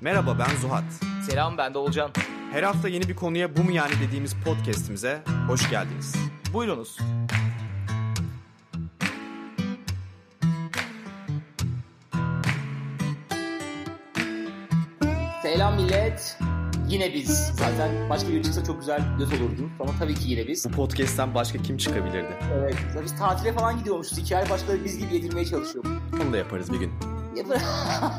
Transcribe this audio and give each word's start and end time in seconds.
Merhaba 0.00 0.38
ben 0.38 0.56
Zuhat. 0.56 0.84
Selam 1.30 1.58
ben 1.58 1.74
de 1.74 1.78
Olcan. 1.78 2.10
Her 2.52 2.62
hafta 2.62 2.88
yeni 2.88 3.08
bir 3.08 3.16
konuya 3.16 3.56
bu 3.56 3.62
mu 3.62 3.72
yani 3.72 3.92
dediğimiz 4.06 4.34
podcast'imize 4.44 5.22
hoş 5.46 5.70
geldiniz. 5.70 6.14
Buyurunuz. 6.52 6.98
Selam 15.42 15.74
millet. 15.76 16.38
Yine 16.88 17.14
biz. 17.14 17.52
Zaten 17.54 18.10
başka 18.10 18.28
biri 18.28 18.42
çıksa 18.42 18.64
çok 18.64 18.80
güzel 18.80 19.02
göz 19.18 19.32
olurdu. 19.32 19.70
Ama 19.80 19.92
tabii 19.98 20.14
ki 20.14 20.30
yine 20.30 20.48
biz. 20.48 20.66
Bu 20.70 20.76
podcast'ten 20.76 21.34
başka 21.34 21.62
kim 21.62 21.76
çıkabilirdi? 21.76 22.38
Evet. 22.54 22.76
Biz 23.04 23.18
tatile 23.18 23.52
falan 23.52 23.78
gidiyormuşuz. 23.78 24.18
Hikaye 24.18 24.50
başkaları 24.50 24.84
biz 24.84 24.98
gibi 24.98 25.14
yedirmeye 25.14 25.46
çalışıyoruz. 25.46 25.90
Onu 26.22 26.32
da 26.32 26.36
yaparız 26.36 26.72
bir 26.72 26.78
gün. 26.78 27.19
Yapar. 27.40 27.62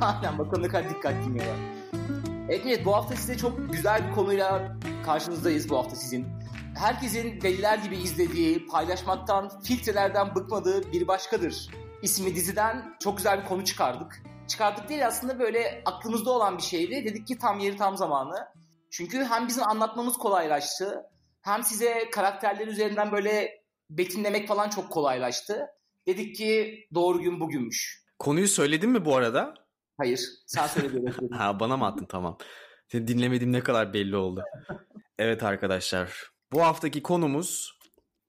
Aynen 0.02 0.40
bakalım 0.40 0.64
ne 0.64 0.68
kadar 0.68 0.90
dikkat 0.90 1.14
dinliyorlar. 1.14 1.56
Evet 2.50 2.66
millet 2.66 2.86
bu 2.86 2.96
hafta 2.96 3.16
size 3.16 3.38
çok 3.38 3.74
güzel 3.74 4.08
bir 4.08 4.16
konuyla 4.16 4.78
karşınızdayız 5.06 5.70
bu 5.70 5.78
hafta 5.78 5.96
sizin. 5.96 6.28
Herkesin 6.78 7.42
deliler 7.42 7.78
gibi 7.78 7.98
izlediği, 7.98 8.68
paylaşmaktan, 8.68 9.62
filtrelerden 9.64 10.36
bıkmadığı 10.36 10.92
bir 10.92 11.08
başkadır. 11.08 11.70
İsmi 12.02 12.36
diziden 12.36 12.96
çok 13.00 13.18
güzel 13.18 13.42
bir 13.42 13.46
konu 13.46 13.66
çıkardık. 13.66 14.24
Çıkardık 14.48 14.90
değil 14.90 15.08
aslında 15.08 15.40
böyle 15.40 15.82
aklımızda 15.86 16.32
olan 16.32 16.58
bir 16.58 16.64
şeydi. 16.64 17.06
Dedik 17.06 17.28
ki 17.28 17.38
tam 17.38 17.60
yeri 17.60 17.78
tam 17.78 17.98
zamanı. 17.98 18.48
Çünkü 18.92 19.26
hem 19.26 19.48
bizim 19.48 19.64
anlatmamız 19.64 20.18
kolaylaştı. 20.18 21.04
Hem 21.42 21.64
size 21.64 22.10
karakterler 22.10 22.68
üzerinden 22.68 23.12
böyle 23.12 23.62
betimlemek 23.90 24.48
falan 24.48 24.70
çok 24.70 24.90
kolaylaştı. 24.90 25.68
Dedik 26.08 26.36
ki 26.36 26.80
doğru 26.94 27.22
gün 27.22 27.40
bugünmüş. 27.40 28.01
Konuyu 28.22 28.48
söyledin 28.48 28.90
mi 28.90 29.06
bu 29.06 29.16
arada? 29.16 29.54
Hayır 29.98 30.30
sen 30.48 30.68
söyle 30.68 31.12
ha 31.32 31.60
bana 31.60 31.78
mı 31.78 31.86
attın 31.86 32.06
tamam. 32.06 32.38
Seni 32.88 33.08
dinlemediğim 33.08 33.54
ne 33.54 33.60
kadar 33.60 33.94
belli 33.94 34.16
oldu. 34.16 34.44
Evet 35.20 35.44
arkadaşlar. 35.44 36.32
Bu 36.54 36.62
haftaki 36.62 37.04
konumuz 37.04 37.80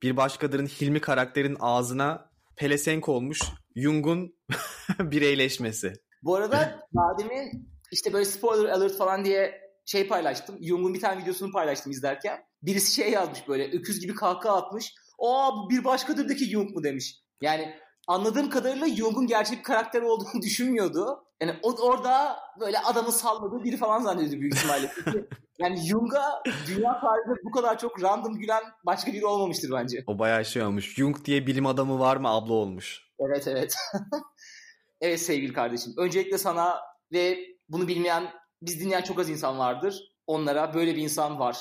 bir 0.02 0.16
başkalarının 0.16 0.66
Hilmi 0.66 1.00
karakterin 1.00 1.56
ağzına 1.60 2.30
pelesenk 2.56 3.08
olmuş 3.08 3.40
Jung'un 3.76 4.34
bireyleşmesi. 5.00 5.92
Bu 6.22 6.36
arada 6.36 6.80
daha 6.96 7.18
demin 7.18 7.68
işte 7.92 8.12
böyle 8.12 8.24
spoiler 8.24 8.68
alert 8.68 8.96
falan 8.96 9.24
diye 9.24 9.60
şey 9.86 10.08
paylaştım. 10.08 10.56
Jung'un 10.62 10.94
bir 10.94 11.00
tane 11.00 11.22
videosunu 11.22 11.52
paylaştım 11.52 11.92
izlerken. 11.92 12.40
Birisi 12.62 12.94
şey 12.94 13.10
yazmış 13.10 13.48
böyle 13.48 13.78
öküz 13.78 14.00
gibi 14.00 14.14
kahkaha 14.14 14.56
atmış. 14.56 14.94
Aa 15.18 15.50
bu 15.56 15.70
bir 15.70 15.84
başkadırdaki 15.84 16.50
Jung 16.50 16.70
mu 16.70 16.84
demiş. 16.84 17.22
Yani 17.40 17.74
anladığım 18.08 18.50
kadarıyla 18.50 18.88
Jung'un 18.88 19.26
gerçek 19.26 19.58
bir 19.58 19.62
karakter 19.62 20.02
olduğunu 20.02 20.42
düşünmüyordu. 20.42 21.24
Yani 21.42 21.54
o, 21.62 21.72
orada 21.72 22.36
böyle 22.60 22.78
adamı 22.78 23.12
salladığı 23.12 23.64
biri 23.64 23.76
falan 23.76 24.02
zannediyordu 24.02 24.40
büyük 24.40 24.54
ihtimalle. 24.54 24.92
yani 25.58 25.76
Jung'a 25.76 26.42
dünya 26.68 27.00
tarihinde 27.00 27.34
bu 27.44 27.50
kadar 27.50 27.78
çok 27.78 28.02
random 28.02 28.34
gülen 28.34 28.62
başka 28.86 29.12
biri 29.12 29.26
olmamıştır 29.26 29.70
bence. 29.72 30.04
O 30.06 30.18
bayağı 30.18 30.44
şey 30.44 30.62
olmuş. 30.62 30.94
Jung 30.94 31.24
diye 31.24 31.46
bilim 31.46 31.66
adamı 31.66 31.98
var 31.98 32.16
mı 32.16 32.28
abla 32.28 32.52
olmuş. 32.52 33.02
Evet 33.18 33.48
evet. 33.48 33.74
evet 35.00 35.20
sevgili 35.20 35.52
kardeşim. 35.52 35.92
Öncelikle 35.96 36.38
sana 36.38 36.80
ve 37.12 37.38
bunu 37.68 37.88
bilmeyen, 37.88 38.24
biz 38.62 38.80
dinleyen 38.80 39.02
çok 39.02 39.18
az 39.18 39.30
insan 39.30 39.58
vardır. 39.58 40.12
Onlara 40.26 40.74
böyle 40.74 40.96
bir 40.96 41.02
insan 41.02 41.38
var. 41.38 41.58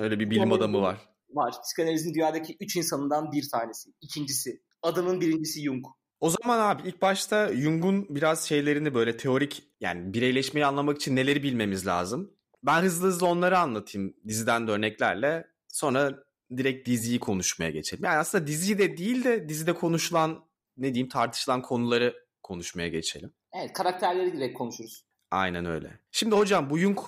Öyle 0.00 0.18
bir 0.18 0.30
bilim 0.30 0.52
adamı 0.52 0.82
var. 0.82 0.98
Var. 1.30 1.54
Psikanalizin 1.62 2.14
dünyadaki 2.14 2.56
üç 2.60 2.76
insanından 2.76 3.32
bir 3.32 3.50
tanesi. 3.50 3.90
İkincisi. 4.00 4.65
Adamın 4.86 5.20
birincisi 5.20 5.62
Jung. 5.62 5.86
O 6.20 6.30
zaman 6.30 6.58
abi 6.58 6.88
ilk 6.88 7.02
başta 7.02 7.54
Jung'un 7.54 8.06
biraz 8.10 8.48
şeylerini 8.48 8.94
böyle 8.94 9.16
teorik 9.16 9.62
yani 9.80 10.14
bireyleşmeyi 10.14 10.66
anlamak 10.66 10.96
için 10.96 11.16
neleri 11.16 11.42
bilmemiz 11.42 11.86
lazım. 11.86 12.32
Ben 12.62 12.82
hızlı 12.82 13.06
hızlı 13.06 13.26
onları 13.26 13.58
anlatayım 13.58 14.14
diziden 14.28 14.66
de 14.66 14.70
örneklerle. 14.70 15.46
Sonra 15.68 16.22
direkt 16.56 16.88
diziyi 16.88 17.20
konuşmaya 17.20 17.70
geçelim. 17.70 18.04
Yani 18.04 18.16
aslında 18.16 18.46
diziyi 18.46 18.78
de 18.78 18.96
değil 18.96 19.24
de 19.24 19.48
dizide 19.48 19.72
konuşulan 19.72 20.44
ne 20.76 20.94
diyeyim 20.94 21.08
tartışılan 21.08 21.62
konuları 21.62 22.14
konuşmaya 22.42 22.88
geçelim. 22.88 23.32
Evet 23.52 23.72
karakterleri 23.72 24.32
direkt 24.32 24.58
konuşuruz. 24.58 25.06
Aynen 25.30 25.66
öyle. 25.66 26.00
Şimdi 26.10 26.34
hocam 26.34 26.70
bu 26.70 26.78
Jung 26.78 26.98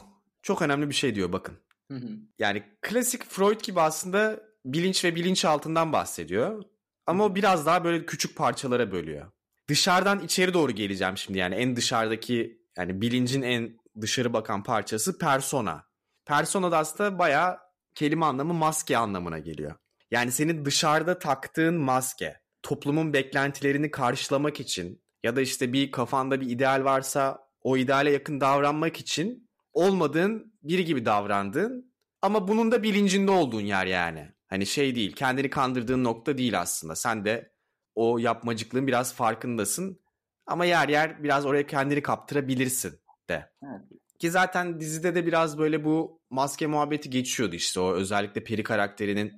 çok 0.42 0.62
önemli 0.62 0.88
bir 0.88 0.94
şey 0.94 1.14
diyor 1.14 1.32
bakın. 1.32 1.58
Hı 1.90 1.98
hı. 1.98 2.08
Yani 2.38 2.62
klasik 2.82 3.24
Freud 3.24 3.60
gibi 3.60 3.80
aslında 3.80 4.40
bilinç 4.64 5.04
ve 5.04 5.14
bilinçaltından 5.14 5.92
bahsediyor. 5.92 6.64
Ama 7.08 7.24
o 7.24 7.34
biraz 7.34 7.66
daha 7.66 7.84
böyle 7.84 8.06
küçük 8.06 8.36
parçalara 8.36 8.92
bölüyor. 8.92 9.30
Dışarıdan 9.68 10.20
içeri 10.20 10.54
doğru 10.54 10.72
geleceğim 10.72 11.16
şimdi 11.16 11.38
yani 11.38 11.54
en 11.54 11.76
dışarıdaki 11.76 12.62
yani 12.76 13.00
bilincin 13.00 13.42
en 13.42 13.78
dışarı 14.00 14.32
bakan 14.32 14.62
parçası 14.62 15.18
persona. 15.18 15.84
Persona 16.26 16.70
da 16.72 16.78
aslında 16.78 17.18
bayağı 17.18 17.58
kelime 17.94 18.26
anlamı 18.26 18.54
maske 18.54 18.98
anlamına 18.98 19.38
geliyor. 19.38 19.74
Yani 20.10 20.32
senin 20.32 20.64
dışarıda 20.64 21.18
taktığın 21.18 21.74
maske 21.74 22.40
toplumun 22.62 23.12
beklentilerini 23.12 23.90
karşılamak 23.90 24.60
için 24.60 25.02
ya 25.22 25.36
da 25.36 25.40
işte 25.40 25.72
bir 25.72 25.90
kafanda 25.90 26.40
bir 26.40 26.50
ideal 26.50 26.84
varsa 26.84 27.38
o 27.62 27.76
ideale 27.76 28.10
yakın 28.12 28.40
davranmak 28.40 29.00
için 29.00 29.48
olmadığın 29.72 30.58
biri 30.62 30.84
gibi 30.84 31.04
davrandığın 31.04 31.94
ama 32.22 32.48
bunun 32.48 32.72
da 32.72 32.82
bilincinde 32.82 33.30
olduğun 33.30 33.60
yer 33.60 33.86
yani. 33.86 34.37
Hani 34.48 34.66
şey 34.66 34.94
değil 34.94 35.12
kendini 35.12 35.50
kandırdığın 35.50 36.04
nokta 36.04 36.38
değil 36.38 36.60
aslında. 36.60 36.96
Sen 36.96 37.24
de 37.24 37.52
o 37.94 38.18
yapmacıklığın 38.18 38.86
biraz 38.86 39.14
farkındasın. 39.14 40.00
Ama 40.46 40.64
yer 40.64 40.88
yer 40.88 41.22
biraz 41.22 41.46
oraya 41.46 41.66
kendini 41.66 42.02
kaptırabilirsin 42.02 43.00
de. 43.28 43.50
Evet. 43.62 43.82
Ki 44.18 44.30
zaten 44.30 44.80
dizide 44.80 45.14
de 45.14 45.26
biraz 45.26 45.58
böyle 45.58 45.84
bu 45.84 46.20
maske 46.30 46.66
muhabbeti 46.66 47.10
geçiyordu 47.10 47.54
işte 47.54 47.80
o 47.80 47.92
özellikle 47.92 48.44
Peri 48.44 48.62
karakterinin 48.62 49.32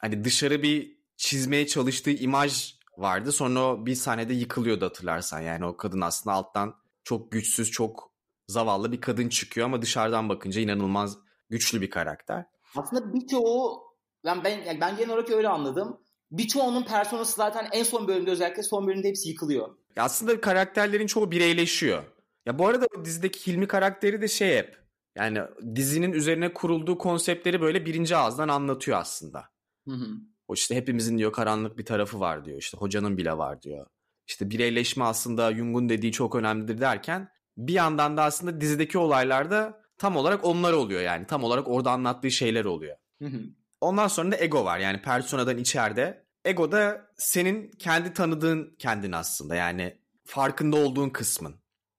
hani 0.00 0.24
dışarı 0.24 0.62
bir 0.62 0.98
çizmeye 1.16 1.66
çalıştığı 1.66 2.10
imaj 2.10 2.74
vardı. 2.98 3.32
Sonra 3.32 3.60
o 3.60 3.86
bir 3.86 3.94
sahnede 3.94 4.34
yıkılıyordu 4.34 4.84
hatırlarsan. 4.84 5.40
Yani 5.40 5.64
o 5.64 5.76
kadın 5.76 6.00
aslında 6.00 6.36
alttan 6.36 6.74
çok 7.04 7.32
güçsüz, 7.32 7.70
çok 7.70 8.12
zavallı 8.48 8.92
bir 8.92 9.00
kadın 9.00 9.28
çıkıyor 9.28 9.66
ama 9.66 9.82
dışarıdan 9.82 10.28
bakınca 10.28 10.60
inanılmaz 10.60 11.18
güçlü 11.50 11.80
bir 11.80 11.90
karakter. 11.90 12.44
Aslında 12.76 13.14
birçoğu 13.14 13.83
ben 14.24 14.44
ben 14.44 14.64
yani 14.64 14.80
ben 14.80 14.96
genel 14.96 15.10
olarak 15.10 15.30
öyle 15.30 15.48
anladım. 15.48 16.00
Birçoğunun 16.30 16.82
personası 16.82 17.36
zaten 17.36 17.68
en 17.72 17.82
son 17.82 18.08
bölümde 18.08 18.30
özellikle 18.30 18.62
son 18.62 18.86
bölümde 18.86 19.08
hepsi 19.08 19.28
yıkılıyor. 19.28 19.68
Ya 19.96 20.02
aslında 20.04 20.40
karakterlerin 20.40 21.06
çoğu 21.06 21.30
bireyleşiyor. 21.30 22.02
Ya 22.46 22.58
bu 22.58 22.66
arada 22.66 22.86
dizideki 23.04 23.46
Hilmi 23.46 23.68
karakteri 23.68 24.22
de 24.22 24.28
şey 24.28 24.56
hep. 24.56 24.84
Yani 25.16 25.40
dizinin 25.74 26.12
üzerine 26.12 26.52
kurulduğu 26.52 26.98
konseptleri 26.98 27.60
böyle 27.60 27.86
birinci 27.86 28.16
ağızdan 28.16 28.48
anlatıyor 28.48 28.98
aslında. 28.98 29.44
Hı 29.88 29.94
hı. 29.94 30.06
O 30.48 30.54
işte 30.54 30.76
hepimizin 30.76 31.18
diyor 31.18 31.32
karanlık 31.32 31.78
bir 31.78 31.84
tarafı 31.84 32.20
var 32.20 32.44
diyor. 32.44 32.58
İşte 32.58 32.78
hocanın 32.78 33.16
bile 33.16 33.38
var 33.38 33.62
diyor. 33.62 33.86
İşte 34.26 34.50
bireyleşme 34.50 35.04
aslında 35.04 35.54
Jung'un 35.54 35.88
dediği 35.88 36.12
çok 36.12 36.34
önemlidir 36.34 36.80
derken 36.80 37.28
bir 37.56 37.72
yandan 37.72 38.16
da 38.16 38.22
aslında 38.22 38.60
dizideki 38.60 38.98
olaylarda 38.98 39.82
tam 39.98 40.16
olarak 40.16 40.44
onlar 40.44 40.72
oluyor 40.72 41.00
yani. 41.00 41.26
Tam 41.26 41.44
olarak 41.44 41.68
orada 41.68 41.90
anlattığı 41.90 42.30
şeyler 42.30 42.64
oluyor. 42.64 42.96
Hı 43.22 43.28
hı. 43.28 43.40
Ondan 43.84 44.08
sonra 44.08 44.32
da 44.32 44.36
ego 44.36 44.64
var 44.64 44.78
yani 44.78 45.02
personadan 45.02 45.58
içeride. 45.58 46.24
Ego 46.44 46.72
da 46.72 47.10
senin 47.16 47.70
kendi 47.70 48.12
tanıdığın 48.12 48.76
kendin 48.78 49.12
aslında 49.12 49.54
yani 49.54 49.98
farkında 50.24 50.76
olduğun 50.76 51.10
kısmın. 51.10 51.54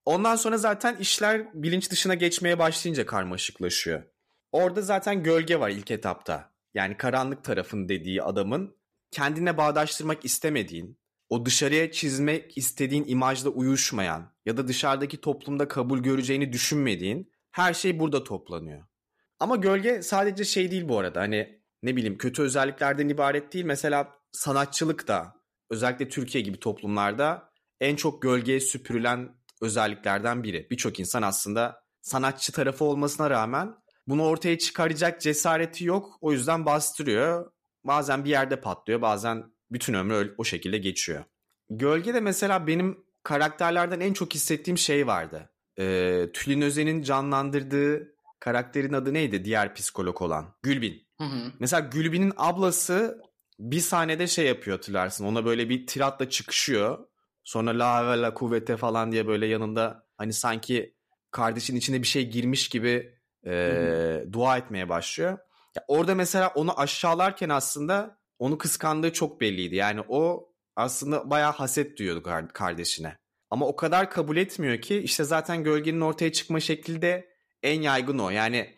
Ondan 0.06 0.36
sonra 0.36 0.58
zaten 0.58 0.96
işler 0.96 1.48
bilinç 1.54 1.92
dışına 1.92 2.14
geçmeye 2.14 2.60
başlayınca 2.60 3.06
karmaşıklaşıyor. 3.06 4.04
Orada 4.52 4.82
zaten 4.82 5.24
gölge 5.24 5.60
var 5.60 5.70
ilk 5.70 5.92
etapta. 5.92 6.52
Yani 6.74 6.98
karanlık 6.98 7.44
tarafın 7.44 7.90
dediği 7.90 8.24
adamın 8.24 8.78
kendine 9.12 9.58
bağdaştırmak 9.58 10.26
istemediğin, 10.26 11.00
o 11.30 11.46
dışarıya 11.46 11.92
çizmek 11.92 12.58
istediğin 12.58 13.06
imajla 13.08 13.50
uyuşmayan 13.50 14.34
ya 14.46 14.58
da 14.58 14.68
dışarıdaki 14.68 15.22
toplumda 15.22 15.68
kabul 15.68 16.00
göreceğini 16.00 16.54
düşünmediğin 16.54 17.32
her 17.52 17.74
şey 17.74 18.00
burada 18.00 18.24
toplanıyor. 18.24 18.86
Ama 19.40 19.56
gölge 19.56 20.02
sadece 20.02 20.44
şey 20.44 20.72
değil 20.72 20.90
bu 20.90 21.00
arada 21.00 21.22
hani 21.22 21.65
ne 21.86 21.96
bileyim 21.96 22.18
kötü 22.18 22.42
özelliklerden 22.42 23.10
ibaret 23.10 23.54
değil. 23.54 23.66
Mesela 23.66 24.20
sanatçılık 24.32 25.08
da 25.08 25.34
özellikle 25.70 26.10
Türkiye 26.10 26.44
gibi 26.44 26.60
toplumlarda 26.60 27.50
en 27.82 27.96
çok 27.96 28.22
gölgeye 28.22 28.60
süpürülen 28.60 29.30
özelliklerden 29.62 30.44
biri. 30.44 30.68
Birçok 30.72 31.00
insan 31.00 31.22
aslında 31.22 31.84
sanatçı 32.02 32.52
tarafı 32.52 32.86
olmasına 32.86 33.30
rağmen 33.30 33.76
bunu 34.08 34.24
ortaya 34.24 34.58
çıkaracak 34.58 35.22
cesareti 35.22 35.86
yok. 35.86 36.18
O 36.22 36.32
yüzden 36.32 36.66
bastırıyor. 36.66 37.52
Bazen 37.84 38.26
bir 38.26 38.30
yerde 38.30 38.62
patlıyor, 38.62 39.02
bazen 39.02 39.44
bütün 39.72 39.94
ömrü 39.94 40.36
o 40.38 40.44
şekilde 40.44 40.78
geçiyor. 40.78 41.24
Gölge 41.70 42.14
de 42.14 42.20
mesela 42.20 42.68
benim 42.68 43.06
karakterlerden 43.24 44.00
en 44.00 44.14
çok 44.14 44.34
hissettiğim 44.34 44.78
şey 44.78 45.08
vardı. 45.08 45.50
Ee, 45.80 46.26
Tülin 46.34 46.62
Özen'in 46.62 47.02
canlandırdığı 47.02 48.16
karakterin 48.40 48.94
adı 48.94 49.14
neydi 49.14 49.46
diğer 49.46 49.74
psikolog 49.74 50.22
olan? 50.22 50.56
Gülbin. 50.64 51.05
Hı 51.18 51.24
hı. 51.24 51.52
Mesela 51.60 51.80
Gülbin'in 51.80 52.34
ablası 52.38 53.22
bir 53.60 53.80
sahnede 53.80 54.28
şey 54.28 54.46
yapıyor 54.46 54.78
hatırlarsın. 54.78 55.26
Ona 55.26 55.46
böyle 55.46 55.70
bir 55.70 55.88
tiratla 55.88 56.30
çıkışıyor. 56.30 57.08
Sonra 57.44 57.80
la 57.80 58.08
ve 58.08 58.22
la 58.22 58.34
kuvvete 58.34 58.78
falan 58.78 59.12
diye 59.12 59.28
böyle 59.28 59.46
yanında 59.46 60.08
hani 60.18 60.34
sanki 60.34 60.96
kardeşin 61.32 61.76
içine 61.76 62.02
bir 62.02 62.08
şey 62.08 62.30
girmiş 62.30 62.70
gibi 62.70 63.14
e, 63.46 64.24
dua 64.32 64.58
etmeye 64.58 64.90
başlıyor. 64.90 65.38
Ya 65.76 65.86
orada 65.88 66.16
mesela 66.16 66.52
onu 66.56 66.80
aşağılarken 66.80 67.50
aslında 67.50 68.20
onu 68.40 68.58
kıskandığı 68.58 69.14
çok 69.14 69.42
belliydi. 69.42 69.76
Yani 69.76 70.02
o 70.08 70.50
aslında 70.76 71.30
bayağı 71.30 71.52
haset 71.52 71.98
duyuyordu 72.00 72.24
kardeşine. 72.54 73.18
Ama 73.50 73.68
o 73.68 73.76
kadar 73.76 74.10
kabul 74.10 74.38
etmiyor 74.38 74.82
ki 74.82 74.98
işte 74.98 75.24
zaten 75.24 75.64
gölgenin 75.64 76.02
ortaya 76.02 76.32
çıkma 76.32 76.60
şekli 76.60 77.02
de 77.02 77.30
en 77.64 77.82
yaygın 77.82 78.20
o. 78.20 78.30
Yani 78.30 78.76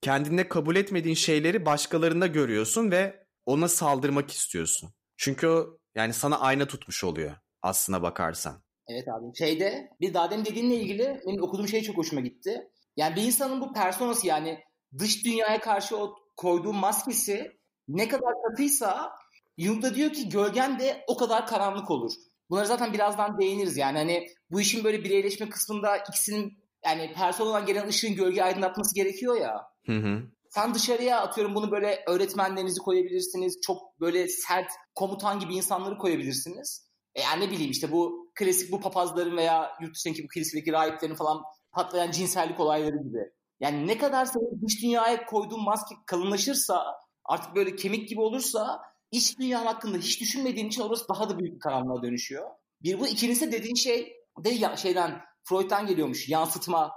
kendinde 0.00 0.48
kabul 0.48 0.76
etmediğin 0.76 1.14
şeyleri 1.14 1.66
başkalarında 1.66 2.26
görüyorsun 2.26 2.90
ve 2.90 3.26
ona 3.46 3.68
saldırmak 3.68 4.30
istiyorsun. 4.30 4.90
Çünkü 5.16 5.46
o 5.46 5.78
yani 5.94 6.12
sana 6.12 6.40
ayna 6.40 6.66
tutmuş 6.66 7.04
oluyor 7.04 7.36
aslına 7.62 8.02
bakarsan. 8.02 8.62
Evet 8.88 9.08
abi. 9.08 9.36
Şeyde 9.38 9.90
bir 10.00 10.14
daha 10.14 10.30
demin 10.30 10.44
dediğinle 10.44 10.74
ilgili 10.74 11.20
benim 11.26 11.42
okuduğum 11.42 11.68
şey 11.68 11.82
çok 11.82 11.96
hoşuma 11.96 12.20
gitti. 12.20 12.68
Yani 12.96 13.16
bir 13.16 13.22
insanın 13.22 13.60
bu 13.60 13.72
personası 13.72 14.26
yani 14.26 14.58
dış 14.98 15.24
dünyaya 15.24 15.60
karşı 15.60 15.96
o 15.96 16.14
koyduğu 16.36 16.72
maskesi 16.72 17.52
ne 17.88 18.08
kadar 18.08 18.34
katıysa 18.48 19.12
Jung 19.58 19.94
diyor 19.94 20.12
ki 20.12 20.28
gölgen 20.28 20.78
de 20.78 21.04
o 21.06 21.16
kadar 21.16 21.46
karanlık 21.46 21.90
olur. 21.90 22.12
Bunları 22.50 22.66
zaten 22.66 22.92
birazdan 22.92 23.38
değiniriz 23.40 23.76
yani 23.76 23.98
hani 23.98 24.26
bu 24.50 24.60
işin 24.60 24.84
böyle 24.84 25.04
bireyleşme 25.04 25.48
kısmında 25.48 25.96
ikisinin 25.96 26.58
yani 26.84 27.12
personadan 27.12 27.66
gelen 27.66 27.88
ışığın 27.88 28.14
gölge 28.14 28.42
aydınlatması 28.42 28.94
gerekiyor 28.94 29.40
ya. 29.40 29.69
Hı 29.86 29.92
hı. 29.92 30.22
Sen 30.50 30.74
dışarıya 30.74 31.20
atıyorum 31.20 31.54
bunu 31.54 31.70
böyle 31.70 32.04
öğretmenlerinizi 32.08 32.80
koyabilirsiniz. 32.80 33.60
Çok 33.60 34.00
böyle 34.00 34.28
sert 34.28 34.70
komutan 34.94 35.40
gibi 35.40 35.54
insanları 35.54 35.98
koyabilirsiniz. 35.98 36.90
E 37.14 37.20
yani 37.20 37.46
ne 37.46 37.50
bileyim 37.50 37.70
işte 37.70 37.92
bu 37.92 38.30
klasik 38.34 38.72
bu 38.72 38.80
papazların 38.80 39.36
veya 39.36 39.70
yurt 39.80 39.94
dışındaki 39.94 40.24
bu 40.24 40.28
kilisedeki 40.28 40.72
rahiplerin 40.72 41.14
falan 41.14 41.42
patlayan 41.72 42.10
cinsellik 42.10 42.60
olayları 42.60 42.96
gibi. 42.96 43.18
Yani 43.60 43.86
ne 43.86 43.98
kadar 43.98 44.24
senin 44.24 44.66
dış 44.66 44.82
dünyaya 44.82 45.26
koyduğun 45.26 45.64
maske 45.64 45.94
kalınlaşırsa 46.06 46.84
artık 47.24 47.54
böyle 47.56 47.76
kemik 47.76 48.08
gibi 48.08 48.20
olursa 48.20 48.80
iç 49.10 49.38
dünyanın 49.38 49.66
hakkında 49.66 49.98
hiç 49.98 50.20
düşünmediğin 50.20 50.68
için 50.68 50.82
orası 50.82 51.08
daha 51.08 51.30
da 51.30 51.38
büyük 51.38 51.54
bir 51.54 51.60
karanlığa 51.60 52.02
dönüşüyor. 52.02 52.50
Bir 52.82 53.00
bu 53.00 53.06
ikincisi 53.06 53.52
dediğin 53.52 53.74
şey 53.74 54.12
de 54.44 54.48
ya, 54.48 54.76
şeyden 54.76 55.20
Freud'dan 55.44 55.86
geliyormuş. 55.86 56.28
Yansıtma 56.28 56.92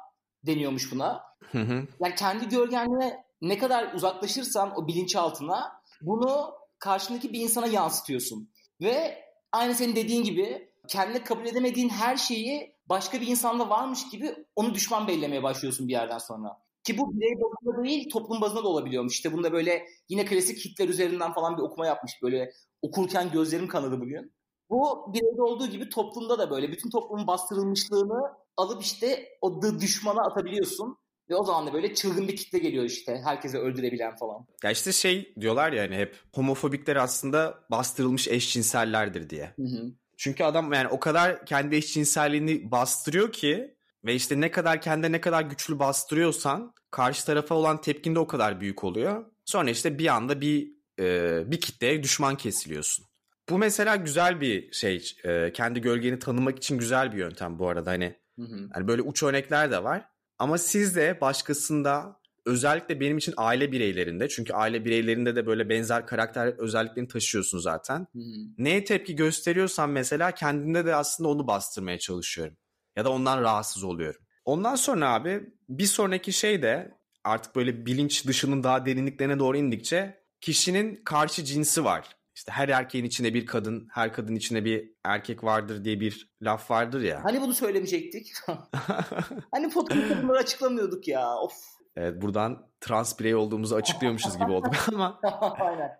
deniyormuş 0.48 0.92
buna. 0.92 1.24
Hı 1.52 1.62
hı. 1.62 1.88
Yani 2.00 2.16
kendi 2.16 2.50
gölgenle 2.50 3.24
ne 3.42 3.58
kadar 3.58 3.94
uzaklaşırsan 3.94 4.74
o 4.76 4.88
bilinçaltına 4.88 5.72
bunu 6.02 6.54
karşındaki 6.80 7.34
bir 7.34 7.40
insana 7.40 7.68
yansıtıyorsun. 7.68 8.50
Ve 8.82 9.24
aynı 9.52 9.76
senin 9.76 9.96
dediğin 9.96 10.24
gibi 10.24 10.70
kendine 10.88 11.24
kabul 11.24 11.46
edemediğin 11.46 11.90
her 11.90 12.18
şeyi 12.18 12.76
başka 12.90 13.22
bir 13.22 13.28
insanda 13.28 13.70
varmış 13.70 14.10
gibi 14.10 14.36
onu 14.56 14.74
düşman 14.74 15.08
bellemeye 15.08 15.44
başlıyorsun 15.44 15.88
bir 15.88 15.94
yerden 15.94 16.18
sonra. 16.18 16.64
Ki 16.84 16.98
bu 16.98 17.14
birey 17.14 17.34
bazında 17.42 17.84
değil 17.84 18.10
toplum 18.10 18.42
bazında 18.42 18.64
da 18.64 18.68
olabiliyormuş. 18.68 19.14
İşte 19.14 19.34
bunda 19.34 19.54
böyle 19.54 19.86
yine 20.10 20.26
klasik 20.26 20.66
Hitler 20.66 20.90
üzerinden 20.90 21.34
falan 21.34 21.58
bir 21.58 21.62
okuma 21.62 21.88
yapmış. 21.88 22.12
Böyle 22.24 22.52
okurken 22.82 23.32
gözlerim 23.32 23.68
kanadı 23.68 24.02
bugün. 24.02 24.34
Bu 24.70 25.14
bireyde 25.14 25.42
olduğu 25.42 25.68
gibi 25.68 25.90
toplumda 25.90 26.40
da 26.40 26.50
böyle 26.50 26.72
bütün 26.72 26.90
toplumun 26.90 27.28
bastırılmışlığını 27.28 28.43
alıp 28.58 28.84
işte 28.84 29.30
o 29.42 29.62
düşmana 29.82 30.22
atabiliyorsun. 30.22 30.98
Ve 31.30 31.36
o 31.36 31.44
zaman 31.44 31.68
da 31.68 31.74
böyle 31.74 31.94
çılgın 31.94 32.28
bir 32.28 32.36
kitle 32.36 32.60
geliyor 32.60 32.84
işte. 32.86 33.22
Herkese 33.24 33.58
öldürebilen 33.58 34.16
falan. 34.16 34.48
Ya 34.64 34.72
işte 34.72 34.92
şey 34.92 35.34
diyorlar 35.40 35.72
ya 35.72 35.84
hani 35.84 35.96
hep 35.96 36.16
homofobikler 36.36 36.96
aslında 36.96 37.60
bastırılmış 37.72 38.28
eşcinsellerdir 38.28 39.30
diye. 39.30 39.54
Hı 39.56 39.64
hı. 39.64 39.94
Çünkü 40.18 40.44
adam 40.44 40.74
yani 40.74 40.88
o 40.88 41.00
kadar 41.00 41.46
kendi 41.46 41.76
eşcinselliğini 41.76 42.72
bastırıyor 42.72 43.32
ki 43.32 43.76
ve 44.06 44.16
işte 44.16 44.42
ne 44.42 44.52
kadar 44.52 44.82
kendine 44.82 45.12
ne 45.12 45.22
kadar 45.22 45.42
güçlü 45.42 45.80
bastırıyorsan 45.80 46.74
karşı 46.92 47.26
tarafa 47.26 47.56
olan 47.56 47.82
tepkin 47.82 48.16
de 48.16 48.20
o 48.20 48.28
kadar 48.28 48.62
büyük 48.62 48.84
oluyor. 48.84 49.26
Sonra 49.46 49.70
işte 49.70 50.00
bir 50.00 50.08
anda 50.08 50.42
bir 50.42 50.72
e, 51.00 51.52
bir 51.52 51.62
kitleye 51.62 52.04
düşman 52.04 52.38
kesiliyorsun. 52.38 53.06
Bu 53.50 53.58
mesela 53.58 53.96
güzel 53.96 54.42
bir 54.42 54.72
şey. 54.72 55.16
E, 55.24 55.54
kendi 55.54 55.82
gölgeni 55.82 56.20
tanımak 56.20 56.58
için 56.58 56.78
güzel 56.78 57.12
bir 57.12 57.18
yöntem 57.18 57.60
bu 57.60 57.68
arada. 57.68 57.92
Hani 57.92 58.16
Hı 58.40 58.42
hı. 58.46 58.70
yani 58.76 58.88
böyle 58.88 59.02
uç 59.02 59.24
örnekler 59.24 59.72
de 59.72 59.84
var. 59.84 60.06
Ama 60.40 60.58
siz 60.58 60.96
de 60.96 61.22
başkasında 61.22 62.20
özellikle 62.46 63.00
benim 63.00 63.18
için 63.18 63.34
aile 63.38 63.72
bireylerinde 63.72 64.30
çünkü 64.30 64.54
aile 64.54 64.86
bireylerinde 64.86 65.36
de 65.36 65.46
böyle 65.46 65.70
benzer 65.70 66.08
karakter 66.08 66.48
özelliklerini 66.48 67.08
taşıyorsun 67.08 67.60
zaten. 67.60 68.00
Hı 68.00 68.20
hı. 68.20 68.24
Neye 68.58 68.84
tepki 68.84 69.16
gösteriyorsan 69.16 69.90
mesela 69.90 70.32
kendinde 70.32 70.86
de 70.86 70.96
aslında 70.96 71.30
onu 71.30 71.48
bastırmaya 71.48 72.00
çalışıyorum. 72.00 72.58
Ya 72.96 73.06
da 73.06 73.10
ondan 73.12 73.42
rahatsız 73.42 73.84
oluyorum. 73.84 74.22
Ondan 74.46 74.76
sonra 74.76 75.14
abi 75.14 75.54
bir 75.70 75.86
sonraki 75.86 76.34
şey 76.34 76.62
de 76.62 76.98
artık 77.24 77.56
böyle 77.56 77.86
bilinç 77.86 78.28
dışının 78.28 78.64
daha 78.64 78.86
derinliklerine 78.86 79.40
doğru 79.40 79.58
indikçe 79.58 80.24
kişinin 80.42 81.04
karşı 81.04 81.44
cinsi 81.46 81.84
var. 81.86 82.18
İşte 82.36 82.52
her 82.52 82.70
erkeğin 82.70 83.06
içinde 83.06 83.34
bir 83.34 83.46
kadın, 83.46 83.88
her 83.92 84.14
kadın 84.14 84.36
içinde 84.36 84.66
bir 84.66 84.92
erkek 85.04 85.44
vardır 85.44 85.84
diye 85.84 86.00
bir 86.00 86.30
laf 86.42 86.72
vardır 86.72 87.02
ya. 87.02 87.24
Hani 87.24 87.42
bunu 87.42 87.54
söylemeyecektik? 87.54 88.32
hani 89.52 89.70
podcast'ta 89.70 90.24
bunları 90.24 90.38
açıklamıyorduk 90.38 91.08
ya. 91.08 91.38
Of. 91.38 91.54
Evet 91.96 92.22
buradan 92.22 92.68
trans 92.82 93.20
birey 93.20 93.36
olduğumuzu 93.36 93.76
açıklıyormuşuz 93.76 94.38
gibi 94.38 94.52
olduk 94.52 94.74
ama 94.94 95.20
Aynen. 95.60 95.92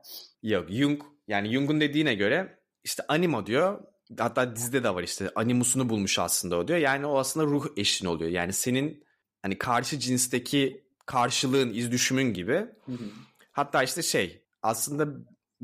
yok 0.44 0.70
Jung 0.70 1.02
yani 1.28 1.54
Jung'un 1.54 1.82
dediğine 1.82 2.16
göre 2.16 2.60
işte 2.84 3.04
anima 3.08 3.46
diyor. 3.46 3.84
Hatta 4.20 4.56
dizide 4.56 4.84
de 4.84 4.96
var 4.96 5.04
işte 5.04 5.30
animusunu 5.36 5.90
bulmuş 5.90 6.20
aslında 6.20 6.58
o 6.58 6.68
diyor. 6.68 6.80
Yani 6.80 7.06
o 7.06 7.18
aslında 7.18 7.46
ruh 7.46 7.66
eşin 7.78 8.06
oluyor. 8.06 8.32
Yani 8.32 8.54
senin 8.54 9.04
hani 9.42 9.58
karşı 9.58 10.00
cinsteki 10.00 10.84
karşılığın, 11.06 11.74
iz 11.74 11.92
düşümün 11.92 12.34
gibi. 12.34 12.66
Hatta 13.52 13.84
işte 13.84 14.02
şey 14.02 14.44
aslında 14.62 15.08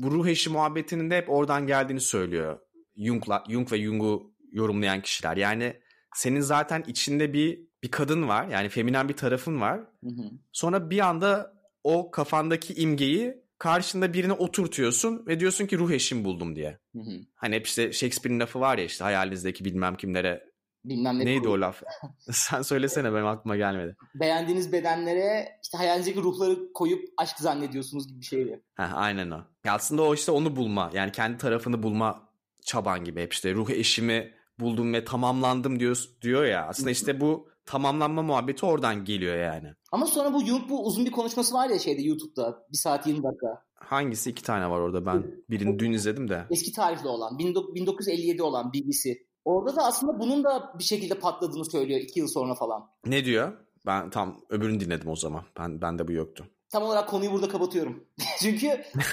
bu 0.02 0.10
ruh 0.10 0.26
eşi 0.26 0.50
muhabbetinin 0.50 1.10
de 1.10 1.16
hep 1.16 1.30
oradan 1.30 1.66
geldiğini 1.66 2.00
söylüyor. 2.00 2.58
Jung'la, 2.96 3.44
Jung 3.48 3.72
ve 3.72 3.82
Jung'u 3.82 4.34
yorumlayan 4.52 5.02
kişiler. 5.02 5.36
Yani 5.36 5.80
senin 6.14 6.40
zaten 6.40 6.84
içinde 6.86 7.32
bir 7.32 7.70
bir 7.82 7.90
kadın 7.90 8.28
var. 8.28 8.48
Yani 8.48 8.68
feminen 8.68 9.08
bir 9.08 9.16
tarafın 9.16 9.60
var. 9.60 9.78
Hı 9.78 10.10
hı. 10.10 10.30
Sonra 10.52 10.90
bir 10.90 10.98
anda 10.98 11.52
o 11.84 12.10
kafandaki 12.10 12.74
imgeyi 12.74 13.34
karşında 13.58 14.14
birine 14.14 14.32
oturtuyorsun 14.32 15.26
ve 15.26 15.40
diyorsun 15.40 15.66
ki 15.66 15.78
ruh 15.78 15.90
eşim 15.90 16.24
buldum 16.24 16.56
diye. 16.56 16.78
Hı 16.92 16.98
hı. 16.98 17.20
Hani 17.34 17.54
hep 17.54 17.66
işte 17.66 17.92
Shakespeare'in 17.92 18.40
lafı 18.40 18.60
var 18.60 18.78
ya 18.78 18.84
işte 18.84 19.04
hayalinizdeki 19.04 19.64
bilmem 19.64 19.96
kimlere. 19.96 20.49
Bilmem 20.84 21.18
ne. 21.18 21.24
Neydi 21.24 21.42
kuru. 21.42 21.52
o 21.52 21.60
laf? 21.60 21.82
Sen 22.30 22.62
söylesene 22.62 23.12
benim 23.14 23.26
aklıma 23.26 23.56
gelmedi. 23.56 23.96
Beğendiğiniz 24.14 24.72
bedenlere 24.72 25.58
işte 25.62 25.78
hayalinizdeki 25.78 26.22
ruhları 26.22 26.72
koyup 26.72 27.08
aşk 27.16 27.38
zannediyorsunuz 27.38 28.08
gibi 28.08 28.20
bir 28.20 28.24
şeydi. 28.24 28.62
Heh, 28.74 28.94
aynen 28.94 29.30
o. 29.30 29.38
Ya 29.64 29.74
aslında 29.74 30.02
o 30.02 30.14
işte 30.14 30.32
onu 30.32 30.56
bulma. 30.56 30.90
Yani 30.94 31.12
kendi 31.12 31.38
tarafını 31.38 31.82
bulma 31.82 32.28
çaban 32.64 33.04
gibi 33.04 33.22
hep 33.22 33.32
işte 33.32 33.54
ruh 33.54 33.70
eşimi 33.70 34.34
buldum 34.60 34.92
ve 34.94 35.04
tamamlandım 35.04 35.80
diyor, 35.80 36.04
diyor 36.22 36.44
ya. 36.44 36.66
Aslında 36.66 36.90
işte 36.90 37.20
bu 37.20 37.48
tamamlanma 37.66 38.22
muhabbeti 38.22 38.66
oradan 38.66 39.04
geliyor 39.04 39.36
yani. 39.36 39.68
Ama 39.92 40.06
sonra 40.06 40.34
bu 40.34 40.44
Jung 40.44 40.68
bu 40.68 40.86
uzun 40.86 41.04
bir 41.06 41.10
konuşması 41.10 41.54
var 41.54 41.70
ya 41.70 41.78
şeyde 41.78 42.02
YouTube'da. 42.02 42.66
Bir 42.72 42.76
saat 42.76 43.06
20 43.06 43.22
dakika. 43.22 43.62
Hangisi? 43.74 44.30
iki 44.30 44.42
tane 44.42 44.70
var 44.70 44.80
orada 44.80 45.06
ben. 45.06 45.26
Birini 45.50 45.78
dün 45.78 45.92
izledim 45.92 46.28
de. 46.28 46.46
Eski 46.50 46.72
tarihli 46.72 47.08
olan. 47.08 47.38
1957 47.38 48.42
olan 48.42 48.72
BBC. 48.72 49.10
Orada 49.44 49.76
da 49.76 49.82
aslında 49.86 50.20
bunun 50.20 50.44
da 50.44 50.74
bir 50.78 50.84
şekilde 50.84 51.14
patladığını 51.14 51.64
söylüyor 51.64 52.00
iki 52.00 52.20
yıl 52.20 52.28
sonra 52.28 52.54
falan. 52.54 52.90
Ne 53.06 53.24
diyor? 53.24 53.52
Ben 53.86 54.10
tam 54.10 54.40
öbürünü 54.48 54.80
dinledim 54.80 55.08
o 55.08 55.16
zaman. 55.16 55.44
Ben 55.58 55.82
bende 55.82 56.08
bu 56.08 56.12
yoktu. 56.12 56.46
Tam 56.68 56.82
olarak 56.82 57.08
konuyu 57.08 57.32
burada 57.32 57.48
kapatıyorum. 57.48 58.04
Çünkü 58.40 58.66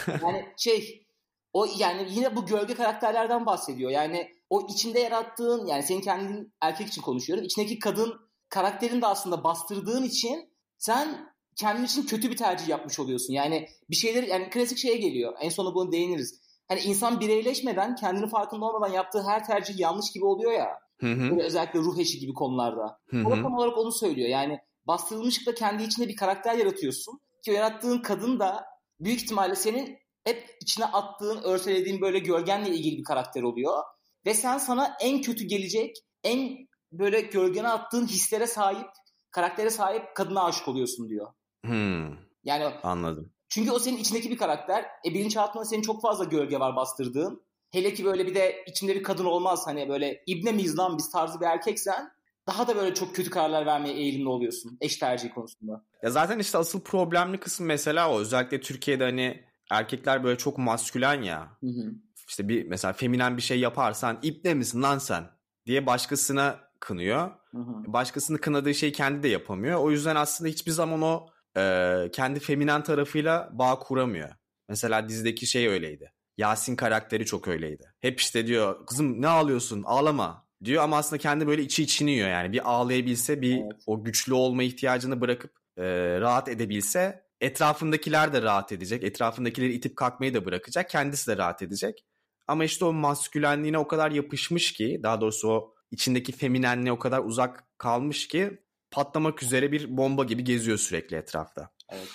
yani 0.08 0.46
şey 0.58 1.08
o 1.54 1.68
yani 1.78 2.08
yine 2.12 2.36
bu 2.36 2.46
gölge 2.46 2.74
karakterlerden 2.74 3.46
bahsediyor. 3.46 3.92
Yani 3.92 4.32
o 4.50 4.68
içinde 4.70 5.00
yarattığın 5.00 5.66
yani 5.66 5.84
senin 5.84 6.02
kendin 6.02 6.54
erkek 6.62 6.88
için 6.88 7.02
konuşuyorum. 7.02 7.46
İçindeki 7.46 7.80
kadın 7.80 8.14
karakterini 8.50 9.02
de 9.02 9.08
aslında 9.08 9.44
bastırdığın 9.44 10.04
için 10.04 10.50
sen 10.78 11.34
kendin 11.56 11.84
için 11.84 12.04
kötü 12.04 12.32
bir 12.32 12.38
tercih 12.38 12.68
yapmış 12.68 13.00
oluyorsun. 13.00 13.34
Yani 13.34 13.70
bir 13.90 13.96
şeyleri 13.96 14.30
yani 14.30 14.50
klasik 14.50 14.78
şeye 14.78 14.98
geliyor. 14.98 15.34
En 15.42 15.50
sonunda 15.50 15.76
bunu 15.76 15.92
değiniriz. 15.92 16.42
Hani 16.68 16.80
insan 16.80 17.20
bireyleşmeden 17.20 17.96
kendini 17.96 18.30
farkında 18.30 18.66
olmadan 18.66 18.94
yaptığı 18.94 19.24
her 19.24 19.46
tercih 19.46 19.80
yanlış 19.80 20.12
gibi 20.12 20.26
oluyor 20.26 20.52
ya. 20.52 20.80
Hı 21.00 21.12
hı. 21.14 21.32
Böyle 21.32 21.44
özellikle 21.44 21.80
ruh 21.80 21.98
eşi 22.00 22.20
gibi 22.20 22.34
konularda. 22.34 23.00
Hı 23.10 23.18
O 23.26 23.38
hı. 23.38 23.42
tam 23.42 23.54
olarak 23.54 23.78
onu 23.78 23.92
söylüyor. 23.92 24.30
Yani 24.30 24.60
bastırılmışlıkla 24.88 25.54
kendi 25.54 25.84
içinde 25.84 26.08
bir 26.08 26.16
karakter 26.16 26.56
yaratıyorsun. 26.56 27.20
Ki 27.46 27.52
o 27.52 27.54
yarattığın 27.54 28.02
kadın 28.02 28.40
da 28.40 28.66
büyük 29.00 29.22
ihtimalle 29.22 29.56
senin 29.56 29.98
hep 30.24 30.50
içine 30.62 30.86
attığın, 30.86 31.42
örselediğin 31.44 32.02
böyle 32.02 32.20
gölgenle 32.20 32.70
ilgili 32.70 32.98
bir 32.98 33.04
karakter 33.04 33.44
oluyor. 33.44 33.84
Ve 34.26 34.34
sen 34.34 34.58
sana 34.58 34.98
en 35.02 35.22
kötü 35.22 35.44
gelecek, 35.44 35.96
en 36.24 36.68
böyle 36.92 37.22
gölgene 37.22 37.68
attığın 37.68 38.08
hislere 38.08 38.48
sahip, 38.48 38.88
karaktere 39.32 39.70
sahip 39.70 40.16
kadına 40.16 40.44
aşık 40.44 40.68
oluyorsun 40.68 41.10
diyor. 41.10 41.28
Hmm, 41.66 42.16
Yani 42.44 42.66
anladım. 42.84 43.34
Çünkü 43.50 43.72
o 43.72 43.80
senin 43.80 43.98
içindeki 43.98 44.30
bir 44.30 44.38
karakter. 44.38 44.86
E 45.06 45.14
bilinçaltında 45.14 45.66
senin 45.66 45.82
çok 45.82 46.02
fazla 46.02 46.24
gölge 46.24 46.60
var 46.60 46.76
bastırdığın. 46.76 47.42
Hele 47.72 47.94
ki 47.94 48.06
böyle 48.06 48.28
bir 48.28 48.36
de 48.36 48.64
içinde 48.68 48.96
bir 48.96 49.04
kadın 49.04 49.26
olmaz 49.26 49.68
hani 49.68 49.90
böyle 49.90 50.24
ibne 50.26 50.52
miyiz 50.52 50.78
lan 50.78 50.98
biz 50.98 51.12
tarzı 51.12 51.42
bir 51.42 51.46
erkeksen 51.46 52.12
daha 52.48 52.68
da 52.68 52.76
böyle 52.76 52.94
çok 52.94 53.16
kötü 53.16 53.30
kararlar 53.30 53.66
vermeye 53.66 53.94
eğilimli 53.94 54.28
oluyorsun 54.28 54.78
eş 54.82 54.98
tercihi 54.98 55.34
konusunda. 55.34 55.84
Ya 56.04 56.10
zaten 56.10 56.40
işte 56.40 56.58
asıl 56.58 56.82
problemli 56.82 57.38
kısım 57.38 57.66
mesela 57.66 58.12
o. 58.12 58.20
Özellikle 58.20 58.62
Türkiye'de 58.62 59.04
hani 59.04 59.44
erkekler 59.72 60.24
böyle 60.24 60.38
çok 60.38 60.58
maskülen 60.58 61.22
ya. 61.22 61.58
Hı 61.60 61.68
hı. 61.68 61.92
İşte 62.28 62.48
bir 62.50 62.68
mesela 62.68 62.94
feminen 62.94 63.38
bir 63.38 63.42
şey 63.42 63.60
yaparsan 63.60 64.20
ipne 64.22 64.54
misin 64.54 64.82
lan 64.82 64.98
sen 64.98 65.30
diye 65.66 65.86
başkasına 65.86 66.60
kınıyor. 66.80 67.32
Hı 67.52 67.58
hı. 67.58 67.94
Başkasını 67.94 68.38
kınadığı 68.38 68.74
şeyi 68.74 68.92
kendi 68.92 69.24
de 69.24 69.28
yapamıyor. 69.28 69.80
O 69.80 69.92
yüzden 69.92 70.16
aslında 70.16 70.50
hiçbir 70.50 70.72
zaman 70.72 71.02
o 71.02 71.28
e, 71.58 72.12
kendi 72.14 72.40
feminen 72.40 72.84
tarafıyla 72.84 73.50
bağ 73.52 73.80
kuramıyor. 73.80 74.30
Mesela 74.70 75.10
dizideki 75.10 75.48
şey 75.48 75.68
öyleydi. 75.68 76.12
Yasin 76.38 76.76
karakteri 76.76 77.26
çok 77.26 77.48
öyleydi. 77.48 77.94
Hep 78.02 78.20
işte 78.20 78.48
diyor 78.48 78.86
kızım 78.86 79.22
ne 79.22 79.28
ağlıyorsun 79.28 79.84
ağlama 79.86 80.48
diyor 80.64 80.84
ama 80.84 80.98
aslında 80.98 81.22
kendi 81.22 81.48
böyle 81.48 81.62
içi 81.62 81.84
içini 81.84 82.12
yiyor 82.12 82.30
yani. 82.30 82.52
Bir 82.52 82.72
ağlayabilse 82.72 83.42
bir 83.42 83.58
Evet. 83.58 83.84
o 83.86 84.04
güçlü 84.04 84.34
olma 84.34 84.64
ihtiyacını 84.64 85.22
bırakıp 85.22 85.52
e, 85.78 85.84
rahat 86.20 86.50
edebilse 86.50 87.28
etrafındakiler 87.42 88.34
de 88.34 88.42
rahat 88.42 88.72
edecek. 88.72 89.04
Etrafındakileri 89.04 89.74
itip 89.74 89.96
kalkmayı 89.96 90.34
da 90.34 90.46
bırakacak. 90.46 90.90
Kendisi 90.90 91.32
de 91.32 91.38
rahat 91.38 91.62
edecek. 91.62 92.06
Ama 92.48 92.66
işte 92.66 92.86
o 92.86 92.94
maskülenliğine 92.94 93.78
o 93.78 93.88
kadar 93.88 94.12
yapışmış 94.12 94.74
ki 94.74 95.00
daha 95.04 95.22
doğrusu 95.22 95.50
o 95.50 95.74
içindeki 95.92 96.32
feminenliğe 96.32 96.92
o 96.92 97.00
kadar 97.00 97.20
uzak 97.20 97.64
kalmış 97.78 98.28
ki 98.28 98.62
patlamak 98.92 99.44
üzere 99.44 99.72
bir 99.72 99.98
bomba 99.98 100.24
gibi 100.24 100.44
geziyor 100.44 100.78
sürekli 100.78 101.18
etrafta. 101.18 101.70
Evet. 101.90 102.08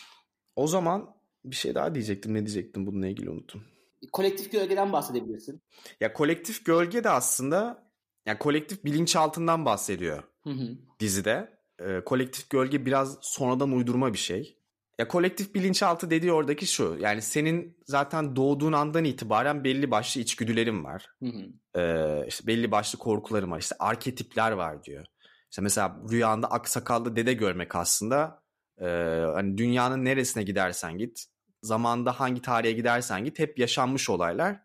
O 0.56 0.66
zaman 0.66 1.14
bir 1.44 1.56
şey 1.56 1.74
daha 1.74 1.94
diyecektim. 1.94 2.34
Ne 2.34 2.46
diyecektim 2.46 2.86
bununla 2.86 3.06
ilgili 3.06 3.30
unuttum. 3.30 3.64
Kolektif 4.12 4.52
gölgeden 4.52 4.92
bahsedebilirsin. 4.92 5.62
Ya 6.00 6.12
kolektif 6.12 6.64
gölge 6.64 7.04
de 7.04 7.10
aslında 7.10 7.90
ya 8.26 8.38
kolektif 8.38 8.84
bilinçaltından 8.84 9.64
bahsediyor 9.64 10.22
Hı 10.44 10.50
hı. 10.50 10.78
dizide. 11.00 11.62
Ee, 11.80 12.00
kolektif 12.04 12.50
gölge 12.50 12.86
biraz 12.86 13.18
sonradan 13.20 13.72
uydurma 13.72 14.12
bir 14.12 14.18
şey. 14.18 14.58
Ya 14.98 15.08
kolektif 15.08 15.54
bilinçaltı 15.54 16.10
dediği 16.10 16.32
oradaki 16.32 16.66
şu. 16.66 16.96
Yani 17.00 17.22
senin 17.22 17.78
zaten 17.86 18.36
doğduğun 18.36 18.72
andan 18.72 19.04
itibaren 19.04 19.64
belli 19.64 19.90
başlı 19.90 20.20
içgüdülerin 20.20 20.84
var. 20.84 21.06
Hı 21.22 21.26
hı. 21.26 21.80
Ee, 21.80 22.24
işte 22.28 22.46
belli 22.46 22.70
başlı 22.70 22.98
korkularım 22.98 23.50
var. 23.50 23.60
İşte 23.60 23.76
arketipler 23.78 24.52
var 24.52 24.84
diyor. 24.84 25.06
İşte 25.52 25.62
mesela 25.62 25.96
rüyanda 26.10 26.50
aksakallı 26.50 27.16
dede 27.16 27.32
görmek 27.32 27.76
aslında 27.76 28.42
e, 28.80 28.86
hani 29.34 29.58
dünyanın 29.58 30.04
neresine 30.04 30.42
gidersen 30.42 30.98
git, 30.98 31.24
zamanda 31.62 32.20
hangi 32.20 32.42
tarihe 32.42 32.72
gidersen 32.72 33.24
git 33.24 33.38
hep 33.38 33.58
yaşanmış 33.58 34.10
olaylar. 34.10 34.60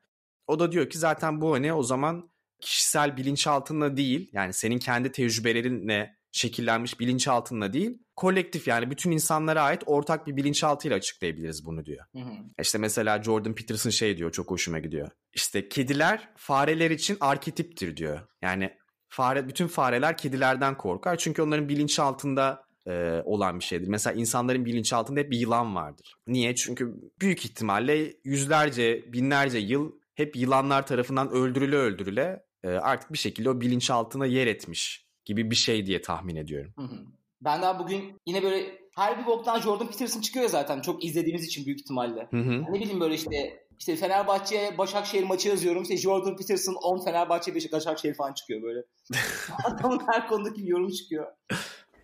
O 0.48 0.60
da 0.60 0.72
diyor 0.72 0.89
ki 0.89 0.98
zaten 0.98 1.41
bu 1.41 1.53
hani 1.53 1.74
o 1.74 1.84
zaman 1.84 2.32
kişisel 2.62 3.17
bilinçaltınla 3.17 3.98
değil 3.98 4.29
yani 4.34 4.53
senin 4.53 4.79
kendi 4.79 5.12
tecrübelerinle 5.12 6.17
şekillenmiş 6.32 7.00
bilinçaltınla 7.00 7.74
değil 7.74 8.00
kolektif 8.15 8.67
yani 8.67 8.91
bütün 8.91 9.12
insanlara 9.12 9.62
ait 9.62 9.84
ortak 9.86 10.27
bir 10.27 10.36
bilinçaltıyla 10.36 10.98
açıklayabiliriz 10.98 11.65
bunu 11.65 11.86
diyor. 11.86 12.06
Hı 12.15 12.20
hı. 12.20 12.32
İşte 12.62 12.77
mesela 12.77 13.24
Jordan 13.24 13.56
Peterson 13.56 13.89
şey 13.89 14.17
diyor 14.17 14.32
çok 14.32 14.51
hoşuma 14.51 14.79
gidiyor. 14.79 15.10
İşte 15.34 15.70
kediler 15.70 16.29
fareler 16.38 16.91
için 16.91 17.17
arketiptir 17.20 17.98
diyor. 17.98 18.20
Yani 18.41 18.76
fare 19.10 19.48
bütün 19.48 19.68
fareler 19.68 20.18
kedilerden 20.18 20.78
korkar 20.78 21.18
çünkü 21.18 21.42
onların 21.42 21.70
bilinçaltında 21.70 22.68
e, 22.88 23.22
olan 23.26 23.60
bir 23.60 23.64
şeydir. 23.64 23.88
Mesela 23.88 24.14
insanların 24.14 24.66
bilinçaltında 24.66 25.20
hep 25.20 25.32
bir 25.32 25.40
yılan 25.40 25.76
vardır. 25.76 26.16
Niye? 26.28 26.56
Çünkü 26.56 26.96
büyük 27.22 27.46
ihtimalle 27.46 28.14
yüzlerce, 28.24 29.14
binlerce 29.14 29.58
yıl 29.58 29.92
hep 30.16 30.36
yılanlar 30.36 30.88
tarafından 30.88 31.30
öldürüle 31.30 31.76
öldürüle 31.76 32.44
e, 32.64 32.70
artık 32.70 33.14
bir 33.14 33.18
şekilde 33.18 33.50
o 33.50 33.62
bilinçaltına 33.62 34.26
yer 34.26 34.48
etmiş 34.48 35.06
gibi 35.26 35.52
bir 35.52 35.56
şey 35.56 35.86
diye 35.86 36.02
tahmin 36.02 36.36
ediyorum. 36.36 36.74
Hı 36.76 36.82
hı. 36.82 36.98
Ben 37.42 37.62
daha 37.62 37.80
bugün 37.80 38.22
yine 38.26 38.44
böyle 38.44 38.80
her 38.96 39.20
bir 39.20 39.26
boktan 39.26 39.62
Jordan 39.62 39.88
Peterson 39.88 40.22
çıkıyor 40.22 40.50
zaten 40.50 40.82
çok 40.82 41.06
izlediğimiz 41.06 41.46
için 41.46 41.66
büyük 41.66 41.80
ihtimalle. 41.80 42.28
Hı 42.32 42.38
hı. 42.38 42.64
Ne 42.64 42.80
bileyim 42.80 43.00
böyle 43.00 43.16
işte 43.16 43.66
işte 43.79 43.96
Fenerbahçe 43.96 44.77
Başakşehir 44.77 45.24
maçı 45.24 45.50
yazıyorum. 45.50 45.81
İşte 45.81 45.98
Jordan 45.98 46.36
Peterson 46.38 46.74
10 46.74 47.03
Fenerbahçe 47.03 47.55
Beşiktaş 47.55 47.86
Başakşehir 47.86 48.13
falan 48.13 48.34
çıkıyor 48.34 48.62
böyle. 48.62 48.84
Adamın 49.65 50.01
her 50.07 50.27
konudaki 50.27 50.63
bir 50.63 50.67
yorum 50.67 50.89
çıkıyor. 50.89 51.27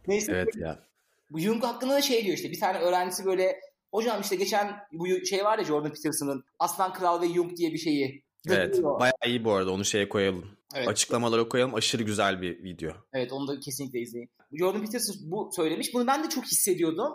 Neyse 0.07 0.31
Evet 0.31 0.55
ya. 0.55 0.79
bu 1.29 1.39
Jung 1.39 1.63
hakkında 1.63 1.93
da 1.93 2.01
şey 2.01 2.25
diyor 2.25 2.37
işte 2.37 2.51
bir 2.51 2.59
tane 2.59 2.79
öğrencisi 2.79 3.25
böyle 3.25 3.59
hocam 3.91 4.21
işte 4.21 4.35
geçen 4.35 4.75
bu 4.91 5.25
şey 5.25 5.45
var 5.45 5.59
ya 5.59 5.65
Jordan 5.65 5.93
Peterson'ın 5.93 6.43
Aslan 6.59 6.93
Kral 6.93 7.21
ve 7.21 7.27
Jung 7.27 7.57
diye 7.57 7.73
bir 7.73 7.77
şeyi. 7.77 8.23
Evet. 8.49 8.77
Diyor. 8.77 8.99
Bayağı 8.99 9.13
iyi 9.25 9.45
bu 9.45 9.51
arada. 9.51 9.71
Onu 9.71 9.85
şeye 9.85 10.09
koyalım. 10.09 10.57
Evet. 10.75 10.87
Açıklamalara 10.87 11.49
koyalım. 11.49 11.75
Aşırı 11.75 12.03
güzel 12.03 12.41
bir 12.41 12.63
video. 12.63 12.91
Evet 13.13 13.31
onu 13.31 13.47
da 13.47 13.59
kesinlikle 13.59 13.99
izleyin. 13.99 14.29
Jordan 14.53 14.81
Peterson 14.81 15.15
bu 15.21 15.49
söylemiş. 15.55 15.93
Bunu 15.93 16.07
ben 16.07 16.23
de 16.23 16.29
çok 16.29 16.45
hissediyordum. 16.45 17.13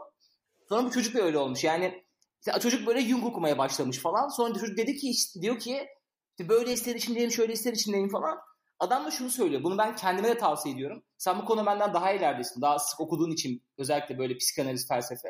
Sonra 0.69 0.85
bu 0.87 0.91
çocuk 0.91 1.15
da 1.15 1.23
öyle 1.23 1.39
olmuş. 1.39 1.65
Yani 1.65 2.05
işte 2.41 2.61
çocuk 2.61 2.87
böyle 2.87 3.01
Jung 3.01 3.25
okumaya 3.25 3.59
başlamış 3.59 3.99
falan. 3.99 4.29
Sonra 4.29 4.55
çocuk 4.55 4.77
dedi 4.77 4.97
ki 4.97 5.11
işte, 5.11 5.43
diyor 5.43 5.59
ki 5.59 5.87
işte 6.31 6.49
böyle 6.49 6.73
hisler 6.73 6.95
içindeyim, 6.95 7.31
şöyle 7.31 7.53
hisler 7.53 7.73
içindeyim 7.73 8.09
falan. 8.09 8.39
Adam 8.79 9.05
da 9.05 9.11
şunu 9.11 9.31
söylüyor. 9.31 9.63
Bunu 9.63 9.79
ben 9.79 9.97
kendime 9.97 10.29
de 10.29 10.39
tavsiye 10.39 10.75
ediyorum. 10.75 11.03
Sen 11.19 11.39
bu 11.39 11.45
konu 11.45 11.67
benden 11.67 11.95
daha 11.95 12.13
ileridesin. 12.13 12.63
Daha 12.63 12.79
sık 12.79 13.01
okuduğun 13.01 13.31
için 13.31 13.63
özellikle 13.79 14.19
böyle 14.19 14.37
psikanaliz, 14.37 14.89
felsefe. 14.89 15.29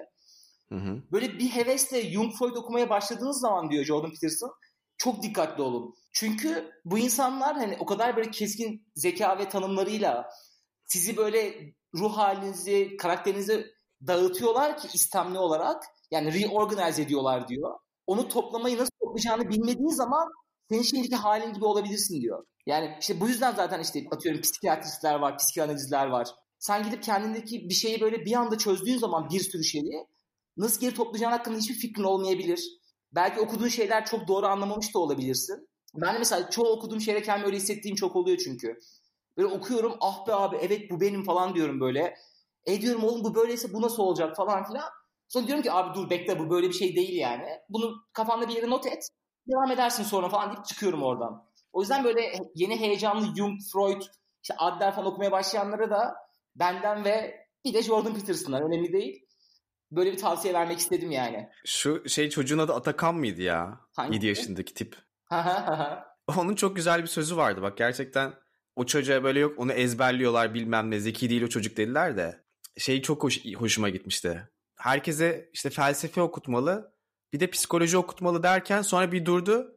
Hı 0.69 0.75
hı. 0.75 1.03
Böyle 1.13 1.39
bir 1.39 1.49
hevesle 1.49 2.11
Jung 2.11 2.35
Freud 2.39 2.57
okumaya 2.57 2.91
başladığınız 2.91 3.41
zaman 3.41 3.71
diyor 3.71 3.85
Jordan 3.85 4.11
Peterson 4.11 4.51
çok 4.99 5.23
dikkatli 5.23 5.63
olun. 5.63 5.95
Çünkü 6.13 6.71
bu 6.85 6.99
insanlar 6.99 7.57
hani 7.57 7.77
o 7.81 7.87
kadar 7.87 8.17
böyle 8.17 8.31
keskin 8.31 8.87
zeka 8.95 9.39
ve 9.39 9.49
tanımlarıyla 9.49 10.31
sizi 10.85 11.17
böyle 11.17 11.55
ruh 11.95 12.17
halinizi, 12.17 12.97
karakterinizi 12.97 13.67
dağıtıyorlar 14.07 14.79
ki 14.79 14.89
istemli 14.95 15.39
olarak. 15.39 15.85
Yani 16.11 16.43
reorganize 16.43 17.03
ediyorlar 17.03 17.49
diyor. 17.49 17.79
Onu 18.07 18.29
toplamayı 18.29 18.79
nasıl 18.79 18.91
toplayacağını 19.01 19.49
bilmediğin 19.49 19.91
zaman 19.91 20.29
senin 20.69 20.83
şimdiki 20.83 21.17
halin 21.17 21.53
gibi 21.53 21.65
olabilirsin 21.65 22.21
diyor. 22.21 22.45
Yani 22.67 22.97
işte 23.01 23.21
bu 23.21 23.29
yüzden 23.29 23.55
zaten 23.55 23.81
işte 23.81 24.05
atıyorum 24.11 24.41
psikiyatristler 24.41 25.15
var, 25.15 25.39
psikanalizler 25.39 26.07
var. 26.07 26.29
Sen 26.59 26.83
gidip 26.83 27.03
kendindeki 27.03 27.69
bir 27.69 27.75
şeyi 27.75 28.01
böyle 28.01 28.25
bir 28.25 28.33
anda 28.33 28.59
çözdüğün 28.59 28.99
zaman 28.99 29.29
bir 29.31 29.41
sürü 29.41 29.65
şeyi 29.65 30.07
nasıl 30.57 30.81
geri 30.81 30.95
toplayacağın 30.95 31.33
hakkında 31.33 31.59
hiçbir 31.59 31.75
fikrin 31.75 32.05
olmayabilir. 32.05 32.61
Belki 33.15 33.41
okuduğun 33.41 33.69
şeyler 33.69 34.07
çok 34.07 34.29
doğru 34.29 34.47
anlamamış 34.47 34.95
da 34.95 34.99
olabilirsin. 34.99 35.69
Ben 35.95 36.15
de 36.15 36.19
mesela 36.19 36.51
çoğu 36.51 36.69
okuduğum 36.69 37.01
şeyle 37.01 37.23
kendimi 37.23 37.47
öyle 37.47 37.57
hissettiğim 37.57 37.97
çok 37.97 38.17
oluyor 38.17 38.39
çünkü. 38.45 38.79
Böyle 39.37 39.49
okuyorum 39.49 39.97
ah 40.01 40.27
be 40.27 40.35
abi 40.35 40.57
evet 40.57 40.91
bu 40.91 41.01
benim 41.01 41.25
falan 41.25 41.55
diyorum 41.55 41.81
böyle. 41.81 42.15
E 42.67 42.81
diyorum 42.81 43.05
oğlum 43.05 43.25
bu 43.25 43.35
böyleyse 43.35 43.73
bu 43.73 43.83
nasıl 43.83 44.03
olacak 44.03 44.37
falan 44.37 44.65
filan. 44.65 44.89
Sonra 45.29 45.47
diyorum 45.47 45.63
ki 45.63 45.73
abi 45.73 45.95
dur 45.95 46.11
bekle 46.11 46.39
bu 46.39 46.51
böyle 46.51 46.69
bir 46.69 46.75
şey 46.75 46.97
değil 46.97 47.17
yani. 47.17 47.49
Bunu 47.69 47.95
kafanda 48.13 48.49
bir 48.49 48.55
yere 48.55 48.71
not 48.71 48.87
et. 48.87 49.09
Devam 49.47 49.71
edersin 49.71 50.03
sonra 50.03 50.29
falan 50.29 50.51
deyip 50.51 50.65
çıkıyorum 50.65 51.03
oradan. 51.03 51.49
O 51.73 51.81
yüzden 51.81 52.05
böyle 52.05 52.33
yeni 52.55 52.81
heyecanlı 52.81 53.37
Jung, 53.37 53.61
Freud, 53.73 54.03
işte 54.43 54.55
Adler 54.59 54.95
falan 54.95 55.07
okumaya 55.07 55.33
başlayanlara 55.33 55.91
da 55.91 56.15
benden 56.57 57.05
ve 57.05 57.47
bir 57.65 57.75
de 57.75 57.83
Jordan 57.83 58.15
Peterson'dan 58.15 58.63
önemli 58.63 58.93
değil. 58.93 59.25
Böyle 59.91 60.13
bir 60.13 60.19
tavsiye 60.19 60.55
vermek 60.55 60.79
istedim 60.79 61.11
yani. 61.11 61.49
Şu 61.65 62.09
şey 62.09 62.31
çocuğun 62.31 62.59
adı 62.59 62.75
Atakan 62.75 63.15
mıydı 63.15 63.43
ya? 63.43 63.81
Hangisi? 63.97 64.15
7 64.15 64.27
yaşındaki 64.27 64.75
tip. 64.75 64.97
Onun 66.39 66.55
çok 66.55 66.77
güzel 66.77 67.03
bir 67.03 67.07
sözü 67.07 67.37
vardı 67.37 67.63
bak 67.63 67.79
gerçekten 67.79 68.35
o 68.77 68.87
çocuğa 68.87 69.25
böyle 69.25 69.41
yok 69.41 69.59
onu 69.59 69.73
ezberliyorlar 69.73 70.55
bilmem 70.55 70.91
ne 70.91 71.01
zeki 71.01 71.31
değil 71.31 71.43
o 71.43 71.49
çocuk 71.49 71.77
dediler 71.77 72.17
de 72.17 72.45
şey 72.77 73.03
çok 73.03 73.23
hoş, 73.23 73.45
hoşuma 73.55 73.89
gitmişti. 73.89 74.49
Herkese 74.79 75.51
işte 75.53 75.71
felsefe 75.71 76.21
okutmalı 76.21 76.99
bir 77.33 77.41
de 77.41 77.51
psikoloji 77.51 77.97
okutmalı 77.97 78.43
derken 78.43 78.83
sonra 78.83 79.13
bir 79.13 79.25
durdu. 79.25 79.75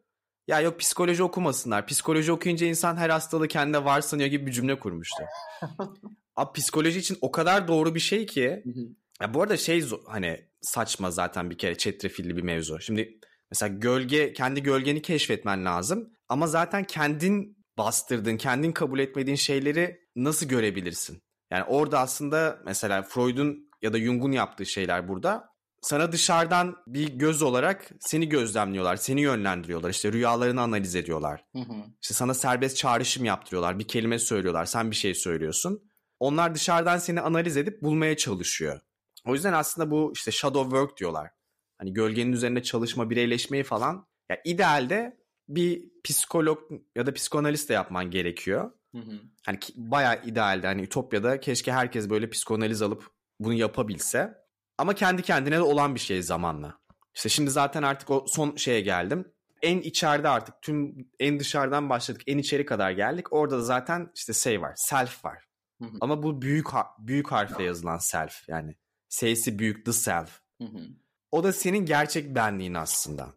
Ya 0.48 0.62
yok 0.62 0.80
psikoloji 0.80 1.24
okumasınlar. 1.24 1.88
Psikoloji 1.88 2.32
okuyunca 2.32 2.68
insan 2.68 2.98
her 2.98 3.10
hastalığı 3.10 3.48
kendine 3.48 3.86
var 3.86 4.02
sanıyor 4.02 4.30
gibi 4.30 4.46
bir 4.46 4.52
cümle 4.52 4.80
kurmuştu. 4.80 5.24
Abi 6.36 6.60
psikoloji 6.60 7.00
için 7.00 7.18
o 7.22 7.32
kadar 7.32 7.68
doğru 7.68 7.96
bir 7.96 8.00
şey 8.00 8.26
ki. 8.26 8.64
Ya 9.22 9.34
bu 9.34 9.42
arada 9.42 9.58
şey 9.58 9.84
hani 10.08 10.46
saçma 10.62 11.12
zaten 11.12 11.50
bir 11.50 11.58
kere 11.58 11.78
çetrefilli 11.78 12.38
bir 12.38 12.42
mevzu. 12.42 12.80
Şimdi 12.80 13.20
mesela 13.52 13.78
gölge 13.78 14.34
kendi 14.34 14.64
gölgeni 14.64 15.02
keşfetmen 15.02 15.66
lazım 15.66 16.14
ama 16.30 16.48
zaten 16.48 16.84
kendin 16.84 17.58
bastırdığın, 17.78 18.38
kendin 18.38 18.72
kabul 18.72 19.00
etmediğin 19.00 19.38
şeyleri 19.38 20.02
nasıl 20.16 20.46
görebilirsin? 20.46 21.22
Yani 21.52 21.64
orada 21.64 22.00
aslında 22.00 22.62
mesela 22.66 23.04
Freud'un 23.04 23.71
ya 23.82 23.94
da 23.94 24.00
Jung'un 24.00 24.32
yaptığı 24.32 24.66
şeyler 24.66 25.08
burada. 25.08 25.52
Sana 25.82 26.12
dışarıdan 26.12 26.76
bir 26.88 27.08
göz 27.08 27.42
olarak 27.42 27.90
seni 28.00 28.30
gözlemliyorlar, 28.30 28.96
seni 28.96 29.22
yönlendiriyorlar. 29.22 29.90
İşte 29.90 30.14
rüyalarını 30.14 30.62
analiz 30.62 30.96
ediyorlar. 30.96 31.46
İşte 32.02 32.14
sana 32.14 32.34
serbest 32.34 32.78
çağrışım 32.78 33.26
yaptırıyorlar. 33.26 33.80
Bir 33.80 33.88
kelime 33.88 34.20
söylüyorlar, 34.20 34.66
sen 34.66 34.92
bir 34.92 34.96
şey 34.96 35.16
söylüyorsun. 35.16 35.92
Onlar 36.20 36.56
dışarıdan 36.56 36.98
seni 36.98 37.22
analiz 37.22 37.58
edip 37.58 37.82
bulmaya 37.82 38.18
çalışıyor. 38.18 38.80
O 39.26 39.34
yüzden 39.34 39.54
aslında 39.54 39.92
bu 39.92 40.12
işte 40.16 40.32
shadow 40.32 40.70
work 40.70 40.98
diyorlar. 40.98 41.30
Hani 41.78 41.94
gölgenin 41.94 42.32
üzerinde 42.32 42.64
çalışma, 42.64 43.10
bireyleşmeyi 43.10 43.64
falan. 43.64 44.08
Ya 44.30 44.42
idealde 44.46 45.18
bir 45.50 45.92
psikolog 46.04 46.60
ya 46.96 47.06
da 47.06 47.14
psikanalist 47.14 47.70
de 47.70 47.74
yapman 47.74 48.12
gerekiyor. 48.12 48.72
Hı 48.96 48.98
hı. 48.98 49.20
Hani 49.46 49.60
bayağı 49.76 50.26
idealdi. 50.26 50.68
Hani 50.68 50.82
Ütopya'da 50.82 51.40
keşke 51.40 51.72
herkes 51.72 52.10
böyle 52.10 52.30
psikanaliz 52.30 52.82
alıp 52.82 53.10
bunu 53.44 53.54
yapabilse. 53.54 54.42
Ama 54.78 54.94
kendi 54.94 55.22
kendine 55.22 55.56
de 55.56 55.62
olan 55.62 55.96
bir 55.96 56.00
şey 56.00 56.22
zamanla. 56.22 56.80
İşte 57.16 57.30
şimdi 57.30 57.52
zaten 57.52 57.84
artık 57.84 58.10
o 58.10 58.26
son 58.28 58.56
şeye 58.56 58.82
geldim. 58.82 59.32
En 59.62 59.80
içeride 59.80 60.30
artık 60.30 60.62
tüm 60.62 61.08
en 61.20 61.40
dışarıdan 61.40 61.90
başladık. 61.90 62.22
En 62.28 62.38
içeri 62.38 62.66
kadar 62.66 62.92
geldik. 62.92 63.34
Orada 63.34 63.58
da 63.58 63.62
zaten 63.62 64.12
işte 64.16 64.34
şey 64.34 64.62
var. 64.62 64.74
Self 64.76 65.26
var. 65.26 65.48
Hı 65.82 65.86
hı. 65.86 65.98
Ama 66.02 66.24
bu 66.24 66.42
büyük 66.42 66.68
büyük 67.00 67.32
harfle 67.32 67.64
yazılan 67.64 67.98
self 67.98 68.50
yani. 68.50 68.76
S'si 69.10 69.60
büyük 69.60 69.86
the 69.86 69.94
self. 69.94 70.40
Hı 70.58 70.64
hı. 70.64 70.80
O 71.32 71.44
da 71.44 71.54
senin 71.54 71.86
gerçek 71.86 72.36
benliğin 72.36 72.74
aslında. 72.74 73.30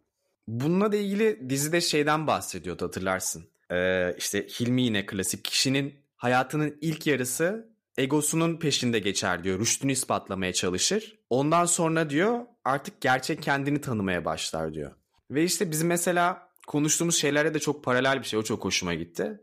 Bununla 0.47 0.91
da 0.91 0.95
ilgili 0.95 1.49
dizide 1.49 1.81
şeyden 1.81 2.27
bahsediyordu 2.27 2.85
hatırlarsın. 2.85 3.49
Ee, 3.71 4.15
işte 4.17 4.47
Hilmi 4.47 4.81
yine 4.81 5.05
klasik 5.05 5.45
kişinin 5.45 5.95
hayatının 6.15 6.77
ilk 6.81 7.07
yarısı 7.07 7.74
egosunun 7.97 8.57
peşinde 8.57 8.99
geçer 8.99 9.43
diyor. 9.43 9.59
Rüştünü 9.59 9.91
ispatlamaya 9.91 10.53
çalışır. 10.53 11.19
Ondan 11.29 11.65
sonra 11.65 12.09
diyor 12.09 12.45
artık 12.65 13.01
gerçek 13.01 13.43
kendini 13.43 13.81
tanımaya 13.81 14.25
başlar 14.25 14.73
diyor. 14.73 14.91
Ve 15.31 15.43
işte 15.43 15.71
bizim 15.71 15.87
mesela 15.87 16.49
konuştuğumuz 16.67 17.15
şeylere 17.15 17.53
de 17.53 17.59
çok 17.59 17.83
paralel 17.83 18.19
bir 18.19 18.25
şey. 18.25 18.39
O 18.39 18.43
çok 18.43 18.65
hoşuma 18.65 18.93
gitti. 18.93 19.39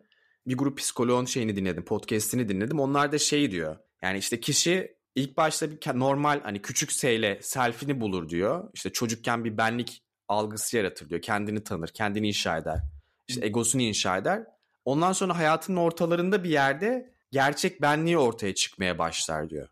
Bir 0.47 0.57
grup 0.57 0.79
psikoloğun 0.79 1.25
şeyini 1.25 1.57
dinledim, 1.57 1.85
podcast'ini 1.85 2.49
dinledim. 2.49 2.81
Onlar 2.81 3.13
da 3.13 3.19
şey 3.19 3.51
diyor. 3.51 3.77
Yani 4.03 4.19
işte 4.19 4.41
kişi 4.41 4.97
ilk 5.15 5.37
başta 5.37 5.71
bir 5.71 5.79
normal 5.95 6.41
hani 6.43 6.63
küçük 6.63 6.93
seyle 6.93 7.39
selfini 7.43 8.01
bulur 8.01 8.29
diyor. 8.29 8.71
İşte 8.75 8.93
çocukken 8.93 9.45
bir 9.45 9.57
benlik 9.59 10.03
algısı 10.29 10.77
yaratır 10.77 11.09
diyor. 11.09 11.23
Kendini 11.23 11.65
tanır, 11.65 11.89
kendini 11.89 12.29
inşa 12.29 12.59
eder. 12.59 12.79
İşte 13.29 13.47
egosunu 13.47 13.83
inşa 13.83 14.17
eder. 14.17 14.45
Ondan 14.85 15.13
sonra 15.13 15.39
hayatının 15.39 15.77
ortalarında 15.77 16.45
bir 16.45 16.51
yerde 16.51 17.12
gerçek 17.33 17.83
benliği 17.83 18.19
ortaya 18.19 18.55
çıkmaya 18.55 18.99
başlar 18.99 19.51
diyor. 19.51 19.69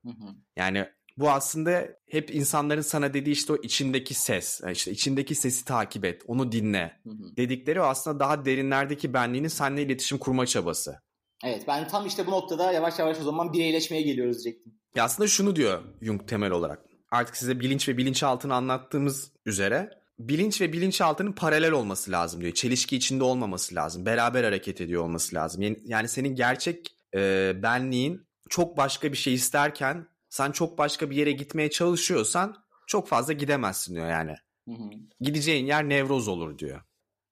Yani 0.56 0.86
bu 1.16 1.30
aslında 1.30 1.88
hep 2.10 2.34
insanların 2.34 2.80
sana 2.80 3.14
dediği 3.14 3.30
işte 3.30 3.52
o 3.52 3.56
içindeki 3.56 4.14
ses. 4.14 4.60
Yani 4.62 4.72
işte 4.72 4.90
içindeki 4.90 5.34
sesi 5.34 5.64
takip 5.64 6.04
et, 6.04 6.22
onu 6.26 6.52
dinle 6.52 7.00
dedikleri 7.36 7.80
o 7.80 7.84
aslında 7.84 8.20
daha 8.20 8.44
derinlerdeki 8.44 9.14
benliğinin 9.14 9.48
seninle 9.48 9.82
iletişim 9.82 10.18
kurma 10.18 10.46
çabası. 10.46 11.00
Evet 11.44 11.64
ben 11.68 11.88
tam 11.88 12.06
işte 12.06 12.26
bu 12.26 12.30
noktada 12.30 12.72
yavaş 12.72 12.98
yavaş 12.98 13.20
o 13.20 13.22
zaman 13.22 13.52
bireyleşmeye 13.52 14.02
geliyoruz 14.02 14.44
diyecektim. 14.44 14.74
Ya 14.94 15.04
aslında 15.04 15.28
şunu 15.28 15.56
diyor 15.56 15.82
Jung 16.02 16.28
temel 16.28 16.50
olarak. 16.50 16.82
Artık 17.10 17.36
size 17.36 17.60
bilinç 17.60 17.88
ve 17.88 17.96
bilinçaltını 17.96 18.54
anlattığımız 18.54 19.32
üzere 19.46 20.00
bilinç 20.18 20.60
ve 20.60 20.72
bilinçaltının 20.72 21.32
paralel 21.32 21.72
olması 21.72 22.10
lazım 22.10 22.40
diyor. 22.40 22.52
Çelişki 22.52 22.96
içinde 22.96 23.24
olmaması 23.24 23.74
lazım. 23.74 24.06
Beraber 24.06 24.44
hareket 24.44 24.80
ediyor 24.80 25.02
olması 25.02 25.36
lazım. 25.36 25.76
Yani, 25.84 26.08
senin 26.08 26.34
gerçek 26.34 26.94
e, 27.14 27.52
benliğin 27.62 28.26
çok 28.48 28.76
başka 28.76 29.12
bir 29.12 29.16
şey 29.16 29.34
isterken 29.34 30.06
sen 30.28 30.52
çok 30.52 30.78
başka 30.78 31.10
bir 31.10 31.16
yere 31.16 31.32
gitmeye 31.32 31.70
çalışıyorsan 31.70 32.64
çok 32.86 33.08
fazla 33.08 33.32
gidemezsin 33.32 33.94
diyor 33.94 34.10
yani. 34.10 34.36
Hı 34.68 34.74
hı. 34.74 34.90
Gideceğin 35.20 35.66
yer 35.66 35.88
nevroz 35.88 36.28
olur 36.28 36.58
diyor. 36.58 36.82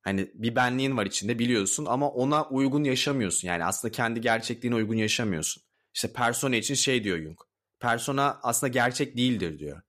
Hani 0.03 0.31
bir 0.35 0.57
benliğin 0.57 0.97
var 0.97 1.07
içinde 1.07 1.39
biliyorsun 1.39 1.87
ama 1.89 2.11
ona 2.11 2.45
uygun 2.49 2.85
yaşamıyorsun. 2.85 3.49
Yani 3.49 3.65
aslında 3.65 3.93
kendi 3.93 4.21
gerçekliğine 4.21 4.77
uygun 4.77 4.97
yaşamıyorsun. 4.97 5.63
İşte 5.95 6.13
persona 6.13 6.57
için 6.57 6.75
şey 6.75 7.05
diyor 7.05 7.19
Jung. 7.19 7.39
Persona 7.81 8.41
aslında 8.43 8.73
gerçek 8.73 9.17
değildir 9.17 9.59
diyor. 9.59 9.83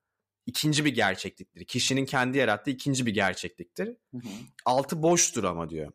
İkinci 0.46 0.86
bir 0.86 0.96
gerçekliktir. 0.96 1.66
Kişinin 1.66 2.06
kendi 2.06 2.38
yarattığı 2.38 2.72
ikinci 2.72 3.06
bir 3.06 3.14
gerçekliktir. 3.14 3.88
Hı 3.88 4.18
hı. 4.18 4.30
Altı 4.66 5.04
boştur 5.04 5.44
ama 5.44 5.70
diyor. 5.70 5.92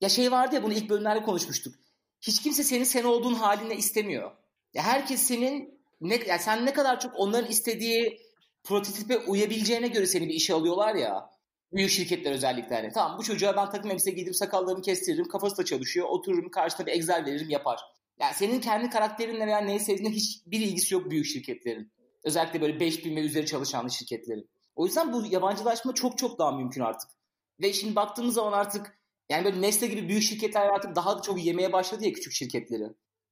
Ya 0.00 0.08
şey 0.08 0.32
vardı 0.32 0.54
ya 0.54 0.62
bunu 0.62 0.72
ilk 0.72 0.90
bölümlerde 0.90 1.22
konuşmuştuk. 1.22 1.74
Hiç 2.20 2.42
kimse 2.42 2.64
senin 2.64 2.84
sen 2.84 3.04
olduğun 3.04 3.34
haline 3.34 3.76
istemiyor. 3.76 4.30
Ya 4.74 4.82
herkes 4.82 5.22
senin 5.22 5.80
ne 6.00 6.16
ya 6.26 6.38
sen 6.38 6.66
ne 6.66 6.72
kadar 6.72 7.00
çok 7.00 7.12
onların 7.16 7.50
istediği 7.50 8.20
prototipe 8.64 9.18
uyabileceğine 9.18 9.88
göre 9.88 10.06
seni 10.06 10.28
bir 10.28 10.34
işe 10.34 10.54
alıyorlar 10.54 10.94
ya. 10.94 11.30
Büyük 11.72 11.90
şirketler 11.90 12.32
özellikle 12.32 12.74
hani. 12.74 12.92
Tamam 12.92 13.18
bu 13.18 13.22
çocuğa 13.22 13.56
ben 13.56 13.70
takım 13.70 13.90
elbise 13.90 14.10
giydim 14.10 14.34
sakallarımı 14.34 14.82
kestiririm 14.82 15.28
kafası 15.28 15.56
da 15.56 15.64
çalışıyor 15.64 16.06
otururum 16.08 16.50
karşısına 16.50 16.86
bir 16.86 16.92
Excel 16.92 17.24
veririm 17.26 17.50
yapar. 17.50 17.80
Yani 18.20 18.34
senin 18.34 18.60
kendi 18.60 18.90
karakterinle 18.90 19.46
veya 19.46 19.58
neyi 19.58 19.80
sevdiğine 19.80 20.14
hiçbir 20.14 20.60
ilgisi 20.60 20.94
yok 20.94 21.10
büyük 21.10 21.26
şirketlerin. 21.26 21.92
Özellikle 22.24 22.60
böyle 22.60 22.80
5000 22.80 23.16
ve 23.16 23.20
üzeri 23.20 23.46
çalışan 23.46 23.88
şirketlerin. 23.88 24.50
O 24.76 24.86
yüzden 24.86 25.12
bu 25.12 25.26
yabancılaşma 25.26 25.94
çok 25.94 26.18
çok 26.18 26.38
daha 26.38 26.52
mümkün 26.52 26.80
artık. 26.80 27.10
Ve 27.60 27.72
şimdi 27.72 27.96
baktığımız 27.96 28.34
zaman 28.34 28.52
artık 28.52 28.99
yani 29.30 29.44
böyle 29.44 29.62
Nestle 29.62 29.86
gibi 29.86 30.08
büyük 30.08 30.22
şirketler 30.22 30.66
artık 30.66 30.96
daha 30.96 31.18
da 31.18 31.22
çok 31.22 31.44
yemeye 31.44 31.72
başladı 31.72 32.04
ya 32.04 32.12
küçük 32.12 32.32
şirketleri. 32.32 32.84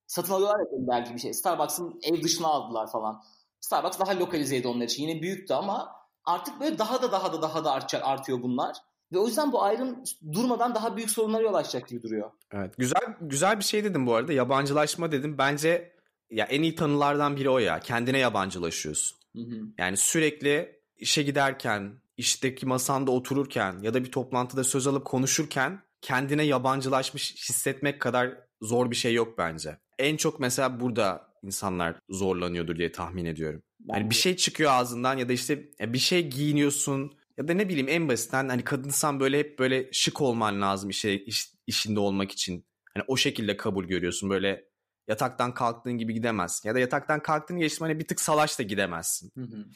Satın 0.07 0.33
alıyorlar 0.33 0.61
ya 0.61 0.67
belki 0.73 1.15
bir 1.15 1.19
şey. 1.19 1.35
Starbucks'ın 1.35 2.01
ev 2.03 2.23
dışına 2.23 2.47
aldılar 2.47 2.91
falan. 2.93 3.23
Starbucks 3.61 3.99
daha 3.99 4.19
lokalizeydi 4.19 4.69
onlar 4.69 4.85
için. 4.85 5.03
Yine 5.03 5.23
büyüktü 5.23 5.55
ama 5.55 5.93
artık 6.25 6.61
böyle 6.61 6.79
daha 6.79 7.03
da 7.03 7.13
daha 7.13 7.33
da 7.33 7.43
daha 7.43 7.65
da 7.65 7.73
artacak, 7.73 8.03
artıyor 8.05 8.43
bunlar. 8.43 8.77
Ve 9.13 9.19
o 9.19 9.27
yüzden 9.27 9.53
bu 9.53 9.63
ayrım 9.63 10.05
durmadan 10.33 10.75
daha 10.75 10.97
büyük 10.97 11.11
sorunlara 11.11 11.43
yol 11.43 11.55
açacak 11.55 11.89
gibi 11.89 12.03
duruyor. 12.03 12.31
Evet. 12.53 12.75
Güzel 12.79 13.01
güzel 13.21 13.59
bir 13.59 13.65
şey 13.65 13.85
dedim 13.85 14.07
bu 14.07 14.15
arada. 14.15 14.33
Yabancılaşma 14.33 15.13
dedim. 15.13 15.39
Bence 15.39 15.93
ya 16.31 16.45
en 16.45 16.63
iyi 16.63 16.75
tanılardan 16.75 17.37
biri 17.37 17.51
o 17.51 17.59
ya. 17.59 17.81
Kendine 17.81 18.19
yabancılaşıyorsun. 18.19 19.19
Hı 19.37 19.43
hı. 19.43 19.61
Yani 19.79 19.97
sürekli 19.97 20.81
işe 20.97 21.23
giderken, 21.23 21.93
işteki 22.17 22.67
masanda 22.67 23.11
otururken 23.11 23.79
ya 23.83 23.95
da 23.95 24.05
bir 24.05 24.13
toplantıda 24.13 24.65
söz 24.65 24.87
alıp 24.87 25.05
konuşurken 25.05 25.88
kendine 26.01 26.43
yabancılaşmış 26.43 27.35
hissetmek 27.49 28.01
kadar 28.01 28.39
zor 28.63 28.91
bir 28.91 28.97
şey 28.97 29.15
yok 29.15 29.39
bence. 29.39 29.79
En 29.99 30.17
çok 30.17 30.41
mesela 30.41 30.81
burada 30.81 31.29
insanlar 31.43 31.97
zorlanıyordur 32.11 32.77
diye 32.77 32.93
tahmin 32.93 33.25
ediyorum. 33.25 33.63
Yani 33.89 34.11
bir 34.11 34.15
şey 34.15 34.37
çıkıyor 34.37 34.71
ağzından 34.71 35.19
ya 35.19 35.29
da 35.29 35.33
işte 35.33 35.71
bir 35.81 35.99
şey 35.99 36.29
giyiniyorsun 36.29 37.19
ya 37.39 37.49
da 37.49 37.55
ne 37.55 37.69
bileyim 37.69 37.89
en 37.89 38.09
basitten 38.09 38.49
hani 38.49 38.65
kadınsan 38.65 39.21
böyle 39.21 39.39
hep 39.39 39.59
böyle 39.59 39.93
şık 39.93 40.21
olman 40.21 40.63
lazım 40.63 40.91
işe 40.91 41.13
iş, 41.13 41.53
işinde 41.67 42.01
olmak 42.01 42.33
için. 42.33 42.67
Hani 42.95 43.05
o 43.09 43.17
şekilde 43.17 43.57
kabul 43.57 43.85
görüyorsun 43.85 44.31
böyle 44.31 44.65
yataktan 45.09 45.55
kalktığın 45.55 45.99
gibi 45.99 46.15
gidemezsin. 46.15 46.69
Ya 46.69 46.75
da 46.75 46.79
yataktan 46.79 47.23
kalktığın 47.23 47.59
geçtim 47.59 47.87
hani 47.87 47.99
bir 47.99 48.07
tık 48.07 48.21
salaş 48.21 48.59
da 48.59 48.63
gidemezsin. 48.63 49.31
Hı 49.35 49.43
hı. 49.43 49.67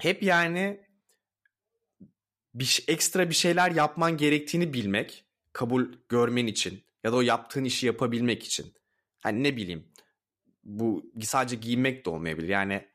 Hep 0.00 0.22
yani 0.22 0.80
bir 2.54 2.84
ekstra 2.88 3.30
bir 3.30 3.34
şeyler 3.34 3.70
yapman 3.70 4.16
gerektiğini 4.16 4.72
bilmek, 4.72 5.24
kabul 5.52 5.86
görmen 6.08 6.46
için 6.46 6.84
ya 7.04 7.12
da 7.12 7.16
o 7.16 7.20
yaptığın 7.20 7.64
işi 7.64 7.86
yapabilmek 7.86 8.42
için. 8.42 8.74
Hani 9.20 9.42
ne 9.42 9.56
bileyim 9.56 9.84
bu 10.64 11.12
sadece 11.20 11.56
giyinmek 11.56 12.06
de 12.06 12.10
olmayabilir. 12.10 12.48
Yani 12.48 12.86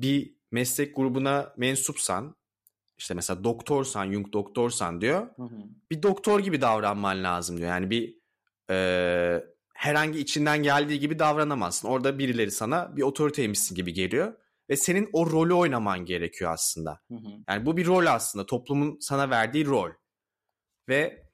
bir 0.00 0.34
meslek 0.50 0.96
grubuna 0.96 1.52
mensupsan 1.56 2.36
işte 2.98 3.14
mesela 3.14 3.44
doktorsan, 3.44 4.12
Jung 4.12 4.32
doktorsan 4.32 5.00
diyor. 5.00 5.28
Hı 5.36 5.42
hı. 5.42 5.56
Bir 5.90 6.02
doktor 6.02 6.40
gibi 6.40 6.60
davranman 6.60 7.24
lazım 7.24 7.58
diyor. 7.58 7.68
Yani 7.68 7.90
bir 7.90 8.18
e, 8.70 9.44
herhangi 9.74 10.18
içinden 10.18 10.62
geldiği 10.62 11.00
gibi 11.00 11.18
davranamazsın. 11.18 11.88
Orada 11.88 12.18
birileri 12.18 12.50
sana 12.50 12.96
bir 12.96 13.02
otoriteymişsin 13.02 13.74
gibi 13.74 13.92
geliyor. 13.92 14.34
Ve 14.70 14.76
senin 14.76 15.10
o 15.12 15.30
rolü 15.30 15.54
oynaman 15.54 16.04
gerekiyor 16.04 16.52
aslında. 16.52 17.00
Hı 17.08 17.14
hı. 17.14 17.28
Yani 17.48 17.66
bu 17.66 17.76
bir 17.76 17.86
rol 17.86 18.06
aslında. 18.06 18.46
Toplumun 18.46 18.98
sana 19.00 19.30
verdiği 19.30 19.66
rol. 19.66 19.90
Ve 20.88 21.28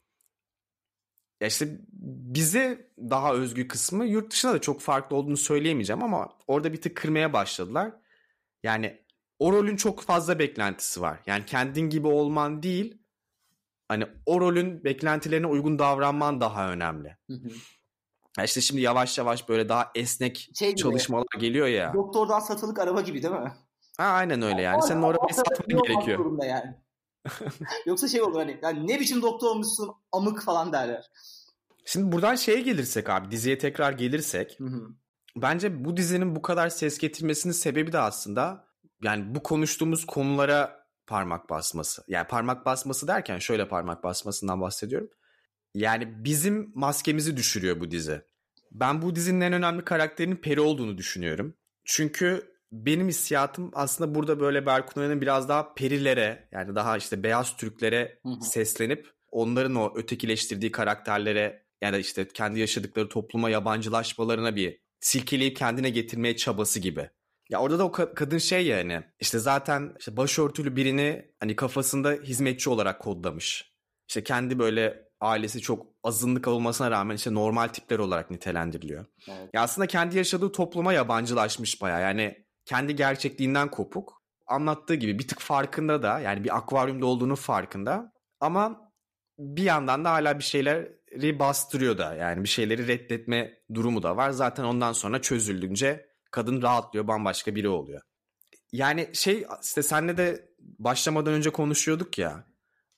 ya 1.41 1.49
işte 1.49 1.81
bize 2.35 2.91
daha 2.99 3.35
özgü 3.35 3.69
kısmı 3.69 4.07
yurt 4.07 4.33
dışında 4.33 4.53
da 4.53 4.61
çok 4.61 4.81
farklı 4.81 5.17
olduğunu 5.17 5.37
söyleyemeyeceğim 5.37 6.03
ama 6.03 6.29
orada 6.47 6.73
bir 6.73 6.81
tık 6.81 6.97
kırmaya 6.97 7.33
başladılar. 7.33 7.93
Yani 8.63 9.05
o 9.39 9.53
rolün 9.53 9.77
çok 9.77 10.03
fazla 10.03 10.39
beklentisi 10.39 11.01
var. 11.01 11.21
Yani 11.27 11.47
kendin 11.47 11.91
gibi 11.91 12.07
olman 12.07 12.63
değil, 12.63 12.99
hani 13.89 14.07
o 14.27 14.41
rolün 14.41 14.85
beklentilerine 14.85 15.47
uygun 15.47 15.79
davranman 15.79 16.41
daha 16.41 16.73
önemli. 16.73 17.17
Hı 17.31 17.35
hı. 17.35 17.49
İşte 18.43 18.61
şimdi 18.61 18.81
yavaş 18.81 19.19
yavaş 19.19 19.49
böyle 19.49 19.69
daha 19.69 19.91
esnek 19.95 20.51
şey 20.55 20.75
çalışmalar 20.75 21.27
geliyor 21.39 21.67
ya. 21.67 21.95
Doktordan 21.95 22.41
satılık 22.41 22.79
araba 22.79 23.01
gibi 23.01 23.23
değil 23.23 23.35
mi? 23.35 23.53
Ha, 23.97 24.05
aynen 24.05 24.43
öyle 24.43 24.63
yani. 24.63 24.83
Senin 24.83 25.03
o 25.03 25.07
arabayı 25.07 25.35
satman 25.35 25.83
gerekiyor. 25.83 26.45
Yani. 26.45 26.75
Yoksa 27.87 28.09
şey 28.09 28.23
olur 28.23 28.39
hani 28.39 28.59
yani 28.63 28.89
ne 28.89 29.01
biçim 29.01 29.23
doktor 29.23 29.49
olmuşsun 29.49 29.91
amık 30.13 30.43
falan 30.43 30.73
derler. 30.73 31.11
Şimdi 31.85 32.13
buradan 32.13 32.35
şeye 32.35 32.61
gelirsek 32.61 33.11
abi 33.11 33.31
diziye 33.31 33.59
tekrar 33.59 33.93
gelirsek. 33.93 34.61
Hı 34.61 34.65
hı. 34.65 34.89
Bence 35.37 35.85
bu 35.85 35.97
dizinin 35.97 36.37
bu 36.37 36.43
kadar 36.43 36.69
ses 36.69 36.99
getirmesinin 36.99 37.53
sebebi 37.53 37.93
de 37.93 37.99
aslında 37.99 38.65
yani 39.03 39.35
bu 39.35 39.43
konuştuğumuz 39.43 40.05
konulara 40.07 40.87
parmak 41.07 41.51
basması. 41.51 42.05
Yani 42.09 42.27
parmak 42.27 42.67
basması 42.67 43.09
derken 43.09 43.39
şöyle 43.39 43.69
parmak 43.69 44.05
basmasından 44.05 44.61
bahsediyorum. 44.61 45.11
Yani 45.75 46.25
bizim 46.25 46.73
maskemizi 46.75 47.37
düşürüyor 47.37 47.81
bu 47.81 47.91
dizi. 47.91 48.23
Ben 48.73 49.03
bu 49.03 49.17
dizinin 49.17 49.41
en 49.41 49.53
önemli 49.53 49.85
karakterinin 49.85 50.37
Peri 50.37 50.61
olduğunu 50.61 50.99
düşünüyorum. 50.99 51.55
Çünkü 51.85 52.55
benim 52.73 53.09
hissiyatım 53.09 53.71
aslında 53.75 54.15
burada 54.15 54.41
böyle 54.41 54.67
Berkun 54.67 55.01
Oya'nın 55.01 55.21
biraz 55.21 55.49
daha 55.49 55.75
perilere 55.75 56.49
yani 56.53 56.75
daha 56.75 56.97
işte 56.97 57.23
beyaz 57.23 57.57
Türklere 57.57 58.21
seslenip 58.41 59.11
onların 59.31 59.75
o 59.75 59.93
ötekileştirdiği 59.97 60.73
karakterlere 60.73 61.65
ya 61.83 61.93
da 61.93 61.99
işte 61.99 62.29
kendi 62.29 62.61
yaşadıkları 62.61 63.09
topluma 63.09 63.51
yabancılaşmalarına 63.51 64.57
bir 64.57 64.81
silkeleyip 65.01 65.57
kendine 65.57 65.91
getirmeye 65.91 66.37
çabası 66.37 66.81
gibi. 66.81 67.11
Ya 67.51 67.61
orada 67.61 67.79
da 67.79 67.85
o 67.85 67.93
kadın 67.93 68.39
şey 68.39 68.67
yani 68.67 69.03
işte 69.21 69.39
zaten 69.39 69.95
işte 69.99 70.17
başörtülü 70.17 70.77
birini 70.77 71.31
hani 71.41 71.57
kafasında 71.57 72.13
hizmetçi 72.13 72.71
olarak 72.71 73.01
kodlamış. 73.01 73.75
İşte 74.09 74.25
kendi 74.25 74.59
böyle 74.59 75.09
ailesi 75.25 75.61
çok 75.61 75.87
azınlık 76.03 76.49
olmasına 76.49 76.91
rağmen 76.91 77.17
işte 77.17 77.35
normal 77.35 77.69
tipler 77.69 77.99
olarak 77.99 78.31
nitelendiriliyor. 78.31 79.07
Evet. 79.29 79.51
Ya 79.53 79.63
aslında 79.63 79.87
kendi 79.87 80.17
yaşadığı 80.17 80.53
topluma 80.53 80.93
yabancılaşmış 80.93 81.83
baya. 81.83 81.99
Yani 81.99 82.47
kendi 82.65 82.97
gerçekliğinden 82.97 83.71
kopuk. 83.71 84.25
Anlattığı 84.47 84.95
gibi 84.95 85.19
bir 85.19 85.29
tık 85.29 85.41
farkında 85.41 86.03
da 86.03 86.21
yani 86.21 86.45
bir 86.45 86.57
akvaryumda 86.57 87.07
olduğunu 87.07 87.37
farkında. 87.37 88.13
Ama 88.41 88.91
bir 89.39 89.63
yandan 89.63 90.05
da 90.05 90.11
hala 90.11 90.39
bir 90.39 90.45
şeyleri 90.45 91.39
bastırıyor 91.39 91.99
da. 91.99 92.15
Yani 92.15 92.43
bir 92.43 92.49
şeyleri 92.49 92.89
reddetme 92.89 93.53
durumu 93.75 94.03
da 94.03 94.17
var. 94.17 94.31
Zaten 94.31 94.65
ondan 94.65 94.93
sonra 94.93 95.23
çözüldünce 95.23 96.07
kadın 96.31 96.63
rahatlıyor 96.63 97.09
bambaşka 97.09 97.55
biri 97.55 97.69
oluyor. 97.69 98.01
Yani 98.73 99.11
şey 99.13 99.47
işte 99.63 99.83
senle 99.83 100.17
de 100.17 100.49
başlamadan 100.59 101.33
önce 101.33 101.51
konuşuyorduk 101.51 102.19
ya. 102.19 102.54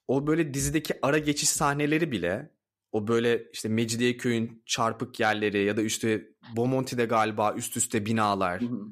O 0.08 0.26
böyle 0.26 0.54
dizideki 0.54 0.94
ara 1.02 1.18
geçiş 1.18 1.48
sahneleri 1.48 2.12
bile 2.12 2.50
o 2.92 3.08
böyle 3.08 3.50
işte 3.52 3.68
Mecidiyeköy'ün 3.68 4.62
çarpık 4.66 5.20
yerleri 5.20 5.64
ya 5.64 5.76
da 5.76 5.82
işte 5.82 6.28
Bomonti'de 6.56 7.04
galiba 7.04 7.54
üst 7.56 7.76
üste 7.76 8.06
binalar. 8.06 8.60
Hı 8.60 8.66
hı. 8.66 8.86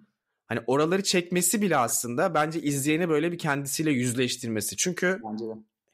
Hani 0.47 0.61
oraları 0.67 1.03
çekmesi 1.03 1.63
bile 1.63 1.77
aslında 1.77 2.35
bence 2.35 2.61
izleyeni 2.61 3.09
böyle 3.09 3.33
bir 3.33 3.39
kendisiyle 3.39 3.91
yüzleştirmesi. 3.91 4.77
Çünkü 4.77 5.21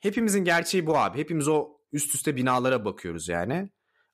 hepimizin 0.01 0.45
gerçeği 0.45 0.87
bu 0.87 0.99
abi. 0.99 1.19
Hepimiz 1.19 1.49
o 1.49 1.69
üst 1.93 2.15
üste 2.15 2.37
binalara 2.37 2.85
bakıyoruz 2.85 3.29
yani. 3.29 3.71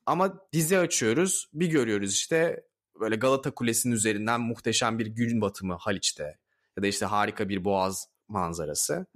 Ama 0.06 0.38
dizi 0.52 0.78
açıyoruz 0.78 1.50
bir 1.52 1.66
görüyoruz 1.66 2.12
işte 2.12 2.64
böyle 3.00 3.16
Galata 3.16 3.50
Kulesi'nin 3.50 3.94
üzerinden 3.94 4.40
muhteşem 4.40 4.98
bir 4.98 5.06
gün 5.06 5.40
batımı 5.40 5.74
Haliç'te. 5.74 6.38
Ya 6.76 6.82
da 6.82 6.86
işte 6.86 7.06
harika 7.06 7.48
bir 7.48 7.64
boğaz 7.64 8.08
manzarası. 8.28 9.06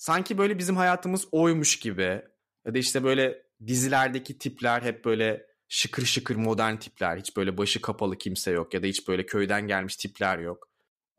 Sanki 0.00 0.38
böyle 0.38 0.58
bizim 0.58 0.76
hayatımız 0.76 1.28
oymuş 1.32 1.78
gibi. 1.78 2.22
Ya 2.66 2.74
da 2.74 2.78
işte 2.78 3.04
böyle 3.04 3.42
dizilerdeki 3.66 4.38
tipler 4.38 4.82
hep 4.82 5.04
böyle 5.04 5.46
şıkır 5.68 6.04
şıkır 6.04 6.36
modern 6.36 6.76
tipler. 6.76 7.16
Hiç 7.16 7.36
böyle 7.36 7.58
başı 7.58 7.80
kapalı 7.80 8.18
kimse 8.18 8.50
yok 8.50 8.74
ya 8.74 8.82
da 8.82 8.86
hiç 8.86 9.08
böyle 9.08 9.26
köyden 9.26 9.66
gelmiş 9.66 9.96
tipler 9.96 10.38
yok. 10.38 10.68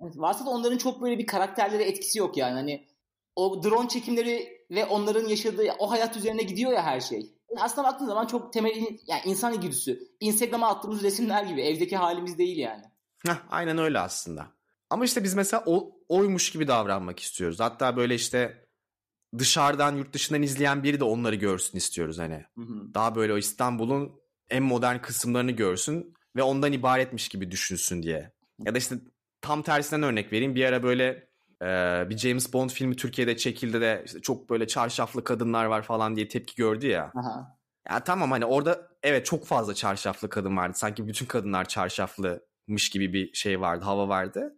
Evet, 0.01 0.17
varsa 0.17 0.45
da 0.45 0.49
onların 0.49 0.77
çok 0.77 1.01
böyle 1.01 1.17
bir 1.17 1.25
karakterlere 1.25 1.83
etkisi 1.83 2.19
yok 2.19 2.37
yani. 2.37 2.53
Hani 2.53 2.87
o 3.35 3.63
drone 3.63 3.87
çekimleri 3.87 4.65
ve 4.71 4.85
onların 4.85 5.27
yaşadığı 5.27 5.71
o 5.79 5.91
hayat 5.91 6.17
üzerine 6.17 6.43
gidiyor 6.43 6.71
ya 6.71 6.83
her 6.83 6.99
şey. 6.99 7.35
Aslında 7.57 7.87
baktığın 7.87 8.07
zaman 8.07 8.27
çok 8.27 8.53
temel 8.53 8.71
yani 9.07 9.21
insan 9.25 9.53
ilgisi. 9.53 9.99
Instagram'a 10.19 10.67
attığımız 10.67 11.03
resimler 11.03 11.43
gibi 11.43 11.61
evdeki 11.61 11.97
halimiz 11.97 12.37
değil 12.37 12.57
yani. 12.57 12.83
Heh, 13.27 13.37
aynen 13.49 13.77
öyle 13.77 13.99
aslında. 13.99 14.47
Ama 14.89 15.05
işte 15.05 15.23
biz 15.23 15.33
mesela 15.33 15.63
o, 15.65 15.91
oymuş 16.09 16.51
gibi 16.51 16.67
davranmak 16.67 17.19
istiyoruz. 17.19 17.59
Hatta 17.59 17.97
böyle 17.97 18.15
işte 18.15 18.60
dışarıdan 19.37 19.95
yurt 19.95 20.13
dışından 20.13 20.41
izleyen 20.41 20.83
biri 20.83 20.99
de 20.99 21.03
onları 21.03 21.35
görsün 21.35 21.77
istiyoruz 21.77 22.19
hani. 22.19 22.45
Hı 22.57 22.61
hı. 22.61 22.93
Daha 22.93 23.15
böyle 23.15 23.33
o 23.33 23.37
İstanbul'un 23.37 24.11
en 24.49 24.63
modern 24.63 24.97
kısımlarını 24.97 25.51
görsün 25.51 26.13
ve 26.35 26.43
ondan 26.43 26.71
ibaretmiş 26.71 27.29
gibi 27.29 27.51
düşünsün 27.51 28.03
diye. 28.03 28.31
Ya 28.59 28.73
da 28.73 28.77
işte 28.77 28.95
tam 29.41 29.61
tersinden 29.61 30.03
örnek 30.03 30.33
vereyim. 30.33 30.55
Bir 30.55 30.65
ara 30.65 30.83
böyle 30.83 31.27
e, 31.61 31.65
bir 32.09 32.17
James 32.17 32.53
Bond 32.53 32.69
filmi 32.69 32.95
Türkiye'de 32.95 33.37
çekildi 33.37 33.81
de 33.81 34.03
işte 34.05 34.21
çok 34.21 34.49
böyle 34.49 34.67
çarşaflı 34.67 35.23
kadınlar 35.23 35.65
var 35.65 35.81
falan 35.81 36.15
diye 36.15 36.27
tepki 36.27 36.55
gördü 36.55 36.87
ya. 36.87 37.11
Aha. 37.15 37.57
Ya 37.89 38.03
tamam 38.03 38.31
hani 38.31 38.45
orada 38.45 38.87
evet 39.03 39.25
çok 39.25 39.45
fazla 39.45 39.73
çarşaflı 39.73 40.29
kadın 40.29 40.57
vardı. 40.57 40.73
Sanki 40.77 41.07
bütün 41.07 41.25
kadınlar 41.25 41.65
çarşaflımış 41.65 42.89
gibi 42.91 43.13
bir 43.13 43.33
şey 43.33 43.61
vardı, 43.61 43.85
hava 43.85 44.07
vardı. 44.07 44.55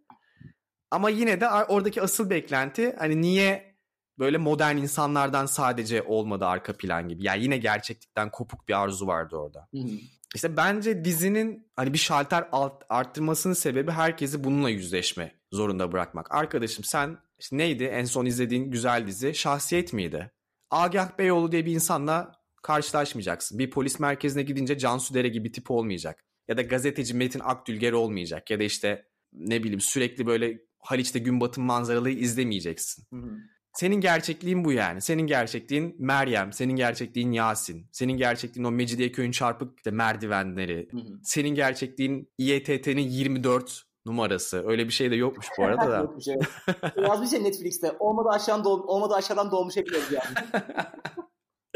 Ama 0.90 1.10
yine 1.10 1.40
de 1.40 1.48
oradaki 1.48 2.02
asıl 2.02 2.30
beklenti 2.30 2.94
hani 2.98 3.20
niye 3.20 3.73
böyle 4.18 4.38
modern 4.38 4.76
insanlardan 4.76 5.46
sadece 5.46 6.02
olmadı 6.02 6.46
arka 6.46 6.76
plan 6.76 7.08
gibi. 7.08 7.24
Yani 7.24 7.42
yine 7.42 7.58
gerçeklikten 7.58 8.30
kopuk 8.30 8.68
bir 8.68 8.82
arzu 8.82 9.06
vardı 9.06 9.36
orada. 9.36 9.68
Hı 9.74 9.80
hı. 9.80 9.90
İşte 10.34 10.56
bence 10.56 11.04
dizinin 11.04 11.66
hani 11.76 11.92
bir 11.92 11.98
şalter 11.98 12.48
alt, 12.52 12.82
arttırmasının 12.88 13.54
sebebi 13.54 13.90
herkesi 13.90 14.44
bununla 14.44 14.70
yüzleşme 14.70 15.34
zorunda 15.52 15.92
bırakmak. 15.92 16.34
Arkadaşım 16.34 16.84
sen 16.84 17.18
işte 17.38 17.58
neydi 17.58 17.84
en 17.84 18.04
son 18.04 18.26
izlediğin 18.26 18.70
güzel 18.70 19.06
dizi? 19.06 19.34
Şahsiyet 19.34 19.92
miydi? 19.92 20.30
Agah 20.70 21.18
Beyoğlu 21.18 21.52
diye 21.52 21.66
bir 21.66 21.72
insanla 21.72 22.32
karşılaşmayacaksın. 22.62 23.58
Bir 23.58 23.70
polis 23.70 24.00
merkezine 24.00 24.42
gidince 24.42 24.78
Cansu 24.78 25.14
Dere 25.14 25.28
gibi 25.28 25.52
tip 25.52 25.70
olmayacak. 25.70 26.24
Ya 26.48 26.56
da 26.56 26.62
gazeteci 26.62 27.14
Metin 27.14 27.40
Akdülger 27.40 27.92
olmayacak. 27.92 28.50
Ya 28.50 28.58
da 28.58 28.62
işte 28.62 29.06
ne 29.32 29.62
bileyim 29.62 29.80
sürekli 29.80 30.26
böyle 30.26 30.58
Haliç'te 30.78 31.18
gün 31.18 31.40
batım 31.40 31.64
manzaralıyı 31.64 32.18
izlemeyeceksin. 32.18 33.04
Hı 33.10 33.16
hı. 33.16 33.38
Senin 33.74 34.00
gerçekliğin 34.00 34.64
bu 34.64 34.72
yani. 34.72 35.00
Senin 35.00 35.22
gerçekliğin 35.22 35.96
Meryem, 35.98 36.52
senin 36.52 36.76
gerçekliğin 36.76 37.32
Yasin, 37.32 37.86
senin 37.92 38.12
gerçekliğin 38.12 38.64
o 38.64 38.70
Mecidiyeköy'ün 38.70 39.30
çarpık 39.30 39.76
işte 39.76 39.90
merdivenleri, 39.90 40.88
hı 40.90 40.96
hı. 40.96 41.20
senin 41.22 41.54
gerçekliğin 41.54 42.32
İETT'nin 42.38 43.02
24 43.02 43.82
numarası. 44.06 44.68
Öyle 44.68 44.86
bir 44.86 44.92
şey 44.92 45.10
de 45.10 45.16
yokmuş 45.16 45.46
bu 45.58 45.64
arada 45.64 45.90
da. 45.90 46.10
evet. 46.28 46.92
Yazmış 47.08 47.32
ya 47.32 47.40
Netflix'te. 47.40 47.96
Olmadı 47.98 48.28
aşağıdan 48.32 48.64
doğ 48.64 48.70
olmadı 48.70 49.14
aşağıdan 49.14 49.50
doğmuş 49.50 49.76
hepimiz 49.76 50.12
yani. 50.12 50.64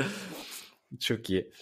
Çok 1.01 1.31
iyi. 1.31 1.53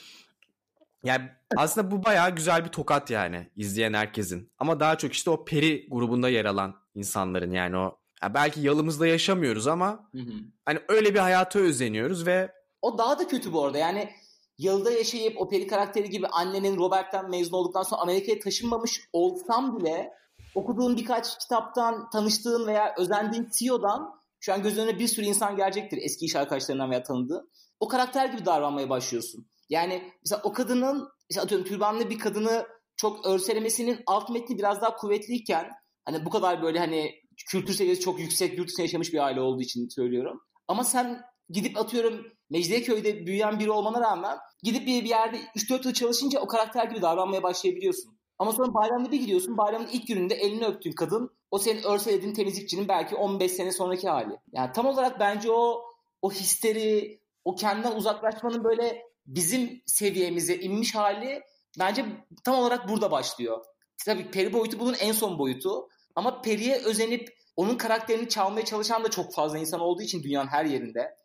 Yani 1.04 1.30
aslında 1.56 1.90
bu 1.90 2.04
bayağı 2.04 2.34
güzel 2.34 2.64
bir 2.64 2.70
tokat 2.70 3.10
yani 3.10 3.50
izleyen 3.56 3.92
herkesin. 3.92 4.52
Ama 4.58 4.80
daha 4.80 4.98
çok 4.98 5.12
işte 5.12 5.30
o 5.30 5.44
peri 5.44 5.88
grubunda 5.90 6.28
yer 6.28 6.44
alan 6.44 6.74
insanların 6.94 7.50
yani 7.50 7.76
o 7.76 7.98
ya 8.22 8.34
belki 8.34 8.60
yalımızda 8.60 9.06
yaşamıyoruz 9.06 9.66
ama 9.66 10.08
hı 10.12 10.18
hı. 10.18 10.32
hani 10.64 10.80
öyle 10.88 11.14
bir 11.14 11.18
hayata 11.18 11.58
özeniyoruz 11.58 12.26
ve 12.26 12.52
o 12.82 12.98
daha 12.98 13.18
da 13.18 13.28
kötü 13.28 13.52
bu 13.52 13.64
arada. 13.64 13.78
Yani 13.78 14.10
yılda 14.58 14.90
yaşayıp 14.90 15.40
o 15.40 15.48
peri 15.48 15.66
karakteri 15.66 16.10
gibi 16.10 16.26
annenin 16.26 16.76
Robert'ten 16.76 17.30
mezun 17.30 17.56
olduktan 17.56 17.82
sonra 17.82 18.00
Amerika'ya 18.00 18.38
taşınmamış 18.38 19.08
olsam 19.12 19.78
bile 19.78 20.10
okuduğun 20.54 20.96
birkaç 20.96 21.38
kitaptan, 21.38 22.10
tanıştığın 22.10 22.66
veya 22.66 22.94
özendiğin 22.98 23.48
CEO'dan 23.58 24.10
şu 24.40 24.52
an 24.52 24.62
göz 24.62 24.78
önüne 24.78 24.98
bir 24.98 25.08
sürü 25.08 25.26
insan 25.26 25.56
gelecektir 25.56 25.98
eski 26.02 26.24
iş 26.24 26.36
arkadaşlarından 26.36 26.90
veya 26.90 27.02
tanıdığı. 27.02 27.48
O 27.80 27.88
karakter 27.88 28.26
gibi 28.26 28.46
davranmaya 28.46 28.90
başlıyorsun. 28.90 29.46
Yani 29.68 30.12
mesela 30.24 30.40
o 30.44 30.52
kadının, 30.52 31.08
mesela 31.30 31.44
atıyorum 31.44 31.66
türbanlı 31.66 32.10
bir 32.10 32.18
kadını 32.18 32.66
çok 32.96 33.26
örselemesinin 33.26 33.98
alt 34.06 34.30
metni 34.30 34.58
biraz 34.58 34.80
daha 34.80 34.96
kuvvetliyken 34.96 35.70
hani 36.04 36.24
bu 36.24 36.30
kadar 36.30 36.62
böyle 36.62 36.78
hani 36.78 37.14
kültür 37.50 37.74
seviyesi 37.74 38.00
çok 38.00 38.20
yüksek, 38.20 38.58
yurt 38.58 38.68
dışında 38.68 38.82
yaşamış 38.82 39.12
bir 39.12 39.24
aile 39.24 39.40
olduğu 39.40 39.62
için 39.62 39.88
söylüyorum. 39.88 40.40
Ama 40.68 40.84
sen 40.84 41.22
gidip 41.50 41.76
atıyorum 41.78 42.26
Mecidiyeköy'de 42.50 43.26
büyüyen 43.26 43.58
biri 43.58 43.70
olmana 43.70 44.00
rağmen 44.00 44.38
gidip 44.62 44.86
bir, 44.86 45.04
bir 45.04 45.08
yerde 45.08 45.36
3-4 45.36 45.86
yıl 45.86 45.94
çalışınca 45.94 46.40
o 46.40 46.46
karakter 46.46 46.84
gibi 46.84 47.02
davranmaya 47.02 47.42
başlayabiliyorsun. 47.42 48.18
Ama 48.38 48.52
sonra 48.52 48.74
bayramda 48.74 49.12
bir 49.12 49.20
gidiyorsun. 49.20 49.56
Bayramın 49.56 49.88
ilk 49.92 50.08
gününde 50.08 50.34
elini 50.34 50.66
öptüğün 50.66 50.92
kadın 50.92 51.30
o 51.50 51.58
senin 51.58 51.82
örselediğin 51.82 52.34
temizlikçinin 52.34 52.88
belki 52.88 53.16
15 53.16 53.52
sene 53.52 53.72
sonraki 53.72 54.08
hali. 54.08 54.36
Yani 54.52 54.72
tam 54.72 54.86
olarak 54.86 55.20
bence 55.20 55.50
o 55.50 55.82
o 56.22 56.30
histeri, 56.30 57.20
o 57.44 57.54
kendinden 57.54 57.96
uzaklaşmanın 57.96 58.64
böyle 58.64 59.02
bizim 59.26 59.82
seviyemize 59.86 60.56
inmiş 60.56 60.94
hali 60.94 61.42
bence 61.78 62.06
tam 62.44 62.54
olarak 62.54 62.88
burada 62.88 63.10
başlıyor. 63.10 63.64
Tabii 64.04 64.30
peri 64.30 64.52
boyutu 64.52 64.78
bunun 64.78 64.94
en 64.94 65.12
son 65.12 65.38
boyutu. 65.38 65.88
Ama 66.16 66.42
Peri'ye 66.42 66.76
özenip 66.84 67.28
onun 67.56 67.76
karakterini 67.76 68.28
çalmaya 68.28 68.64
çalışan 68.64 69.04
da 69.04 69.10
çok 69.10 69.34
fazla 69.34 69.58
insan 69.58 69.80
olduğu 69.80 70.02
için 70.02 70.22
dünyanın 70.22 70.48
her 70.48 70.64
yerinde. 70.64 71.16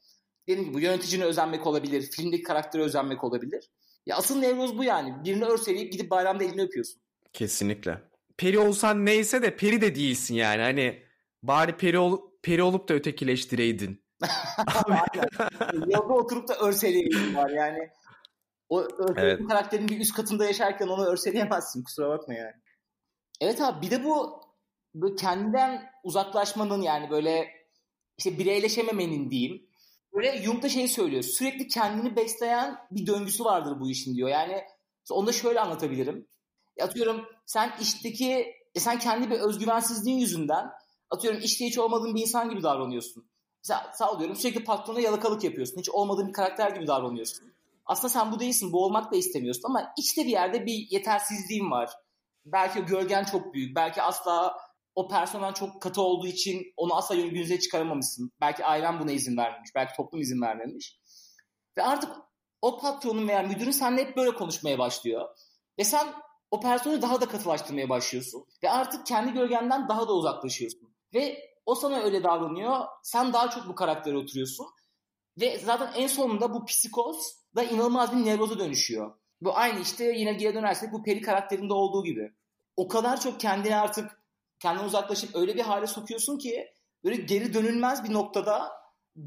Dediğim 0.47 0.65
gibi 0.65 0.73
bu 0.73 0.79
yöneticine 0.79 1.23
özenmek 1.23 1.67
olabilir, 1.67 2.01
filmdeki 2.11 2.43
karaktere 2.43 2.83
özenmek 2.83 3.23
olabilir. 3.23 3.69
Ya 4.05 4.15
asıl 4.15 4.39
nevroz 4.39 4.77
bu 4.77 4.83
yani. 4.83 5.23
Birini 5.23 5.45
örseleyip 5.45 5.91
gidip 5.91 6.11
bayramda 6.11 6.43
elini 6.43 6.61
öpüyorsun. 6.61 7.01
Kesinlikle. 7.33 8.01
Peri 8.37 8.59
olsan 8.59 9.05
neyse 9.05 9.41
de 9.41 9.55
peri 9.55 9.81
de 9.81 9.95
değilsin 9.95 10.35
yani. 10.35 10.61
Hani 10.61 11.03
bari 11.43 11.77
peri, 11.77 11.99
ol, 11.99 12.19
peri 12.41 12.63
olup 12.63 12.89
da 12.89 12.93
ötekileştireydin. 12.93 14.03
Yolda 15.73 16.13
oturup 16.13 16.47
da 16.47 16.55
örseleyeydin 16.55 17.35
var 17.35 17.49
yani. 17.49 17.89
O 18.69 18.87
evet. 19.17 19.47
karakterin 19.47 19.87
bir 19.87 19.99
üst 19.99 20.15
katında 20.15 20.45
yaşarken 20.45 20.87
onu 20.87 21.05
örseleyemezsin. 21.05 21.83
Kusura 21.83 22.09
bakma 22.09 22.33
yani. 22.33 22.53
Evet 23.41 23.61
abi 23.61 23.85
bir 23.85 23.91
de 23.91 24.03
bu 24.03 24.40
böyle 24.95 25.15
kendinden 25.15 25.91
uzaklaşmanın 26.03 26.81
yani 26.81 27.09
böyle 27.09 27.47
işte 28.17 28.39
bireyleşememenin 28.39 29.31
diyeyim. 29.31 29.67
Böyle 30.13 30.43
Jung 30.43 30.63
da 30.63 30.69
şey 30.69 30.87
söylüyor. 30.87 31.23
Sürekli 31.23 31.67
kendini 31.67 32.15
besleyen 32.15 32.77
bir 32.91 33.07
döngüsü 33.07 33.43
vardır 33.45 33.79
bu 33.79 33.89
işin 33.89 34.15
diyor. 34.15 34.29
Yani 34.29 34.63
onu 35.09 35.27
da 35.27 35.31
şöyle 35.31 35.59
anlatabilirim. 35.59 36.27
Atıyorum 36.81 37.25
sen 37.45 37.73
işteki 37.81 38.55
e 38.75 38.79
sen 38.79 38.99
kendi 38.99 39.29
bir 39.29 39.39
özgüvensizliğin 39.39 40.17
yüzünden 40.17 40.71
atıyorum 41.09 41.39
işte 41.43 41.65
hiç 41.65 41.77
olmadığın 41.77 42.15
bir 42.15 42.21
insan 42.21 42.49
gibi 42.49 42.63
davranıyorsun. 42.63 43.25
Mesela 43.63 43.91
sağlıyorum 43.93 44.35
sürekli 44.35 44.63
patrona 44.63 44.99
yalakalık 44.99 45.43
yapıyorsun. 45.43 45.77
Hiç 45.79 45.89
olmadığın 45.89 46.27
bir 46.27 46.33
karakter 46.33 46.71
gibi 46.71 46.87
davranıyorsun. 46.87 47.53
aslında 47.85 48.09
sen 48.09 48.31
bu 48.31 48.39
değilsin, 48.39 48.73
bu 48.73 48.85
olmak 48.85 49.11
da 49.11 49.15
istemiyorsun 49.15 49.63
ama 49.65 49.93
içte 49.97 50.25
bir 50.25 50.29
yerde 50.29 50.65
bir 50.65 50.87
yetersizliğin 50.91 51.71
var. 51.71 51.89
Belki 52.45 52.81
gölgen 52.81 53.23
çok 53.23 53.53
büyük, 53.53 53.75
belki 53.75 54.01
asla 54.01 54.57
o 54.95 55.07
personel 55.07 55.53
çok 55.53 55.81
katı 55.81 56.01
olduğu 56.01 56.27
için 56.27 56.73
onu 56.77 56.95
asla 56.95 57.15
yüze 57.15 57.59
çıkaramamışsın. 57.59 58.31
Belki 58.41 58.65
ailen 58.65 58.99
buna 58.99 59.11
izin 59.11 59.37
vermemiş, 59.37 59.75
belki 59.75 59.95
toplum 59.97 60.21
izin 60.21 60.41
vermemiş. 60.41 60.99
Ve 61.77 61.83
artık 61.83 62.11
o 62.61 62.79
patronun 62.79 63.27
veya 63.27 63.43
müdürün 63.43 63.71
seninle 63.71 64.01
hep 64.01 64.17
böyle 64.17 64.31
konuşmaya 64.31 64.79
başlıyor. 64.79 65.29
Ve 65.79 65.83
sen 65.83 66.07
o 66.51 66.59
personeli 66.59 67.01
daha 67.01 67.21
da 67.21 67.25
katılaştırmaya 67.25 67.89
başlıyorsun. 67.89 68.45
Ve 68.63 68.69
artık 68.69 69.05
kendi 69.05 69.33
gölgenden 69.33 69.89
daha 69.89 70.07
da 70.07 70.13
uzaklaşıyorsun. 70.13 70.95
Ve 71.13 71.51
o 71.65 71.75
sana 71.75 71.99
öyle 71.99 72.23
davranıyor. 72.23 72.85
Sen 73.03 73.33
daha 73.33 73.49
çok 73.49 73.67
bu 73.67 73.75
karaktere 73.75 74.17
oturuyorsun. 74.17 74.67
Ve 75.41 75.59
zaten 75.59 75.93
en 75.95 76.07
sonunda 76.07 76.53
bu 76.53 76.65
psikoz 76.65 77.35
da 77.55 77.63
inanılmaz 77.63 78.15
bir 78.15 78.25
nevroza 78.25 78.59
dönüşüyor. 78.59 79.15
Bu 79.41 79.57
aynı 79.57 79.79
işte 79.79 80.03
yine 80.03 80.33
geri 80.33 80.53
dönersek 80.53 80.93
bu 80.93 81.03
peri 81.03 81.21
karakterinde 81.21 81.73
olduğu 81.73 82.03
gibi. 82.03 82.31
O 82.77 82.87
kadar 82.87 83.21
çok 83.21 83.39
kendini 83.39 83.75
artık 83.75 84.20
kendinden 84.61 84.85
uzaklaşıp 84.85 85.35
öyle 85.35 85.55
bir 85.55 85.61
hale 85.61 85.87
sokuyorsun 85.87 86.37
ki 86.37 86.67
böyle 87.03 87.15
geri 87.15 87.53
dönülmez 87.53 88.03
bir 88.03 88.13
noktada 88.13 88.71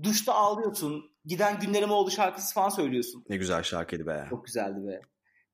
duşta 0.02 0.34
ağlıyorsun. 0.34 1.04
Giden 1.24 1.60
günlerim 1.60 1.90
oldu 1.90 2.10
şarkısı 2.10 2.54
falan 2.54 2.68
söylüyorsun. 2.68 3.24
Ne 3.28 3.36
güzel 3.36 3.62
şarkıydı 3.62 4.06
be. 4.06 4.26
Çok 4.30 4.46
güzeldi 4.46 4.86
be. 4.86 5.00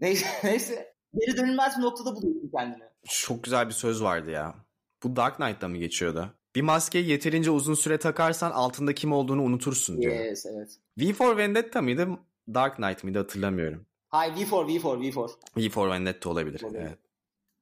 Neyse, 0.00 0.26
neyse. 0.44 0.94
Geri 1.14 1.36
dönülmez 1.36 1.78
bir 1.78 1.82
noktada 1.82 2.16
buluyorsun 2.16 2.50
kendini. 2.56 2.82
Çok 3.08 3.44
güzel 3.44 3.66
bir 3.66 3.72
söz 3.74 4.02
vardı 4.02 4.30
ya. 4.30 4.54
Bu 5.02 5.16
Dark 5.16 5.36
Knight'ta 5.36 5.68
mı 5.68 5.76
geçiyordu? 5.76 6.34
Bir 6.54 6.62
maskeyi 6.62 7.08
yeterince 7.08 7.50
uzun 7.50 7.74
süre 7.74 7.98
takarsan 7.98 8.50
altında 8.50 8.94
kim 8.94 9.12
olduğunu 9.12 9.42
unutursun 9.42 10.02
diyor. 10.02 10.14
Yes, 10.14 10.46
evet. 10.46 10.78
V 10.98 11.12
for 11.12 11.36
Vendetta 11.36 11.82
mıydı? 11.82 12.08
Dark 12.54 12.76
Knight 12.76 13.04
mıydı 13.04 13.18
hatırlamıyorum. 13.18 13.86
Hayır 14.08 14.32
V4, 14.32 14.66
V4, 14.66 15.12
V4. 15.12 15.30
V 15.56 15.68
for 15.70 15.90
Vendetta 15.90 16.30
olabilir. 16.30 16.62
Olabilir. 16.62 16.80
Evet. 16.80 16.98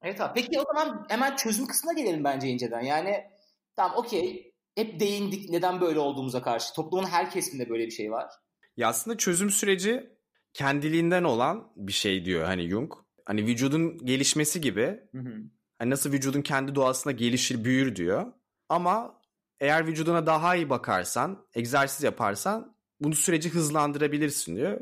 Evet 0.01 0.21
abi. 0.21 0.41
Peki 0.41 0.59
o 0.59 0.63
zaman 0.73 1.05
hemen 1.09 1.35
çözüm 1.35 1.67
kısmına 1.67 1.93
gelelim 1.93 2.23
bence 2.23 2.47
inceden. 2.47 2.81
Yani 2.81 3.23
tamam 3.75 3.97
okey. 3.97 4.53
Hep 4.75 4.99
değindik 4.99 5.49
neden 5.49 5.81
böyle 5.81 5.99
olduğumuza 5.99 6.41
karşı. 6.41 6.73
Toplumun 6.73 7.05
her 7.07 7.31
kesiminde 7.31 7.69
böyle 7.69 7.85
bir 7.85 7.91
şey 7.91 8.11
var. 8.11 8.31
Ya 8.77 8.87
aslında 8.87 9.17
çözüm 9.17 9.49
süreci 9.49 10.09
kendiliğinden 10.53 11.23
olan 11.23 11.71
bir 11.75 11.91
şey 11.91 12.25
diyor 12.25 12.45
hani 12.45 12.69
Jung. 12.69 12.93
Hani 13.25 13.45
vücudun 13.45 13.97
gelişmesi 13.97 14.61
gibi. 14.61 14.99
Hı 15.11 15.19
hı. 15.19 15.33
Hani 15.79 15.89
nasıl 15.89 16.11
vücudun 16.11 16.41
kendi 16.41 16.75
doğasına 16.75 17.11
gelişir, 17.11 17.63
büyür 17.63 17.95
diyor. 17.95 18.33
Ama 18.69 19.21
eğer 19.59 19.87
vücuduna 19.87 20.25
daha 20.25 20.55
iyi 20.55 20.69
bakarsan, 20.69 21.45
egzersiz 21.53 22.03
yaparsan 22.03 22.75
bunu 22.99 23.15
süreci 23.15 23.49
hızlandırabilirsin 23.49 24.55
diyor. 24.55 24.81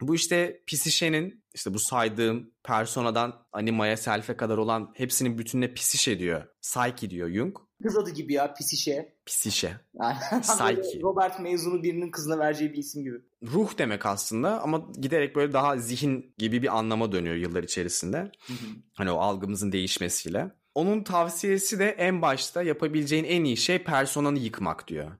Bu 0.00 0.14
işte 0.14 0.62
psişenin 0.66 1.43
işte 1.54 1.74
bu 1.74 1.78
saydığım 1.78 2.50
personadan 2.62 3.46
animaya 3.52 3.96
self'e 3.96 4.36
kadar 4.36 4.58
olan 4.58 4.92
hepsinin 4.94 5.38
bütününe 5.38 5.74
psişe 5.74 6.18
diyor. 6.18 6.46
Psyche 6.62 7.10
diyor 7.10 7.30
Jung. 7.30 7.56
Kız 7.82 7.96
adı 7.96 8.10
gibi 8.10 8.32
ya 8.32 8.54
psişe. 8.54 9.16
Psişe. 9.26 9.80
Psyche. 10.42 11.00
Robert 11.02 11.40
mezunu 11.40 11.82
birinin 11.82 12.10
kızına 12.10 12.38
vereceği 12.38 12.72
bir 12.72 12.78
isim 12.78 13.02
gibi. 13.02 13.16
Ruh 13.42 13.78
demek 13.78 14.06
aslında 14.06 14.60
ama 14.60 14.86
giderek 15.00 15.36
böyle 15.36 15.52
daha 15.52 15.78
zihin 15.78 16.34
gibi 16.38 16.62
bir 16.62 16.78
anlama 16.78 17.12
dönüyor 17.12 17.34
yıllar 17.34 17.62
içerisinde. 17.62 18.32
Hani 18.94 19.10
o 19.10 19.18
algımızın 19.18 19.72
değişmesiyle. 19.72 20.50
Onun 20.74 21.02
tavsiyesi 21.02 21.78
de 21.78 21.88
en 21.88 22.22
başta 22.22 22.62
yapabileceğin 22.62 23.24
en 23.24 23.44
iyi 23.44 23.56
şey 23.56 23.84
personanı 23.84 24.38
yıkmak 24.38 24.88
diyor. 24.88 25.12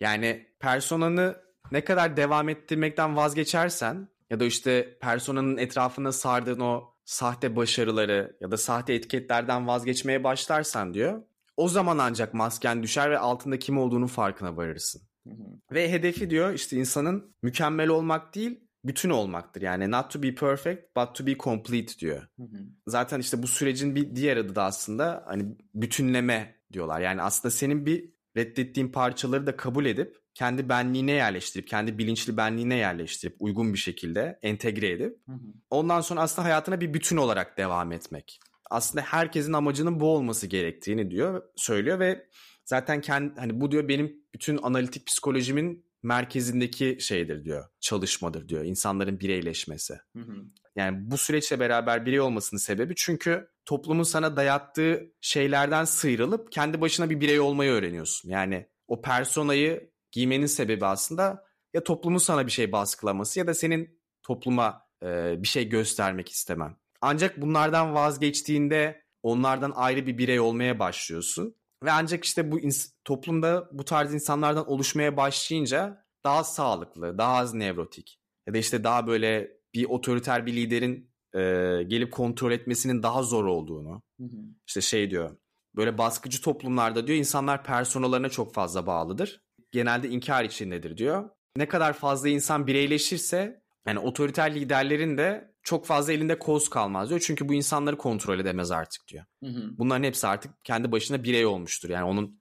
Yani 0.00 0.46
personanı 0.60 1.36
ne 1.72 1.84
kadar 1.84 2.16
devam 2.16 2.48
ettirmekten 2.48 3.16
vazgeçersen 3.16 4.08
ya 4.30 4.40
da 4.40 4.44
işte 4.44 4.98
personanın 5.00 5.56
etrafına 5.56 6.12
sardığın 6.12 6.60
o 6.60 6.94
sahte 7.04 7.56
başarıları 7.56 8.36
ya 8.40 8.50
da 8.50 8.56
sahte 8.56 8.94
etiketlerden 8.94 9.66
vazgeçmeye 9.66 10.24
başlarsan 10.24 10.94
diyor. 10.94 11.22
O 11.56 11.68
zaman 11.68 11.98
ancak 11.98 12.34
masken 12.34 12.82
düşer 12.82 13.10
ve 13.10 13.18
altında 13.18 13.58
kim 13.58 13.78
olduğunun 13.78 14.06
farkına 14.06 14.56
varırsın. 14.56 15.02
Hı 15.26 15.30
hı. 15.30 15.60
Ve 15.72 15.92
hedefi 15.92 16.30
diyor 16.30 16.52
işte 16.52 16.76
insanın 16.76 17.36
mükemmel 17.42 17.88
olmak 17.88 18.34
değil 18.34 18.60
bütün 18.84 19.10
olmaktır. 19.10 19.62
Yani 19.62 19.90
not 19.90 20.10
to 20.10 20.22
be 20.22 20.34
perfect 20.34 20.96
but 20.96 21.14
to 21.14 21.26
be 21.26 21.34
complete 21.38 21.98
diyor. 21.98 22.22
Hı. 22.38 22.44
Zaten 22.86 23.20
işte 23.20 23.42
bu 23.42 23.46
sürecin 23.46 23.94
bir 23.94 24.16
diğer 24.16 24.36
adı 24.36 24.54
da 24.54 24.64
aslında 24.64 25.24
hani 25.26 25.56
bütünleme 25.74 26.56
diyorlar. 26.72 27.00
Yani 27.00 27.22
aslında 27.22 27.50
senin 27.50 27.86
bir 27.86 28.14
reddettiğin 28.36 28.88
parçaları 28.88 29.46
da 29.46 29.56
kabul 29.56 29.86
edip 29.86 30.23
kendi 30.34 30.68
benliğine 30.68 31.12
yerleştirip, 31.12 31.68
kendi 31.68 31.98
bilinçli 31.98 32.36
benliğine 32.36 32.76
yerleştirip 32.76 33.36
uygun 33.38 33.72
bir 33.72 33.78
şekilde 33.78 34.38
entegre 34.42 34.90
edip 34.90 35.18
Hı 35.26 35.32
hı. 35.32 35.52
ondan 35.70 36.00
sonra 36.00 36.20
aslında 36.20 36.44
hayatına 36.48 36.80
bir 36.80 36.94
bütün 36.94 37.16
olarak 37.16 37.58
devam 37.58 37.92
etmek. 37.92 38.40
Aslında 38.70 39.04
herkesin 39.04 39.52
amacının 39.52 40.00
bu 40.00 40.08
olması 40.08 40.46
gerektiğini 40.46 41.10
diyor, 41.10 41.42
söylüyor 41.56 41.98
ve 41.98 42.26
zaten 42.64 43.00
kendi 43.00 43.40
hani 43.40 43.60
bu 43.60 43.70
diyor 43.70 43.88
benim 43.88 44.16
bütün 44.34 44.58
analitik 44.62 45.06
psikolojimin 45.06 45.84
merkezindeki 46.02 46.96
şeydir 47.00 47.44
diyor. 47.44 47.68
Çalışmadır 47.80 48.48
diyor. 48.48 48.64
İnsanların 48.64 49.20
bireyleşmesi. 49.20 49.94
Hı 50.16 50.22
hı. 50.22 50.44
Yani 50.76 51.10
bu 51.10 51.18
süreçle 51.18 51.60
beraber 51.60 52.06
birey 52.06 52.20
olmasının 52.20 52.58
sebebi 52.58 52.94
çünkü 52.96 53.48
toplumun 53.64 54.02
sana 54.02 54.36
dayattığı 54.36 55.12
şeylerden 55.20 55.84
sıyrılıp 55.84 56.52
kendi 56.52 56.80
başına 56.80 57.10
bir 57.10 57.20
birey 57.20 57.40
olmayı 57.40 57.70
öğreniyorsun. 57.70 58.28
Yani 58.28 58.68
o 58.88 59.02
personayı 59.02 59.90
giymenin 60.14 60.46
sebebi 60.46 60.86
aslında 60.86 61.44
ya 61.74 61.84
toplumun 61.84 62.18
sana 62.18 62.46
bir 62.46 62.52
şey 62.52 62.72
baskılaması 62.72 63.38
ya 63.38 63.46
da 63.46 63.54
senin 63.54 64.00
topluma 64.22 64.86
e, 65.02 65.42
bir 65.42 65.48
şey 65.48 65.68
göstermek 65.68 66.28
istemen. 66.28 66.76
Ancak 67.00 67.40
bunlardan 67.40 67.94
vazgeçtiğinde 67.94 69.02
onlardan 69.22 69.72
ayrı 69.74 70.06
bir 70.06 70.18
birey 70.18 70.40
olmaya 70.40 70.78
başlıyorsun. 70.78 71.54
Ve 71.84 71.92
ancak 71.92 72.24
işte 72.24 72.52
bu 72.52 72.60
toplumda 73.04 73.68
bu 73.72 73.84
tarz 73.84 74.14
insanlardan 74.14 74.70
oluşmaya 74.70 75.16
başlayınca 75.16 76.04
daha 76.24 76.44
sağlıklı, 76.44 77.18
daha 77.18 77.34
az 77.34 77.54
nevrotik 77.54 78.20
ya 78.46 78.54
da 78.54 78.58
işte 78.58 78.84
daha 78.84 79.06
böyle 79.06 79.50
bir 79.74 79.84
otoriter 79.84 80.46
bir 80.46 80.56
liderin 80.56 81.10
e, 81.34 81.40
gelip 81.82 82.12
kontrol 82.12 82.52
etmesinin 82.52 83.02
daha 83.02 83.22
zor 83.22 83.44
olduğunu. 83.44 84.02
Hı 84.20 84.24
hı. 84.24 84.36
İşte 84.66 84.80
şey 84.80 85.10
diyor. 85.10 85.36
Böyle 85.76 85.98
baskıcı 85.98 86.42
toplumlarda 86.42 87.06
diyor 87.06 87.18
insanlar 87.18 87.64
personalarına 87.64 88.28
çok 88.28 88.54
fazla 88.54 88.86
bağlıdır. 88.86 89.44
Genelde 89.74 90.08
inkar 90.08 90.44
içindedir 90.44 90.96
diyor. 90.96 91.30
Ne 91.56 91.68
kadar 91.68 91.92
fazla 91.92 92.28
insan 92.28 92.66
bireyleşirse 92.66 93.62
yani 93.86 93.98
otoriter 93.98 94.54
liderlerin 94.54 95.18
de 95.18 95.54
çok 95.62 95.86
fazla 95.86 96.12
elinde 96.12 96.38
koz 96.38 96.70
kalmaz 96.70 97.08
diyor. 97.08 97.22
Çünkü 97.26 97.48
bu 97.48 97.54
insanları 97.54 97.98
kontrol 97.98 98.38
edemez 98.38 98.70
artık 98.70 99.08
diyor. 99.08 99.24
Hı 99.44 99.50
hı. 99.50 99.78
Bunların 99.78 100.04
hepsi 100.04 100.26
artık 100.26 100.64
kendi 100.64 100.92
başına 100.92 101.24
birey 101.24 101.46
olmuştur. 101.46 101.90
Yani 101.90 102.04
onun 102.04 102.40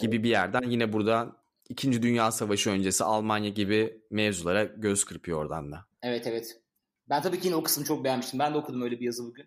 gibi 0.00 0.22
bir 0.22 0.28
yerden 0.28 0.62
yine 0.70 0.92
burada 0.92 1.36
İkinci 1.68 2.02
Dünya 2.02 2.30
Savaşı 2.30 2.70
öncesi 2.70 3.04
Almanya 3.04 3.50
gibi 3.50 4.02
mevzulara 4.10 4.64
göz 4.64 5.04
kırpıyor 5.04 5.38
oradan 5.38 5.72
da. 5.72 5.86
Evet 6.02 6.26
evet. 6.26 6.60
Ben 7.08 7.22
tabii 7.22 7.40
ki 7.40 7.46
yine 7.46 7.56
o 7.56 7.62
kısmı 7.62 7.84
çok 7.84 8.04
beğenmiştim. 8.04 8.38
Ben 8.38 8.54
de 8.54 8.58
okudum 8.58 8.82
öyle 8.82 9.00
bir 9.00 9.04
yazı 9.04 9.24
bugün. 9.24 9.46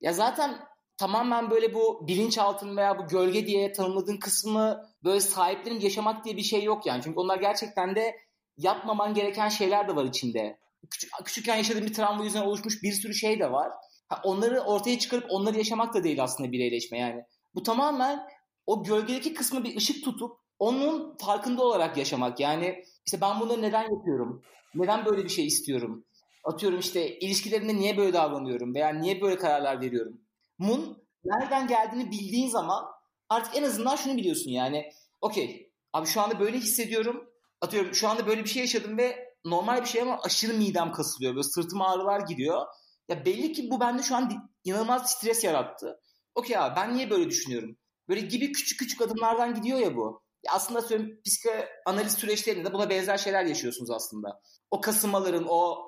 Ya 0.00 0.12
zaten 0.12 0.58
tamamen 0.98 1.50
böyle 1.50 1.74
bu 1.74 2.08
bilinçaltın 2.08 2.76
veya 2.76 2.98
bu 2.98 3.06
gölge 3.06 3.46
diye 3.46 3.72
tanımladığın 3.72 4.16
kısmı 4.16 4.82
böyle 5.04 5.20
sahiplenip 5.20 5.82
yaşamak 5.82 6.24
diye 6.24 6.36
bir 6.36 6.42
şey 6.42 6.62
yok 6.62 6.86
yani. 6.86 7.02
Çünkü 7.02 7.18
onlar 7.18 7.38
gerçekten 7.38 7.96
de 7.96 8.16
yapmaman 8.56 9.14
gereken 9.14 9.48
şeyler 9.48 9.88
de 9.88 9.96
var 9.96 10.04
içinde. 10.04 10.58
Küçük, 10.90 11.10
küçükken 11.24 11.56
yaşadığın 11.56 11.86
bir 11.86 11.94
travma 11.94 12.24
yüzünden 12.24 12.46
oluşmuş 12.46 12.82
bir 12.82 12.92
sürü 12.92 13.14
şey 13.14 13.40
de 13.40 13.52
var. 13.52 13.72
Ha, 14.08 14.20
onları 14.24 14.60
ortaya 14.60 14.98
çıkarıp 14.98 15.26
onları 15.28 15.58
yaşamak 15.58 15.94
da 15.94 16.04
değil 16.04 16.22
aslında 16.22 16.52
bireyleşme 16.52 16.98
yani. 16.98 17.24
Bu 17.54 17.62
tamamen 17.62 18.20
o 18.66 18.84
gölgedeki 18.84 19.34
kısmı 19.34 19.64
bir 19.64 19.76
ışık 19.76 20.04
tutup 20.04 20.38
onun 20.58 21.16
farkında 21.16 21.62
olarak 21.62 21.96
yaşamak. 21.96 22.40
Yani 22.40 22.84
işte 23.06 23.20
ben 23.20 23.40
bunları 23.40 23.62
neden 23.62 23.82
yapıyorum? 23.82 24.42
Neden 24.74 25.04
böyle 25.04 25.24
bir 25.24 25.28
şey 25.28 25.46
istiyorum? 25.46 26.04
Atıyorum 26.44 26.78
işte 26.78 27.18
ilişkilerimde 27.18 27.76
niye 27.76 27.96
böyle 27.96 28.12
davranıyorum 28.12 28.74
veya 28.74 28.88
niye 28.88 29.20
böyle 29.20 29.36
kararlar 29.38 29.80
veriyorum? 29.80 30.20
Mun 30.58 31.08
nereden 31.24 31.66
geldiğini 31.66 32.10
bildiğin 32.10 32.48
zaman 32.48 32.84
artık 33.28 33.56
en 33.56 33.62
azından 33.62 33.96
şunu 33.96 34.16
biliyorsun 34.16 34.50
yani. 34.50 34.92
Okey 35.20 35.72
abi 35.92 36.06
şu 36.06 36.20
anda 36.20 36.40
böyle 36.40 36.58
hissediyorum. 36.58 37.30
Atıyorum 37.60 37.94
şu 37.94 38.08
anda 38.08 38.26
böyle 38.26 38.44
bir 38.44 38.48
şey 38.48 38.62
yaşadım 38.62 38.98
ve 38.98 39.34
normal 39.44 39.80
bir 39.80 39.86
şey 39.86 40.02
ama 40.02 40.20
aşırı 40.22 40.54
midem 40.54 40.92
kasılıyor. 40.92 41.34
Böyle 41.34 41.42
sırtıma 41.42 41.92
ağrılar 41.92 42.20
gidiyor. 42.20 42.66
Ya 43.08 43.24
belli 43.24 43.52
ki 43.52 43.70
bu 43.70 43.80
bende 43.80 44.02
şu 44.02 44.16
an 44.16 44.50
inanılmaz 44.64 45.10
stres 45.10 45.44
yarattı. 45.44 46.00
Okey 46.34 46.58
abi 46.58 46.76
ben 46.76 46.96
niye 46.96 47.10
böyle 47.10 47.30
düşünüyorum? 47.30 47.76
Böyle 48.08 48.20
gibi 48.20 48.52
küçük 48.52 48.78
küçük 48.78 49.02
adımlardan 49.02 49.54
gidiyor 49.54 49.78
ya 49.78 49.96
bu. 49.96 50.22
Ya 50.46 50.52
aslında 50.52 50.82
söyleyeyim 50.82 51.20
psikoanaliz 51.24 52.12
süreçlerinde 52.12 52.72
buna 52.72 52.90
benzer 52.90 53.18
şeyler 53.18 53.44
yaşıyorsunuz 53.44 53.90
aslında. 53.90 54.40
O 54.70 54.80
kasılmaların, 54.80 55.46
o 55.48 55.78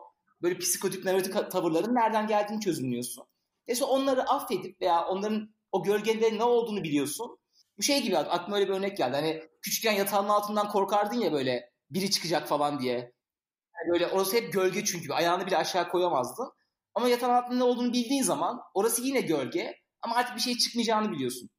böyle 0.42 0.58
psikotik, 0.58 1.04
nörotik 1.04 1.50
tavırların 1.50 1.94
nereden 1.94 2.26
geldiğini 2.26 2.60
çözümlüyorsun. 2.60 3.24
Neyse 3.68 3.84
onları 3.84 4.22
affedip 4.22 4.80
veya 4.80 5.06
onların 5.06 5.54
o 5.72 5.82
gölgede 5.82 6.38
ne 6.38 6.44
olduğunu 6.44 6.82
biliyorsun. 6.82 7.38
Bu 7.78 7.82
şey 7.82 8.02
gibi 8.02 8.18
aklıma 8.18 8.56
öyle 8.56 8.68
bir 8.68 8.74
örnek 8.74 8.96
geldi. 8.96 9.16
Hani 9.16 9.42
küçükken 9.62 9.92
yatağın 9.92 10.28
altından 10.28 10.68
korkardın 10.68 11.20
ya 11.20 11.32
böyle 11.32 11.70
biri 11.90 12.10
çıkacak 12.10 12.48
falan 12.48 12.80
diye. 12.80 12.94
Yani 12.94 13.92
böyle 13.92 14.06
orası 14.06 14.36
hep 14.36 14.52
gölge 14.52 14.84
çünkü. 14.84 15.12
Ayağını 15.12 15.46
bile 15.46 15.56
aşağı 15.56 15.88
koyamazdın. 15.88 16.52
Ama 16.94 17.08
yatağın 17.08 17.34
altında 17.34 17.56
ne 17.56 17.64
olduğunu 17.64 17.92
bildiğin 17.92 18.22
zaman 18.22 18.60
orası 18.74 19.02
yine 19.02 19.20
gölge. 19.20 19.76
Ama 20.02 20.14
artık 20.14 20.36
bir 20.36 20.40
şey 20.40 20.58
çıkmayacağını 20.58 21.12
biliyorsun. 21.12 21.50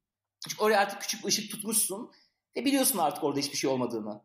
Çünkü 0.50 0.64
oraya 0.64 0.80
artık 0.80 1.02
küçük 1.02 1.26
ışık 1.26 1.52
tutmuşsun. 1.52 2.12
Ve 2.56 2.66
biliyorsun 2.66 2.98
artık 2.98 3.24
orada 3.24 3.40
hiçbir 3.40 3.58
şey 3.58 3.70
olmadığını. 3.70 4.22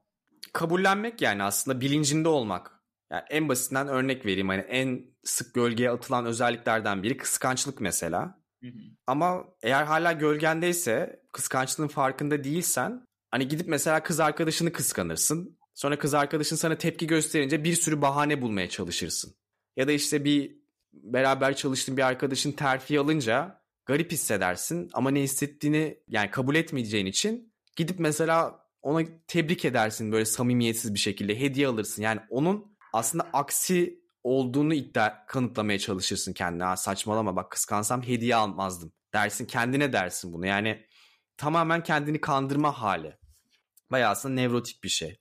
Kabullenmek 0.52 1.22
yani 1.22 1.42
aslında 1.42 1.80
bilincinde 1.80 2.28
olmak. 2.28 2.75
Yani 3.10 3.22
en 3.30 3.48
basitinden 3.48 3.88
örnek 3.88 4.26
vereyim. 4.26 4.48
Hani 4.48 4.60
en 4.60 5.06
sık 5.24 5.54
gölgeye 5.54 5.90
atılan 5.90 6.26
özelliklerden 6.26 7.02
biri 7.02 7.16
kıskançlık 7.16 7.80
mesela. 7.80 8.40
Hı 8.62 8.66
hı. 8.66 8.78
Ama 9.06 9.44
eğer 9.62 9.84
hala 9.84 10.12
gölgendeyse 10.12 11.22
kıskançlığın 11.32 11.88
farkında 11.88 12.44
değilsen 12.44 13.06
hani 13.30 13.48
gidip 13.48 13.68
mesela 13.68 14.02
kız 14.02 14.20
arkadaşını 14.20 14.72
kıskanırsın. 14.72 15.58
Sonra 15.74 15.98
kız 15.98 16.14
arkadaşın 16.14 16.56
sana 16.56 16.78
tepki 16.78 17.06
gösterince 17.06 17.64
bir 17.64 17.74
sürü 17.74 18.02
bahane 18.02 18.42
bulmaya 18.42 18.68
çalışırsın. 18.68 19.34
Ya 19.76 19.88
da 19.88 19.92
işte 19.92 20.24
bir 20.24 20.56
beraber 20.92 21.56
çalıştığın 21.56 21.96
bir 21.96 22.02
arkadaşın 22.02 22.52
terfi 22.52 23.00
alınca 23.00 23.62
garip 23.86 24.12
hissedersin 24.12 24.90
ama 24.92 25.10
ne 25.10 25.22
hissettiğini 25.22 25.98
yani 26.08 26.30
kabul 26.30 26.54
etmeyeceğin 26.54 27.06
için 27.06 27.52
gidip 27.76 28.00
mesela 28.00 28.66
ona 28.82 29.02
tebrik 29.26 29.64
edersin 29.64 30.12
böyle 30.12 30.24
samimiyetsiz 30.24 30.94
bir 30.94 30.98
şekilde 30.98 31.40
hediye 31.40 31.66
alırsın. 31.66 32.02
Yani 32.02 32.20
onun 32.30 32.75
aslında 32.96 33.28
aksi 33.32 34.00
olduğunu 34.22 34.74
iddia 34.74 35.26
kanıtlamaya 35.26 35.78
çalışırsın 35.78 36.32
kendine. 36.32 36.64
Ha, 36.64 36.76
saçmalama 36.76 37.36
bak 37.36 37.50
kıskansam 37.50 38.02
hediye 38.02 38.36
almazdım 38.36 38.92
dersin 39.14 39.46
kendine 39.46 39.92
dersin 39.92 40.32
bunu. 40.32 40.46
Yani 40.46 40.86
tamamen 41.36 41.82
kendini 41.82 42.20
kandırma 42.20 42.82
hali. 42.82 43.18
Bayağı 43.90 44.10
aslında 44.10 44.34
nevrotik 44.34 44.84
bir 44.84 44.88
şey. 44.88 45.20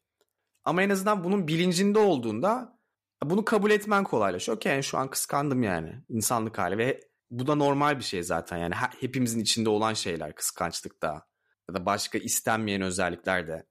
Ama 0.64 0.84
en 0.84 0.90
azından 0.90 1.24
bunun 1.24 1.48
bilincinde 1.48 2.00
olduğunda 2.00 2.80
bunu 3.24 3.46
kabul 3.46 3.72
etmen 3.72 4.04
kolaylaşıyor. 4.04 4.58
Okey 4.58 4.82
şu 4.82 4.98
an 4.98 5.10
kıskandım 5.10 5.64
yani 5.64 6.04
insanlık 6.10 6.58
hali 6.58 6.78
ve 6.78 7.00
bu 7.32 7.48
da 7.48 7.56
normal 7.56 7.98
bir 7.98 8.04
şey 8.04 8.24
zaten 8.24 8.58
yani 8.58 8.76
hepimizin 9.00 9.40
içinde 9.40 9.70
olan 9.70 9.94
şeyler 9.94 10.36
kıskançlıkta 10.36 11.28
ya 11.70 11.76
da 11.76 11.86
başka 11.86 12.18
istenmeyen 12.18 12.82
özellikler 12.82 13.48
de. 13.48 13.66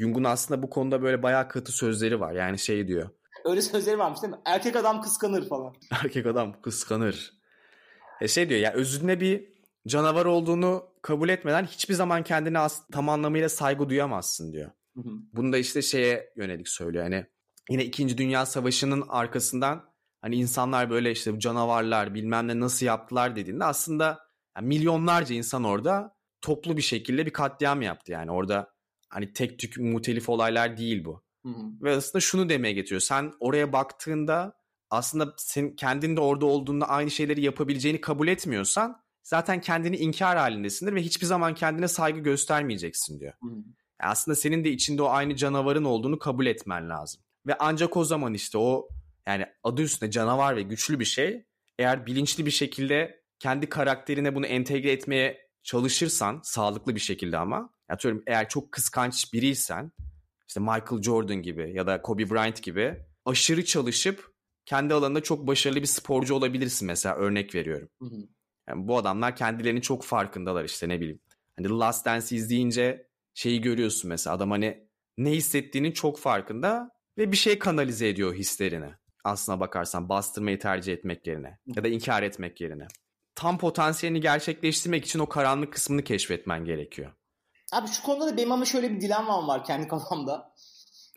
Jung'un 0.00 0.24
aslında 0.24 0.62
bu 0.62 0.70
konuda 0.70 1.02
böyle 1.02 1.22
bayağı 1.22 1.48
katı 1.48 1.72
sözleri 1.72 2.20
var. 2.20 2.32
Yani 2.32 2.58
şey 2.58 2.88
diyor. 2.88 3.10
Öyle 3.44 3.62
sözleri 3.62 3.98
varmış 3.98 4.22
değil 4.22 4.32
mi? 4.32 4.38
Erkek 4.44 4.76
adam 4.76 5.02
kıskanır 5.02 5.48
falan. 5.48 5.74
Erkek 6.04 6.26
adam 6.26 6.62
kıskanır. 6.62 7.32
E 8.20 8.28
şey 8.28 8.48
diyor 8.48 8.60
ya 8.60 8.72
özünde 8.72 9.20
bir 9.20 9.48
canavar 9.88 10.24
olduğunu 10.26 10.84
kabul 11.02 11.28
etmeden 11.28 11.64
hiçbir 11.64 11.94
zaman 11.94 12.22
kendine 12.22 12.58
as- 12.58 12.86
tam 12.92 13.08
anlamıyla 13.08 13.48
saygı 13.48 13.88
duyamazsın 13.88 14.52
diyor. 14.52 14.70
Hı 14.96 15.00
hı. 15.00 15.10
Bunu 15.32 15.52
da 15.52 15.58
işte 15.58 15.82
şeye 15.82 16.32
yönelik 16.36 16.68
söylüyor. 16.68 17.04
Hani 17.04 17.26
yine 17.70 17.84
2. 17.84 18.18
Dünya 18.18 18.46
Savaşı'nın 18.46 19.04
arkasından 19.08 19.92
hani 20.20 20.36
insanlar 20.36 20.90
böyle 20.90 21.10
işte 21.10 21.38
canavarlar 21.40 22.14
bilmem 22.14 22.48
ne 22.48 22.60
nasıl 22.60 22.86
yaptılar 22.86 23.36
dediğinde 23.36 23.64
aslında 23.64 24.18
yani 24.56 24.66
milyonlarca 24.66 25.34
insan 25.34 25.64
orada 25.64 26.16
toplu 26.40 26.76
bir 26.76 26.82
şekilde 26.82 27.26
bir 27.26 27.32
katliam 27.32 27.82
yaptı 27.82 28.12
yani 28.12 28.30
orada 28.30 28.70
hani 29.08 29.32
tek 29.32 29.58
tük 29.58 29.76
mutelif 29.78 30.28
olaylar 30.28 30.76
değil 30.76 31.04
bu. 31.04 31.22
Hı 31.42 31.48
hı. 31.48 31.82
Ve 31.82 31.96
aslında 31.96 32.20
şunu 32.20 32.48
demeye 32.48 32.74
getiriyor. 32.74 33.00
Sen 33.00 33.32
oraya 33.40 33.72
baktığında 33.72 34.58
aslında 34.90 35.34
sen 35.36 35.76
kendin 35.76 36.16
de 36.16 36.20
orada 36.20 36.46
olduğunda 36.46 36.88
aynı 36.88 37.10
şeyleri 37.10 37.40
yapabileceğini 37.40 38.00
kabul 38.00 38.28
etmiyorsan 38.28 39.02
zaten 39.22 39.60
kendini 39.60 39.96
inkar 39.96 40.38
halindesindir 40.38 40.94
ve 40.94 41.02
hiçbir 41.02 41.26
zaman 41.26 41.54
kendine 41.54 41.88
saygı 41.88 42.20
göstermeyeceksin 42.20 43.20
diyor. 43.20 43.32
Hı. 43.42 43.48
Yani 44.00 44.10
aslında 44.10 44.34
senin 44.34 44.64
de 44.64 44.70
içinde 44.70 45.02
o 45.02 45.08
aynı 45.08 45.36
canavarın 45.36 45.84
olduğunu 45.84 46.18
kabul 46.18 46.46
etmen 46.46 46.90
lazım. 46.90 47.22
Ve 47.46 47.56
ancak 47.58 47.96
o 47.96 48.04
zaman 48.04 48.34
işte 48.34 48.58
o 48.58 48.88
yani 49.26 49.46
adı 49.62 49.82
üstünde 49.82 50.10
canavar 50.10 50.56
ve 50.56 50.62
güçlü 50.62 51.00
bir 51.00 51.04
şey 51.04 51.46
eğer 51.78 52.06
bilinçli 52.06 52.46
bir 52.46 52.50
şekilde 52.50 53.22
kendi 53.38 53.68
karakterine 53.68 54.34
bunu 54.34 54.46
entegre 54.46 54.92
etmeye 54.92 55.48
çalışırsan 55.62 56.40
sağlıklı 56.44 56.94
bir 56.94 57.00
şekilde 57.00 57.38
ama 57.38 57.74
atıyorum 57.88 58.22
eğer 58.26 58.48
çok 58.48 58.72
kıskanç 58.72 59.32
biriysen 59.32 59.92
işte 60.48 60.60
Michael 60.60 61.02
Jordan 61.02 61.42
gibi 61.42 61.72
ya 61.74 61.86
da 61.86 62.02
Kobe 62.02 62.30
Bryant 62.30 62.62
gibi 62.62 62.96
aşırı 63.24 63.64
çalışıp 63.64 64.32
kendi 64.66 64.94
alanında 64.94 65.22
çok 65.22 65.46
başarılı 65.46 65.80
bir 65.80 65.86
sporcu 65.86 66.34
olabilirsin 66.34 66.86
mesela 66.86 67.16
örnek 67.16 67.54
veriyorum. 67.54 67.88
Hı 68.02 68.04
hı. 68.04 68.28
Yani 68.68 68.88
bu 68.88 68.98
adamlar 68.98 69.36
kendilerinin 69.36 69.80
çok 69.80 70.04
farkındalar 70.04 70.64
işte 70.64 70.88
ne 70.88 71.00
bileyim. 71.00 71.20
Hani 71.56 71.68
The 71.68 71.74
Last 71.74 72.06
Dance 72.06 72.36
izleyince 72.36 73.08
şeyi 73.34 73.60
görüyorsun 73.60 74.08
mesela 74.08 74.36
adam 74.36 74.50
hani 74.50 74.88
ne 75.18 75.30
hissettiğinin 75.30 75.92
çok 75.92 76.18
farkında 76.18 76.90
ve 77.18 77.32
bir 77.32 77.36
şey 77.36 77.58
kanalize 77.58 78.08
ediyor 78.08 78.34
hislerini. 78.34 78.90
Aslına 79.24 79.60
bakarsan 79.60 80.08
bastırmayı 80.08 80.58
tercih 80.58 80.92
etmek 80.92 81.26
yerine 81.26 81.58
ya 81.66 81.84
da 81.84 81.88
inkar 81.88 82.22
etmek 82.22 82.60
yerine. 82.60 82.86
Tam 83.34 83.58
potansiyelini 83.58 84.20
gerçekleştirmek 84.20 85.04
için 85.04 85.18
o 85.18 85.28
karanlık 85.28 85.72
kısmını 85.72 86.04
keşfetmen 86.04 86.64
gerekiyor. 86.64 87.12
Abi 87.72 87.88
şu 87.88 88.02
konuda 88.02 88.26
da 88.26 88.36
benim 88.36 88.52
ama 88.52 88.64
şöyle 88.64 88.90
bir 88.90 89.00
dilemam 89.00 89.48
var 89.48 89.64
kendi 89.64 89.88
kafamda. 89.88 90.54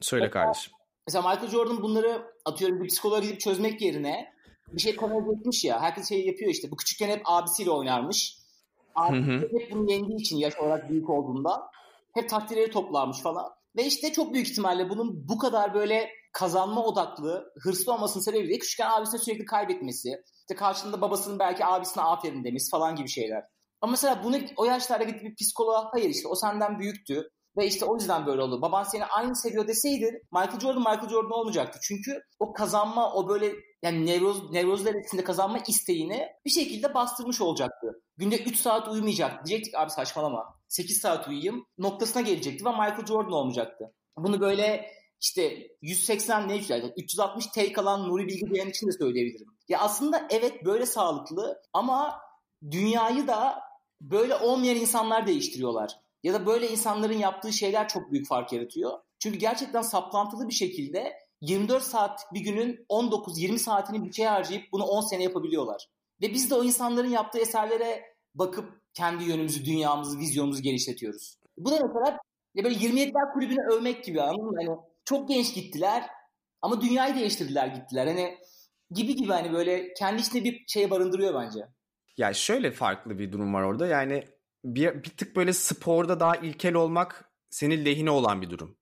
Söyle 0.01 0.25
mesela, 0.25 0.43
kardeşim. 0.43 0.73
Mesela 1.07 1.29
Michael 1.29 1.51
Jordan 1.51 1.81
bunları 1.81 2.23
atıyorum 2.45 2.83
bir 2.83 2.87
psikoloğa 2.87 3.19
gidip 3.19 3.39
çözmek 3.39 3.81
yerine 3.81 4.33
bir 4.67 4.81
şey 4.81 4.95
kanalize 4.95 5.31
etmiş 5.39 5.63
ya. 5.63 5.81
Herkes 5.81 6.09
şey 6.09 6.25
yapıyor 6.25 6.51
işte. 6.51 6.71
Bu 6.71 6.75
küçükken 6.75 7.09
hep 7.09 7.21
abisiyle 7.25 7.71
oynarmış. 7.71 8.37
Abi 8.95 9.23
hep 9.41 9.71
bunu 9.71 9.91
yendiği 9.91 10.19
için 10.19 10.37
yaş 10.37 10.57
olarak 10.57 10.89
büyük 10.89 11.09
olduğunda 11.09 11.69
hep 12.13 12.29
takdirleri 12.29 12.71
toplarmış 12.71 13.21
falan. 13.21 13.51
Ve 13.77 13.85
işte 13.85 14.13
çok 14.13 14.33
büyük 14.33 14.47
ihtimalle 14.47 14.89
bunun 14.89 15.27
bu 15.27 15.37
kadar 15.37 15.73
böyle 15.73 16.09
kazanma 16.33 16.85
odaklı, 16.85 17.53
hırslı 17.63 17.93
olmasının 17.93 18.23
sebebi 18.23 18.49
de 18.49 18.57
küçükken 18.57 18.89
abisine 18.89 19.19
sürekli 19.19 19.45
kaybetmesi. 19.45 20.09
İşte 20.41 20.55
karşılığında 20.55 21.01
babasının 21.01 21.39
belki 21.39 21.65
abisine 21.65 22.03
aferin 22.03 22.43
demiş 22.43 22.63
falan 22.71 22.95
gibi 22.95 23.09
şeyler. 23.09 23.43
Ama 23.81 23.91
mesela 23.91 24.23
bunu 24.23 24.37
o 24.57 24.65
yaşlarda 24.65 25.03
gidip 25.03 25.23
bir 25.23 25.35
psikoloğa 25.35 25.89
hayır 25.91 26.09
işte 26.09 26.27
o 26.27 26.35
senden 26.35 26.79
büyüktü. 26.79 27.29
Ve 27.57 27.67
işte 27.67 27.85
o 27.85 27.95
yüzden 27.95 28.25
böyle 28.25 28.41
oldu. 28.41 28.61
Baban 28.61 28.83
seni 28.83 29.05
aynı 29.05 29.35
seviyor 29.35 29.67
deseydi 29.67 30.21
Michael 30.31 30.59
Jordan 30.59 30.79
Michael 30.79 31.09
Jordan 31.09 31.31
olmayacaktı. 31.31 31.79
Çünkü 31.83 32.21
o 32.39 32.53
kazanma 32.53 33.13
o 33.13 33.29
böyle 33.29 33.53
yani 33.83 34.05
nevroz, 34.05 34.51
nevrozlar 34.51 34.95
içinde 34.95 35.23
kazanma 35.23 35.57
isteğini 35.67 36.27
bir 36.45 36.49
şekilde 36.49 36.93
bastırmış 36.93 37.41
olacaktı. 37.41 38.01
Günde 38.17 38.43
3 38.43 38.59
saat 38.59 38.87
uyumayacak. 38.87 39.45
Diyecektik 39.45 39.75
abi 39.75 39.89
saçmalama. 39.89 40.59
8 40.67 40.97
saat 40.97 41.27
uyuyayım 41.27 41.65
noktasına 41.77 42.21
gelecekti 42.21 42.65
ve 42.65 42.69
Michael 42.69 43.05
Jordan 43.05 43.31
olmayacaktı. 43.31 43.85
Bunu 44.17 44.41
böyle 44.41 44.91
işte 45.21 45.67
180 45.81 46.47
ne 46.47 46.61
yani 46.67 46.93
360 46.97 47.47
take 47.47 47.81
alan 47.81 48.09
Nuri 48.09 48.27
Bilge 48.27 48.53
Ceylan 48.53 48.69
için 48.69 48.87
de 48.87 48.91
söyleyebilirim. 48.91 49.47
Ya 49.67 49.79
aslında 49.79 50.27
evet 50.29 50.65
böyle 50.65 50.85
sağlıklı 50.85 51.61
ama 51.73 52.21
dünyayı 52.71 53.27
da 53.27 53.70
böyle 54.01 54.35
olmayan 54.35 54.75
insanlar 54.75 55.27
değiştiriyorlar. 55.27 55.91
Ya 56.23 56.33
da 56.33 56.45
böyle 56.45 56.69
insanların 56.69 57.17
yaptığı 57.17 57.53
şeyler 57.53 57.87
çok 57.87 58.11
büyük 58.11 58.27
fark 58.27 58.53
yaratıyor. 58.53 58.99
Çünkü 59.19 59.39
gerçekten 59.39 59.81
saplantılı 59.81 60.47
bir 60.47 60.53
şekilde 60.53 61.13
24 61.41 61.83
saat 61.83 62.33
bir 62.33 62.39
günün 62.39 62.85
19-20 62.89 63.57
saatini 63.57 64.13
şey 64.13 64.25
harcayıp 64.25 64.63
bunu 64.71 64.83
10 64.83 65.01
sene 65.01 65.23
yapabiliyorlar. 65.23 65.87
Ve 66.21 66.33
biz 66.33 66.49
de 66.49 66.55
o 66.55 66.63
insanların 66.63 67.09
yaptığı 67.09 67.39
eserlere 67.39 68.03
bakıp 68.35 68.81
kendi 68.93 69.23
yönümüzü, 69.23 69.65
dünyamızı, 69.65 70.19
vizyonumuzu 70.19 70.61
genişletiyoruz. 70.61 71.37
Bu 71.57 71.71
da 71.71 71.79
mesela 71.87 72.17
ya 72.55 72.63
böyle 72.63 72.75
27'ler 72.75 73.33
kulübünü 73.33 73.73
övmek 73.73 74.03
gibi 74.03 74.21
anladın 74.21 74.45
mı? 74.45 74.57
Hani 74.57 74.77
çok 75.05 75.29
genç 75.29 75.53
gittiler 75.53 76.09
ama 76.61 76.81
dünyayı 76.81 77.15
değiştirdiler 77.15 77.67
gittiler. 77.67 78.07
Hani 78.07 78.37
gibi 78.91 79.15
gibi 79.15 79.31
hani 79.31 79.53
böyle 79.53 79.93
kendi 79.93 80.21
içinde 80.21 80.43
bir 80.43 80.63
şeye 80.67 80.89
barındırıyor 80.89 81.33
bence. 81.33 81.59
Ya 82.17 82.33
şöyle 82.33 82.71
farklı 82.71 83.19
bir 83.19 83.31
durum 83.31 83.53
var 83.53 83.63
orada. 83.63 83.87
Yani 83.87 84.27
bir, 84.65 85.03
bir 85.03 85.09
tık 85.09 85.35
böyle 85.35 85.53
sporda 85.53 86.19
daha 86.19 86.35
ilkel 86.35 86.73
olmak 86.73 87.31
senin 87.49 87.85
lehine 87.85 88.09
olan 88.11 88.41
bir 88.41 88.49
durum. 88.49 88.77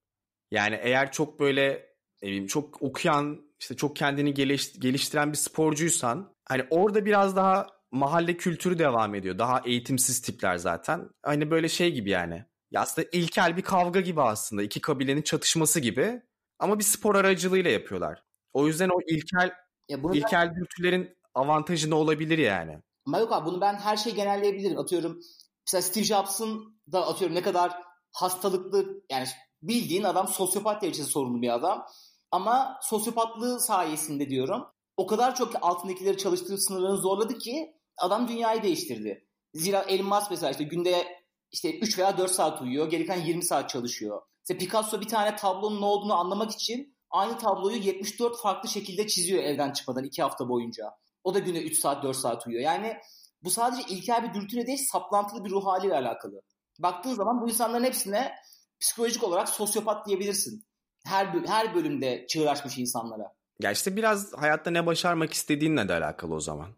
Yani 0.51 0.79
eğer 0.81 1.11
çok 1.11 1.39
böyle 1.39 1.89
ne 2.21 2.27
bileyim 2.27 2.47
çok 2.47 2.81
okuyan 2.81 3.41
işte 3.59 3.75
çok 3.75 3.95
kendini 3.95 4.33
geliş, 4.33 4.79
geliştiren 4.79 5.31
bir 5.31 5.37
sporcuysan 5.37 6.35
hani 6.45 6.65
orada 6.69 7.05
biraz 7.05 7.35
daha 7.35 7.67
mahalle 7.91 8.37
kültürü 8.37 8.79
devam 8.79 9.15
ediyor. 9.15 9.37
Daha 9.39 9.61
eğitimsiz 9.65 10.21
tipler 10.21 10.57
zaten. 10.57 11.09
Hani 11.23 11.51
böyle 11.51 11.69
şey 11.69 11.91
gibi 11.93 12.09
yani. 12.09 12.45
Ya 12.71 12.81
aslında 12.81 13.07
ilkel 13.11 13.57
bir 13.57 13.61
kavga 13.61 14.01
gibi 14.01 14.21
aslında. 14.21 14.63
iki 14.63 14.81
kabilenin 14.81 15.21
çatışması 15.21 15.79
gibi. 15.79 16.21
Ama 16.59 16.79
bir 16.79 16.83
spor 16.83 17.15
aracılığıyla 17.15 17.71
yapıyorlar. 17.71 18.23
O 18.53 18.67
yüzden 18.67 18.89
o 18.89 19.01
ilkel 19.07 19.51
ya 19.89 20.03
bunu 20.03 20.15
ilkel 20.15 20.55
dürtülerin 20.55 21.17
avantajı 21.33 21.89
ne 21.89 21.95
olabilir 21.95 22.37
yani? 22.37 22.79
Ama 23.09 23.19
yok 23.19 23.33
abi 23.33 23.45
bunu 23.45 23.61
ben 23.61 23.73
her 23.73 23.97
şey 23.97 24.15
genelleyebilirim. 24.15 24.79
Atıyorum 24.79 25.19
mesela 25.67 25.81
Steve 25.81 26.03
Jobs'ın 26.03 26.79
da 26.91 27.07
atıyorum 27.07 27.35
ne 27.35 27.41
kadar 27.41 27.77
hastalıklı 28.11 29.03
yani 29.09 29.27
bildiğin 29.61 30.03
adam 30.03 30.27
sosyopat 30.27 30.81
derecesi 30.81 31.09
sorunlu 31.09 31.41
bir 31.41 31.55
adam. 31.55 31.85
Ama 32.31 32.79
sosyopatlığı 32.81 33.59
sayesinde 33.59 34.29
diyorum 34.29 34.65
o 34.97 35.07
kadar 35.07 35.35
çok 35.35 35.51
altındakileri 35.61 36.17
çalıştırıp 36.17 36.59
sınırlarını 36.59 36.97
zorladı 36.97 37.37
ki 37.37 37.75
adam 37.97 38.27
dünyayı 38.27 38.63
değiştirdi. 38.63 39.27
Zira 39.53 39.81
Elon 39.81 40.07
Musk 40.07 40.31
mesela 40.31 40.51
işte 40.51 40.63
günde 40.63 41.07
işte 41.51 41.79
3 41.79 41.99
veya 41.99 42.17
4 42.17 42.31
saat 42.31 42.61
uyuyor. 42.61 42.89
Geri 42.89 43.05
kalan 43.05 43.21
20 43.21 43.45
saat 43.45 43.69
çalışıyor. 43.69 44.21
İşte 44.43 44.57
Picasso 44.57 45.01
bir 45.01 45.07
tane 45.07 45.35
tablonun 45.35 45.81
ne 45.81 45.85
olduğunu 45.85 46.13
anlamak 46.13 46.51
için 46.51 46.95
aynı 47.09 47.37
tabloyu 47.37 47.77
74 47.77 48.41
farklı 48.41 48.69
şekilde 48.69 49.07
çiziyor 49.07 49.43
evden 49.43 49.71
çıkmadan 49.71 50.03
2 50.03 50.21
hafta 50.21 50.49
boyunca. 50.49 50.91
O 51.29 51.33
da 51.33 51.39
güne 51.39 51.61
3 51.61 51.79
saat 51.79 52.03
4 52.03 52.17
saat 52.17 52.47
uyuyor. 52.47 52.63
Yani 52.63 52.97
bu 53.43 53.49
sadece 53.49 53.93
ilkel 53.93 54.23
bir 54.23 54.41
dürtüyle 54.41 54.67
değil 54.67 54.87
saplantılı 54.91 55.45
bir 55.45 55.49
ruh 55.49 55.65
haliyle 55.65 55.93
alakalı. 55.93 56.41
Baktığın 56.79 57.13
zaman 57.13 57.41
bu 57.41 57.49
insanların 57.49 57.83
hepsine 57.83 58.31
psikolojik 58.79 59.23
olarak 59.23 59.49
sosyopat 59.49 60.07
diyebilirsin. 60.07 60.65
Her, 61.05 61.25
her 61.47 61.75
bölümde 61.75 62.25
çığır 62.29 62.45
açmış 62.45 62.77
insanlara. 62.77 63.23
Ya 63.61 63.71
işte 63.71 63.95
biraz 63.95 64.33
hayatta 64.33 64.71
ne 64.71 64.85
başarmak 64.85 65.33
istediğinle 65.33 65.89
de 65.89 65.93
alakalı 65.93 66.35
o 66.35 66.39
zaman. 66.39 66.69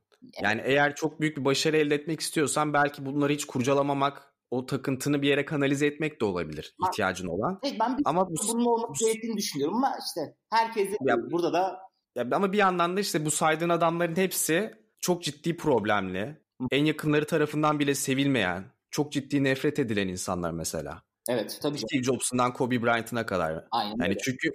Yani 0.42 0.62
eğer 0.66 0.96
çok 0.96 1.22
büyük 1.22 1.38
bir 1.38 1.46
başarı 1.46 1.78
elde 1.78 1.96
etmek 1.96 2.20
istiyorsan 2.20 2.74
belki 2.74 3.06
bunları 3.06 3.34
hiç 3.34 3.46
kurcalamamak, 3.46 4.34
o 4.52 4.66
takıntını 4.66 5.22
bir 5.22 5.28
yere 5.28 5.46
kanalize 5.46 5.86
etmek 5.86 6.22
de 6.22 6.26
olabilir 6.26 6.76
ihtiyacın 6.88 7.28
olan. 7.28 7.60
Evet, 7.64 7.76
ben 7.80 7.98
bir 7.98 8.04
ama 8.06 8.30
bu, 8.30 8.34
bunun 8.54 8.66
olması 8.66 9.06
gerektiğini 9.06 9.38
düşünüyorum 9.38 9.76
ama 9.76 9.98
işte 10.08 10.36
herkes 10.50 10.88
ya, 11.02 11.16
burada 11.32 11.54
da 11.54 11.91
ya 12.16 12.28
ama 12.32 12.54
bir 12.54 12.58
yandan 12.58 12.98
da 12.98 13.00
işte 13.00 13.26
bu 13.26 13.32
saydığın 13.32 13.70
adamların 13.70 14.16
hepsi 14.16 14.76
çok 15.00 15.24
ciddi 15.24 15.58
problemli. 15.58 16.42
En 16.72 16.86
yakınları 16.86 17.26
tarafından 17.26 17.80
bile 17.80 17.96
sevilmeyen, 17.96 18.64
çok 18.92 19.12
ciddi 19.12 19.44
nefret 19.44 19.80
edilen 19.80 20.08
insanlar 20.08 20.52
mesela. 20.52 21.04
Evet 21.30 21.60
tabii. 21.62 21.78
Steve 21.78 22.04
Jobs'undan 22.04 22.54
Kobe 22.54 22.84
Bryant'ına 22.84 23.26
kadar. 23.26 23.66
Aynen 23.72 23.90
yani 23.90 24.10
öyle. 24.10 24.18
çünkü 24.18 24.52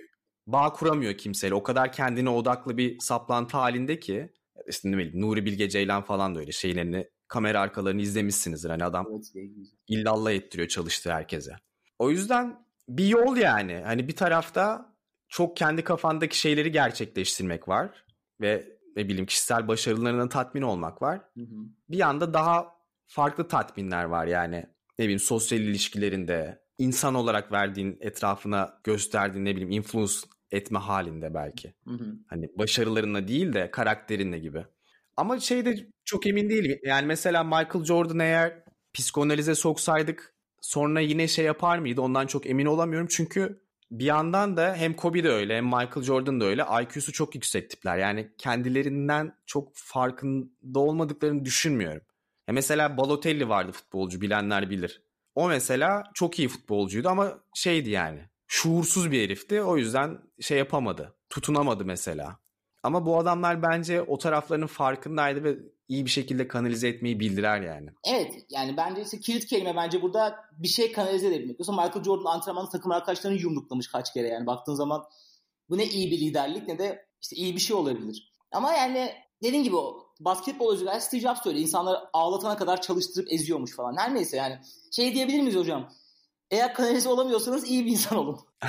bağ 0.47 0.73
kuramıyor 0.73 1.15
kimseyle. 1.15 1.55
O 1.55 1.63
kadar 1.63 1.93
kendine 1.93 2.31
odaklı 2.31 2.77
bir 2.77 2.99
saplantı 3.01 3.57
halinde 3.57 4.01
ki 4.01 4.33
işte 4.69 4.91
ne 4.91 4.97
bileyim 4.97 5.21
Nuri 5.21 5.45
Bilge 5.45 5.69
Ceylan 5.69 6.03
falan 6.03 6.35
da 6.35 6.41
öyle 6.41 6.53
şeylerini 6.53 7.09
kamera 7.29 7.61
arkalarını 7.61 8.03
izlemişsinizdir. 8.03 8.71
Hani 8.71 8.85
adam 8.85 9.07
evet, 9.11 9.33
illallah 9.89 10.33
ettiriyor 10.33 10.69
çalıştığı 10.69 11.13
herkese. 11.13 11.53
O 11.99 12.11
yüzden 12.11 12.67
bir 12.89 13.07
yol 13.07 13.37
yani. 13.37 13.83
Hani 13.85 14.09
bir 14.09 14.17
tarafta 14.17 14.96
çok 15.29 15.57
kendi 15.57 15.85
kafandaki 15.85 16.39
şeyleri 16.39 16.73
gerçekleştirmek 16.73 17.69
var 17.69 18.05
ve 18.41 18.79
ne 18.97 19.09
bileyim 19.09 19.27
kişisel 19.27 19.69
başarılarına 19.69 20.29
tatmin 20.29 20.63
olmak 20.63 21.03
var. 21.03 21.21
Hı 21.35 21.41
hı. 21.41 21.57
Bir 21.89 21.99
yanda 21.99 22.35
daha 22.35 22.77
farklı 23.07 23.49
tatminler 23.49 24.05
var 24.05 24.27
yani. 24.27 24.67
Ne 24.99 25.03
bileyim 25.03 25.21
sosyal 25.21 25.61
ilişkilerinde, 25.61 26.63
insan 26.79 27.15
olarak 27.15 27.53
verdiğin 27.53 27.99
etrafına 28.01 28.81
gösterdiğin 28.85 29.45
ne 29.45 29.53
bileyim 29.53 29.71
influence 29.71 30.15
etme 30.51 30.79
halinde 30.79 31.35
belki. 31.35 31.75
Hı 31.85 31.95
hı. 31.95 32.15
Hani 32.27 32.49
başarılarınla 32.59 33.29
değil 33.29 33.53
de 33.53 33.71
karakterinle 33.71 34.39
gibi. 34.39 34.65
Ama 35.17 35.41
şeyde 35.41 35.87
çok 36.05 36.27
emin 36.27 36.51
değilim. 36.51 36.79
Yani 36.83 37.07
mesela 37.07 37.45
Michael 37.45 37.85
Jordan 37.85 38.19
eğer 38.19 38.65
psikanalize 38.95 39.55
soksaydık 39.55 40.35
sonra 40.61 41.01
yine 41.01 41.29
şey 41.29 41.45
yapar 41.45 41.79
mıydı? 41.79 42.01
Ondan 42.01 42.27
çok 42.27 42.47
emin 42.47 42.67
olamıyorum. 42.67 43.09
Çünkü 43.11 43.63
bir 43.91 44.05
yandan 44.05 44.57
da 44.57 44.75
hem 44.75 44.95
Kobe 44.97 45.25
de 45.25 45.29
öyle 45.31 45.57
hem 45.57 45.65
Michael 45.65 46.03
Jordan 46.03 46.41
da 46.41 46.45
öyle 46.45 46.65
IQ'su 46.83 47.13
çok 47.13 47.35
yüksek 47.35 47.71
tipler. 47.71 47.99
Yani 47.99 48.31
kendilerinden 48.39 49.33
çok 49.47 49.71
farkında 49.75 50.79
olmadıklarını 50.79 51.45
düşünmüyorum. 51.45 52.03
Ya 52.49 52.55
mesela 52.55 52.97
Balotelli 52.97 53.49
vardı 53.49 53.73
futbolcu 53.73 54.21
bilenler 54.21 54.71
bilir. 54.71 55.03
O 55.35 55.49
mesela 55.49 56.05
çok 56.15 56.39
iyi 56.39 56.49
futbolcuydu 56.49 57.09
ama 57.09 57.39
şeydi 57.55 57.91
yani 57.91 58.21
şuursuz 58.47 59.11
bir 59.11 59.25
herifti. 59.25 59.63
O 59.63 59.77
yüzden 59.77 60.19
şey 60.41 60.59
yapamadı. 60.59 61.15
Tutunamadı 61.31 61.85
mesela. 61.85 62.39
Ama 62.87 63.07
bu 63.07 63.19
adamlar 63.19 63.63
bence 63.63 64.03
o 64.03 64.19
taraflarının 64.19 64.67
farkındaydı 64.67 65.45
ve 65.45 65.59
iyi 65.89 66.05
bir 66.05 66.11
şekilde 66.11 66.49
kanalize 66.49 66.89
etmeyi 66.89 67.21
bildiler 67.21 67.61
yani. 67.61 67.91
Evet 68.05 68.35
yani 68.51 68.77
bence 68.77 69.03
ise 69.03 69.21
kilit 69.21 69.47
kelime 69.47 69.77
bence 69.77 70.03
burada 70.03 70.37
bir 70.59 70.69
şey 70.69 70.93
kanalize 70.93 71.27
edebilmek. 71.27 71.61
Yoksa 71.61 71.73
Michael 71.73 72.05
Jordan 72.05 72.25
antrenmanı 72.25 72.71
takım 72.71 72.93
arkadaşlarını 72.93 73.39
yumruklamış 73.39 73.89
kaç 73.89 74.13
kere 74.13 74.29
yani 74.29 74.47
baktığın 74.47 74.75
zaman 74.75 75.05
bu 75.69 75.79
ne 75.79 75.87
iyi 75.87 76.11
bir 76.11 76.21
liderlik 76.21 76.69
ne 76.69 76.79
de 76.79 77.07
işte 77.23 77.37
iyi 77.37 77.55
bir 77.55 77.61
şey 77.61 77.77
olabilir. 77.77 78.33
Ama 78.53 78.73
yani 78.73 79.13
dediğin 79.43 79.63
gibi 79.63 79.77
o 79.77 80.07
basketbol 80.21 80.73
özellikle 80.73 81.01
Steve 81.01 81.21
Jobs 81.21 81.47
öyle 81.47 81.59
insanları 81.59 81.99
ağlatana 82.13 82.57
kadar 82.57 82.81
çalıştırıp 82.81 83.33
eziyormuş 83.33 83.77
falan. 83.77 83.97
Her 83.97 84.15
neyse 84.15 84.37
yani 84.37 84.59
şey 84.93 85.15
diyebilir 85.15 85.41
miyiz 85.41 85.57
hocam? 85.57 85.93
Eğer 86.51 86.75
kanalize 86.75 87.09
olamıyorsanız 87.09 87.71
iyi 87.71 87.87
bir 87.87 87.91
insan 87.91 88.19
olun. 88.19 88.39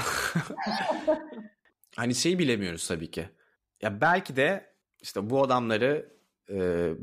hani 1.96 2.16
şeyi 2.16 2.40
bilemiyoruz 2.40 2.88
tabii 2.88 3.12
ki. 3.12 3.30
Ya 3.82 4.02
belki 4.02 4.36
de 4.36 4.76
işte 5.02 5.30
bu 5.30 5.44
adamları 5.44 6.18
e, 6.50 6.56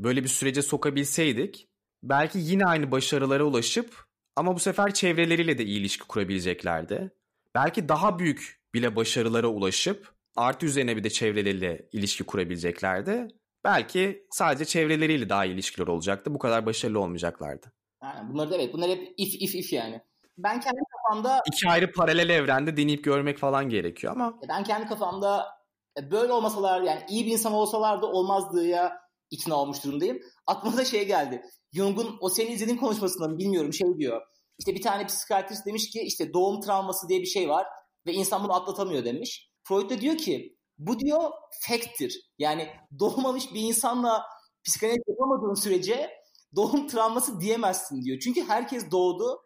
böyle 0.03 0.23
bir 0.23 0.27
sürece 0.27 0.61
sokabilseydik 0.61 1.69
belki 2.03 2.39
yine 2.39 2.65
aynı 2.65 2.91
başarılara 2.91 3.43
ulaşıp 3.43 4.05
ama 4.35 4.55
bu 4.55 4.59
sefer 4.59 4.93
çevreleriyle 4.93 5.57
de 5.57 5.65
iyi 5.65 5.79
ilişki 5.79 6.07
kurabileceklerdi. 6.07 7.11
Belki 7.55 7.89
daha 7.89 8.19
büyük 8.19 8.61
bile 8.73 8.95
başarılara 8.95 9.47
ulaşıp 9.47 10.15
artı 10.35 10.65
üzerine 10.65 10.97
bir 10.97 11.03
de 11.03 11.09
çevreleriyle 11.09 11.89
ilişki 11.91 12.23
kurabileceklerdi. 12.23 13.27
Belki 13.63 14.27
sadece 14.31 14.65
çevreleriyle 14.65 15.29
daha 15.29 15.45
iyi 15.45 15.53
ilişkiler 15.53 15.87
olacaktı. 15.87 16.33
Bu 16.33 16.39
kadar 16.39 16.65
başarılı 16.65 16.99
olmayacaklardı. 16.99 17.71
Yani 18.03 18.33
bunlar 18.33 18.51
da 18.51 18.55
evet. 18.55 18.73
Bunlar 18.73 18.89
hep 18.89 19.13
if 19.17 19.41
if 19.41 19.55
if 19.55 19.73
yani. 19.73 20.01
Ben 20.37 20.59
kendi 20.61 20.79
kafamda... 20.91 21.41
iki 21.47 21.69
ayrı 21.69 21.91
paralel 21.91 22.29
evrende 22.29 22.77
deneyip 22.77 23.03
görmek 23.03 23.37
falan 23.37 23.69
gerekiyor 23.69 24.13
ama... 24.13 24.39
Ben 24.49 24.63
kendi 24.63 24.87
kafamda 24.87 25.45
böyle 26.11 26.33
olmasalar 26.33 26.81
yani 26.81 27.01
iyi 27.09 27.25
bir 27.25 27.31
insan 27.31 27.53
olsalar 27.53 28.01
da 28.01 28.07
olmazdı 28.07 28.67
ya 28.67 28.93
ikna 29.31 29.55
olmuş 29.55 29.83
durumdayım. 29.83 30.19
Aklıma 30.47 30.77
da 30.77 30.85
şey 30.85 31.07
geldi. 31.07 31.41
Jung'un 31.73 32.17
o 32.21 32.29
senin 32.29 32.51
izlediğin 32.51 32.77
konuşmasında 32.77 33.27
mı 33.27 33.37
bilmiyorum 33.37 33.73
şey 33.73 33.97
diyor. 33.97 34.21
İşte 34.59 34.75
bir 34.75 34.81
tane 34.81 35.05
psikiyatrist 35.05 35.65
demiş 35.65 35.89
ki 35.89 36.01
işte 36.01 36.33
doğum 36.33 36.61
travması 36.61 37.09
diye 37.09 37.21
bir 37.21 37.25
şey 37.25 37.49
var 37.49 37.67
ve 38.05 38.13
insan 38.13 38.43
bunu 38.43 38.53
atlatamıyor 38.53 39.05
demiş. 39.05 39.49
Freud 39.63 39.89
da 39.89 40.01
diyor 40.01 40.17
ki 40.17 40.57
bu 40.77 40.99
diyor 40.99 41.31
fact'tir. 41.61 42.31
Yani 42.37 42.69
doğmamış 42.99 43.53
bir 43.53 43.61
insanla 43.61 44.23
psikanaliz 44.63 45.03
yapamadığın 45.07 45.61
sürece 45.61 46.09
doğum 46.55 46.87
travması 46.87 47.41
diyemezsin 47.41 48.03
diyor. 48.03 48.19
Çünkü 48.19 48.43
herkes 48.43 48.91
doğdu 48.91 49.41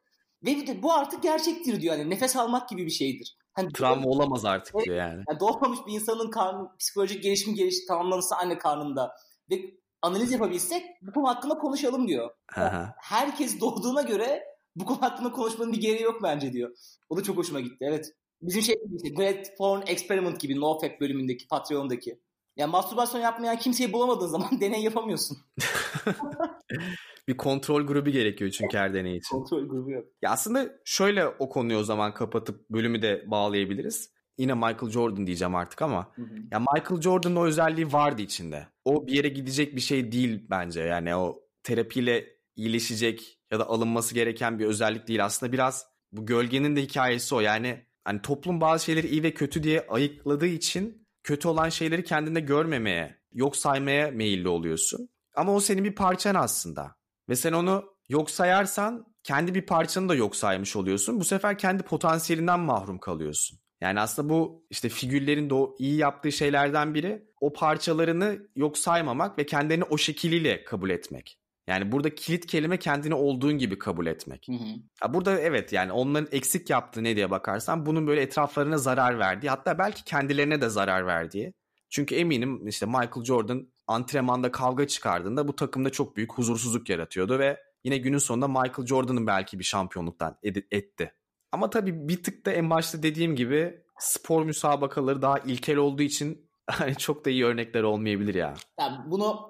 ve 0.45 0.83
bu 0.83 0.93
artık 0.93 1.23
gerçektir 1.23 1.81
diyor. 1.81 1.97
Yani 1.97 2.09
nefes 2.09 2.35
almak 2.35 2.69
gibi 2.69 2.85
bir 2.85 2.91
şeydir. 2.91 3.37
Hani 3.53 3.73
Travma 3.73 4.03
doğ- 4.03 4.09
olamaz 4.09 4.45
artık 4.45 4.75
evet, 4.75 4.85
diyor 4.85 4.97
yani. 4.97 5.23
yani. 5.29 5.39
Doğmamış 5.39 5.79
bir 5.87 5.93
insanın 5.93 6.29
karnı, 6.29 6.77
psikolojik 6.79 7.23
gelişim 7.23 7.55
geliş 7.55 7.85
tamamlanırsa 7.85 8.35
anne 8.35 8.57
karnında 8.57 9.15
ve 9.51 9.55
analiz 10.01 10.31
yapabilsek 10.31 10.83
bu 11.01 11.11
konu 11.11 11.27
hakkında 11.27 11.57
konuşalım 11.57 12.07
diyor. 12.07 12.29
Yani 12.57 12.87
herkes 12.97 13.59
doğduğuna 13.61 14.01
göre 14.01 14.43
bu 14.75 14.85
konu 14.85 15.01
hakkında 15.01 15.31
konuşmanın 15.31 15.73
bir 15.73 15.81
gereği 15.81 16.03
yok 16.03 16.23
bence 16.23 16.53
diyor. 16.53 16.77
O 17.09 17.17
da 17.17 17.23
çok 17.23 17.37
hoşuma 17.37 17.59
gitti 17.59 17.77
evet. 17.81 18.13
Bizim 18.41 18.61
şey 18.61 18.75
işte 18.95 19.09
Great 19.09 19.57
Porn 19.57 19.81
Experiment 19.87 20.39
gibi 20.39 20.59
NoFap 20.59 21.01
bölümündeki 21.01 21.47
Patreon'daki. 21.47 22.19
Yani 22.59 22.71
mastürbasyon 22.71 23.21
yapmayan 23.21 23.57
kimseyi 23.57 23.93
bulamadığın 23.93 24.27
zaman 24.27 24.49
deney 24.61 24.83
yapamıyorsun. 24.83 25.37
bir 27.27 27.37
kontrol 27.37 27.87
grubu 27.87 28.09
gerekiyor 28.09 28.51
çünkü 28.51 28.77
her 28.77 28.93
deney 28.93 29.17
için. 29.17 29.35
Kontrol 29.35 29.67
grubu 29.67 29.91
yok. 29.91 30.05
Ya 30.21 30.31
aslında 30.31 30.69
şöyle 30.85 31.27
o 31.27 31.49
konuyu 31.49 31.79
o 31.79 31.83
zaman 31.83 32.13
kapatıp 32.13 32.69
bölümü 32.69 33.01
de 33.01 33.23
bağlayabiliriz. 33.27 34.11
Yine 34.37 34.53
Michael 34.53 34.89
Jordan 34.89 35.27
diyeceğim 35.27 35.55
artık 35.55 35.81
ama 35.81 36.11
Hı 36.15 36.21
hı. 36.21 36.35
ya 36.51 36.59
Michael 36.59 37.01
Jordan'ın 37.01 37.35
o 37.35 37.45
özelliği 37.45 37.93
vardı 37.93 38.21
içinde. 38.21 38.67
O 38.85 39.07
bir 39.07 39.13
yere 39.13 39.29
gidecek 39.29 39.75
bir 39.75 39.81
şey 39.81 40.11
değil 40.11 40.45
bence. 40.49 40.81
Yani 40.81 41.15
o 41.15 41.43
terapiyle 41.63 42.27
iyileşecek 42.55 43.39
ya 43.51 43.59
da 43.59 43.69
alınması 43.69 44.15
gereken 44.15 44.59
bir 44.59 44.65
özellik 44.65 45.07
değil. 45.07 45.25
Aslında 45.25 45.51
biraz 45.51 45.85
bu 46.11 46.25
gölgenin 46.25 46.75
de 46.75 46.81
hikayesi 46.81 47.35
o. 47.35 47.39
Yani 47.39 47.85
hani 48.03 48.21
toplum 48.21 48.61
bazı 48.61 48.85
şeyleri 48.85 49.07
iyi 49.07 49.23
ve 49.23 49.33
kötü 49.33 49.63
diye 49.63 49.87
ayıkladığı 49.89 50.47
için 50.47 51.08
kötü 51.29 51.47
olan 51.47 51.69
şeyleri 51.69 52.03
kendinde 52.03 52.39
görmemeye, 52.39 53.15
yok 53.33 53.55
saymaya 53.55 54.11
meyilli 54.11 54.47
oluyorsun. 54.47 55.09
Ama 55.35 55.55
o 55.55 55.59
senin 55.59 55.83
bir 55.83 55.95
parçan 55.95 56.35
aslında. 56.35 56.95
Ve 57.29 57.35
sen 57.35 57.53
onu 57.53 57.85
yok 58.07 58.31
sayarsan 58.31 59.05
kendi 59.23 59.55
bir 59.55 59.65
parçanı 59.65 60.09
da 60.09 60.15
yok 60.15 60.35
saymış 60.35 60.75
oluyorsun. 60.75 61.19
Bu 61.19 61.23
sefer 61.23 61.57
kendi 61.57 61.83
potansiyelinden 61.83 62.59
mahrum 62.59 62.97
kalıyorsun. 62.97 63.59
Yani 63.81 63.99
aslında 63.99 64.29
bu 64.29 64.65
işte 64.69 64.89
figürlerin 64.89 65.49
de 65.49 65.55
iyi 65.79 65.97
yaptığı 65.97 66.31
şeylerden 66.31 66.93
biri 66.93 67.23
o 67.41 67.53
parçalarını 67.53 68.39
yok 68.55 68.77
saymamak 68.77 69.37
ve 69.37 69.45
kendini 69.45 69.83
o 69.83 69.97
şekliyle 69.97 70.63
kabul 70.63 70.89
etmek. 70.89 71.38
Yani 71.69 71.91
burada 71.91 72.15
kilit 72.15 72.45
kelime 72.45 72.77
kendini 72.77 73.13
olduğun 73.13 73.57
gibi 73.57 73.79
kabul 73.79 74.05
etmek. 74.05 74.47
Hı 74.47 74.51
hı. 74.53 75.13
Burada 75.13 75.39
evet 75.39 75.73
yani 75.73 75.91
onların 75.91 76.27
eksik 76.31 76.69
yaptığı 76.69 77.03
ne 77.03 77.15
diye 77.15 77.31
bakarsan 77.31 77.85
bunun 77.85 78.07
böyle 78.07 78.21
etraflarına 78.21 78.77
zarar 78.77 79.19
verdiği 79.19 79.49
hatta 79.49 79.77
belki 79.77 80.03
kendilerine 80.03 80.61
de 80.61 80.69
zarar 80.69 81.05
verdiği. 81.05 81.53
Çünkü 81.89 82.15
eminim 82.15 82.67
işte 82.67 82.85
Michael 82.85 83.23
Jordan 83.23 83.67
antrenmanda 83.87 84.51
kavga 84.51 84.87
çıkardığında 84.87 85.47
bu 85.47 85.55
takımda 85.55 85.89
çok 85.89 86.17
büyük 86.17 86.33
huzursuzluk 86.33 86.89
yaratıyordu 86.89 87.39
ve 87.39 87.57
yine 87.83 87.97
günün 87.97 88.17
sonunda 88.17 88.47
Michael 88.47 88.85
Jordan'ın 88.87 89.27
belki 89.27 89.59
bir 89.59 89.63
şampiyonluktan 89.63 90.37
ed- 90.43 90.67
etti. 90.71 91.13
Ama 91.51 91.69
tabii 91.69 92.07
bir 92.07 92.23
tık 92.23 92.45
da 92.45 92.51
en 92.51 92.69
başta 92.69 93.03
dediğim 93.03 93.35
gibi 93.35 93.83
spor 93.99 94.43
müsabakaları 94.45 95.21
daha 95.21 95.39
ilkel 95.39 95.77
olduğu 95.77 96.03
için 96.03 96.49
hani 96.67 96.95
çok 96.95 97.25
da 97.25 97.29
iyi 97.29 97.45
örnekler 97.45 97.83
olmayabilir 97.83 98.35
ya. 98.35 98.53
Yani 98.79 98.97
bunu 99.11 99.48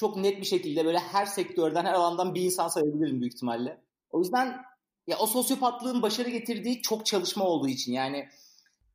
çok 0.00 0.16
net 0.16 0.40
bir 0.40 0.46
şekilde 0.46 0.84
böyle 0.84 0.98
her 0.98 1.26
sektörden, 1.26 1.84
her 1.84 1.92
alandan 1.92 2.34
bir 2.34 2.42
insan 2.42 2.68
sayabilirim 2.68 3.20
büyük 3.20 3.34
ihtimalle. 3.34 3.84
O 4.10 4.18
yüzden 4.18 4.62
ya 5.06 5.18
o 5.18 5.26
sosyopatlığın 5.26 6.02
başarı 6.02 6.30
getirdiği 6.30 6.82
çok 6.82 7.06
çalışma 7.06 7.44
olduğu 7.44 7.68
için 7.68 7.92
yani 7.92 8.28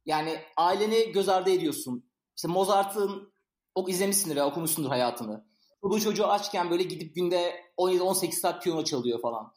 Yani 0.06 0.40
aileni 0.58 1.12
göz 1.12 1.30
ardı 1.30 1.50
ediyorsun. 1.50 2.10
İşte 2.36 2.48
Mozart'ın 2.48 3.34
o 3.76 3.90
izlemişsindir 3.90 4.36
veya 4.36 4.48
okumuşsundur 4.48 4.90
hayatını. 4.90 5.46
Bu 5.84 6.02
çocuğu 6.02 6.28
açken 6.28 6.70
böyle 6.70 6.84
gidip 6.84 7.16
günde 7.16 7.56
17-18 7.78 8.32
saat 8.32 8.64
piyano 8.64 8.84
çalıyor 8.84 9.22
falan. 9.22 9.54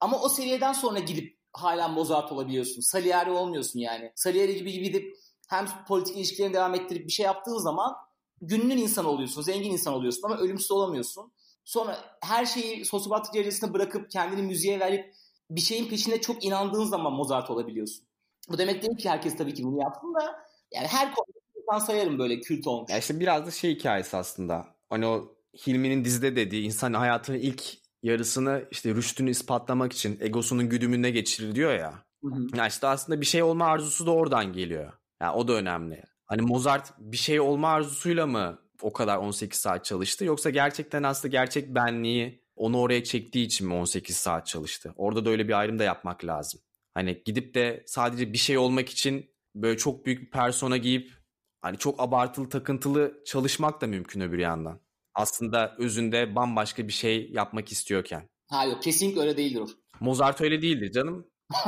Ama 0.00 0.20
o 0.20 0.28
seviyeden 0.28 0.72
sonra 0.72 0.98
gidip 0.98 1.38
hala 1.52 1.88
Mozart 1.88 2.32
olabiliyorsun. 2.32 2.80
Salieri 2.80 3.30
olmuyorsun 3.30 3.80
yani. 3.80 4.12
Salieri 4.14 4.56
gibi 4.56 4.72
gidip 4.72 5.16
hem 5.48 5.66
politik 5.88 6.16
ilişkilerini 6.16 6.54
devam 6.54 6.74
ettirip 6.74 7.06
bir 7.06 7.12
şey 7.12 7.26
yaptığın 7.26 7.58
zaman 7.58 8.07
gününün 8.42 8.76
insanı 8.76 9.08
oluyorsun, 9.08 9.42
zengin 9.42 9.70
insan 9.70 9.94
oluyorsun 9.94 10.22
ama 10.22 10.38
ölümsüz 10.38 10.70
olamıyorsun. 10.70 11.32
Sonra 11.64 11.98
her 12.22 12.46
şeyi 12.46 12.84
sosyopatik 12.84 13.34
derecesine 13.34 13.72
bırakıp 13.72 14.10
kendini 14.10 14.42
müziğe 14.42 14.80
verip 14.80 15.14
bir 15.50 15.60
şeyin 15.60 15.88
peşinde 15.88 16.20
çok 16.20 16.44
inandığın 16.44 16.84
zaman 16.84 17.12
Mozart 17.12 17.50
olabiliyorsun. 17.50 18.04
Bu 18.48 18.58
demek 18.58 18.82
değil 18.82 18.96
ki 18.96 19.10
herkes 19.10 19.36
tabii 19.36 19.54
ki 19.54 19.64
bunu 19.64 19.82
yapsın 19.82 20.14
da 20.14 20.44
yani 20.72 20.86
her 20.86 21.14
konuda 21.14 21.38
insan 21.56 21.86
sayarım 21.86 22.18
böyle 22.18 22.40
kült 22.40 22.66
olmuş. 22.66 22.90
Ya 22.90 22.98
işte 22.98 23.20
biraz 23.20 23.46
da 23.46 23.50
şey 23.50 23.74
hikayesi 23.74 24.16
aslında. 24.16 24.66
Hani 24.90 25.06
o 25.06 25.34
Hilmi'nin 25.66 26.04
dizide 26.04 26.36
dediği 26.36 26.62
insan 26.62 26.92
hayatının 26.92 27.38
ilk 27.38 27.64
yarısını 28.02 28.64
işte 28.70 28.94
rüştünü 28.94 29.30
ispatlamak 29.30 29.92
için 29.92 30.18
egosunun 30.20 30.68
güdümünde 30.68 31.10
geçirir 31.10 31.54
diyor 31.54 31.74
ya. 31.74 31.94
Hı 32.24 32.28
hı. 32.34 32.56
Ya 32.56 32.66
işte 32.66 32.86
aslında 32.86 33.20
bir 33.20 33.26
şey 33.26 33.42
olma 33.42 33.66
arzusu 33.66 34.06
da 34.06 34.10
oradan 34.10 34.52
geliyor. 34.52 34.92
Yani 35.22 35.36
o 35.36 35.48
da 35.48 35.52
önemli. 35.52 36.04
Hani 36.28 36.42
Mozart 36.42 36.92
bir 36.98 37.16
şey 37.16 37.40
olma 37.40 37.68
arzusuyla 37.68 38.26
mı 38.26 38.58
o 38.82 38.92
kadar 38.92 39.16
18 39.16 39.60
saat 39.60 39.84
çalıştı 39.84 40.24
yoksa 40.24 40.50
gerçekten 40.50 41.02
aslında 41.02 41.32
gerçek 41.32 41.74
benliği 41.74 42.42
onu 42.56 42.80
oraya 42.80 43.04
çektiği 43.04 43.46
için 43.46 43.66
mi 43.66 43.74
18 43.74 44.16
saat 44.16 44.46
çalıştı? 44.46 44.94
Orada 44.96 45.24
da 45.24 45.30
öyle 45.30 45.48
bir 45.48 45.58
ayrım 45.58 45.78
da 45.78 45.84
yapmak 45.84 46.24
lazım. 46.24 46.60
Hani 46.94 47.22
gidip 47.24 47.54
de 47.54 47.84
sadece 47.86 48.32
bir 48.32 48.38
şey 48.38 48.58
olmak 48.58 48.88
için 48.88 49.30
böyle 49.54 49.76
çok 49.76 50.06
büyük 50.06 50.22
bir 50.22 50.30
persona 50.30 50.76
giyip 50.76 51.12
hani 51.60 51.78
çok 51.78 52.00
abartılı 52.00 52.48
takıntılı 52.48 53.22
çalışmak 53.26 53.80
da 53.80 53.86
mümkün 53.86 54.20
öbür 54.20 54.38
yandan. 54.38 54.80
Aslında 55.14 55.76
özünde 55.78 56.34
bambaşka 56.34 56.88
bir 56.88 56.92
şey 56.92 57.30
yapmak 57.30 57.72
istiyorken. 57.72 58.28
Ha 58.50 58.64
yok 58.64 58.82
kesinlikle 58.82 59.20
öyle 59.20 59.36
değildir 59.36 59.60
o. 59.60 59.66
Mozart 60.00 60.40
öyle 60.40 60.62
değildir 60.62 60.92
canım. 60.92 61.26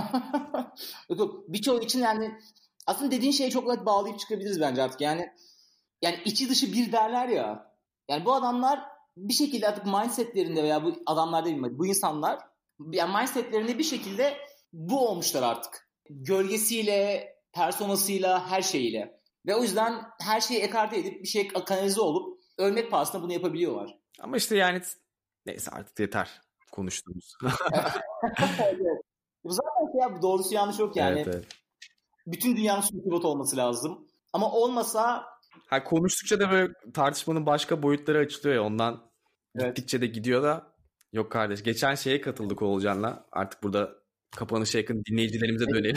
yok 1.11 1.19
yok 1.19 1.45
birçoğu 1.49 1.83
için 1.83 2.01
yani 2.01 2.39
aslında 2.87 3.11
dediğin 3.11 3.33
şeye 3.33 3.51
çok 3.51 3.67
net 3.67 3.87
bağlayıp 3.87 4.19
çıkabiliriz 4.19 4.61
bence 4.61 4.83
artık 4.83 5.01
yani. 5.01 5.31
Yani 6.03 6.19
içi 6.25 6.49
dışı 6.49 6.73
bir 6.73 6.93
derler 6.93 7.29
ya. 7.29 7.75
Yani 8.09 8.25
bu 8.25 8.35
adamlar 8.35 8.81
bir 9.17 9.35
şekilde 9.35 9.69
artık 9.69 9.87
mindsetlerinde 9.87 10.63
veya 10.63 10.85
bu 10.85 10.93
adamlar 11.07 11.45
değil 11.45 11.57
mi? 11.57 11.79
Bu 11.79 11.87
insanlar 11.87 12.39
yani 12.93 13.17
mindsetlerinde 13.19 13.79
bir 13.79 13.85
şekilde 13.85 14.37
bu 14.73 15.09
olmuşlar 15.09 15.43
artık. 15.43 15.91
Gölgesiyle, 16.11 17.29
personasıyla, 17.53 18.51
her 18.51 18.63
şeyiyle. 18.63 19.21
Ve 19.47 19.55
o 19.55 19.63
yüzden 19.63 20.03
her 20.21 20.41
şeyi 20.41 20.61
ekarte 20.61 20.99
edip 20.99 21.23
bir 21.23 21.29
şey 21.29 21.49
kanalize 21.49 22.01
olup 22.01 22.41
ölmek 22.59 22.91
pahasına 22.91 23.23
bunu 23.23 23.33
yapabiliyorlar. 23.33 23.99
Ama 24.21 24.37
işte 24.37 24.57
yani 24.57 24.83
neyse 25.47 25.71
artık 25.71 26.01
yeter 26.01 26.41
konuştuğumuz. 26.73 27.35
Bu 29.45 29.53
zaten 29.53 29.93
şey 29.93 30.01
ya, 30.01 30.23
doğrusu 30.23 30.55
yanlış 30.55 30.79
yok 30.79 30.97
yani. 30.97 31.21
Evet, 31.21 31.35
evet. 31.35 31.47
Bütün 32.27 32.57
dünyanın 32.57 32.83
pivot 32.83 33.25
olması 33.25 33.57
lazım. 33.57 34.07
Ama 34.33 34.53
olmasa 34.53 35.25
Ha 35.67 35.85
konuştukça 35.85 36.41
da 36.41 36.51
böyle 36.51 36.73
tartışmanın 36.95 37.47
başka 37.47 37.83
boyutları 37.83 38.19
açılıyor 38.19 38.55
ya 38.55 38.63
ondan 38.63 39.11
evet. 39.57 39.77
gittikçe 39.77 40.01
de 40.01 40.07
gidiyor 40.07 40.43
da 40.43 40.73
yok 41.13 41.33
kardeş 41.33 41.63
geçen 41.63 41.95
şeye 41.95 42.21
katıldık 42.21 42.63
Oğulcan'la 42.63 43.27
artık 43.33 43.63
burada 43.63 43.91
kapanışa 44.37 44.79
yakın 44.79 45.03
dinleyicilerimize 45.11 45.67
dönelim. 45.69 45.97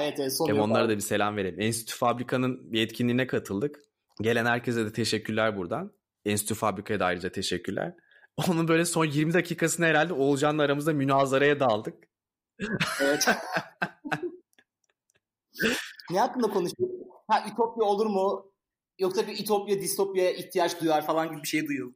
evet, 0.00 0.14
evet, 0.18 0.32
Hem 0.48 0.60
onlara 0.60 0.88
da 0.88 0.96
bir 0.96 1.00
selam 1.00 1.36
verelim. 1.36 1.60
Enstitü 1.60 1.96
Fabrika'nın 1.96 2.72
bir 2.72 2.82
etkinliğine 2.82 3.26
katıldık. 3.26 3.80
Gelen 4.20 4.46
herkese 4.46 4.86
de 4.86 4.92
teşekkürler 4.92 5.56
buradan. 5.56 5.92
Enstitü 6.24 6.54
Fabrika'ya 6.54 7.00
da 7.00 7.04
ayrıca 7.06 7.32
teşekkürler. 7.32 7.94
Onun 8.48 8.68
böyle 8.68 8.84
son 8.84 9.04
20 9.04 9.32
dakikasında 9.32 9.86
herhalde 9.86 10.12
Oğulcan'la 10.12 10.62
aramızda 10.62 10.92
münazaraya 10.92 11.60
daldık. 11.60 11.94
Evet. 13.00 13.28
ne 16.10 16.18
hakkında 16.18 16.46
konuşuyoruz? 16.46 16.96
Ha 17.28 17.44
ütopya 17.52 17.84
olur 17.84 18.06
mu? 18.06 18.52
Yoksa 18.98 19.26
bir 19.26 19.40
ütopya, 19.40 19.80
distopya 19.80 20.30
ihtiyaç 20.30 20.80
duyar 20.80 21.06
falan 21.06 21.30
gibi 21.30 21.42
bir 21.42 21.48
şey 21.48 21.66
duyuyor. 21.66 21.92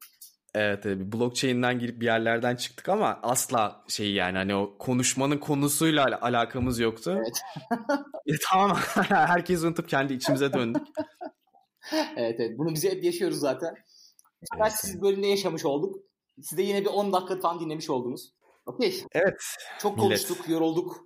Evet, 0.55 0.87
evet 0.87 1.13
blockchain'den 1.13 1.79
girip 1.79 2.01
bir 2.01 2.07
yerlerden 2.07 2.57
çıktık 2.57 2.89
ama 2.89 3.21
asla 3.23 3.85
şey 3.89 4.13
yani 4.13 4.39
hani 4.39 4.55
o 4.55 4.79
konuşmanın 4.79 5.39
konusuyla 5.39 6.05
al- 6.05 6.19
alakamız 6.21 6.79
yoktu. 6.79 7.15
Evet. 7.17 7.41
e, 8.27 8.33
tamam 8.51 8.77
herkes 9.09 9.63
unutup 9.63 9.89
kendi 9.89 10.15
içimize 10.15 10.53
döndük. 10.53 10.83
evet 12.17 12.41
evet 12.41 12.59
bunu 12.59 12.75
bize 12.75 12.91
hep 12.91 13.05
yaşıyoruz 13.05 13.39
zaten. 13.39 13.75
Evet. 14.61 14.73
Siz 14.73 15.03
bölümde 15.03 15.27
yaşamış 15.27 15.65
olduk. 15.65 15.97
Siz 16.43 16.59
de 16.59 16.63
yine 16.63 16.81
bir 16.81 16.91
10 16.91 17.13
dakika 17.13 17.41
falan 17.41 17.61
dinlemiş 17.61 17.91
oldunuz. 17.91 18.33
Okey. 18.69 19.05
Evet. 19.13 19.35
Çok 19.79 19.99
konuştuk, 19.99 20.37
millet. 20.39 20.51
yorulduk. 20.51 21.05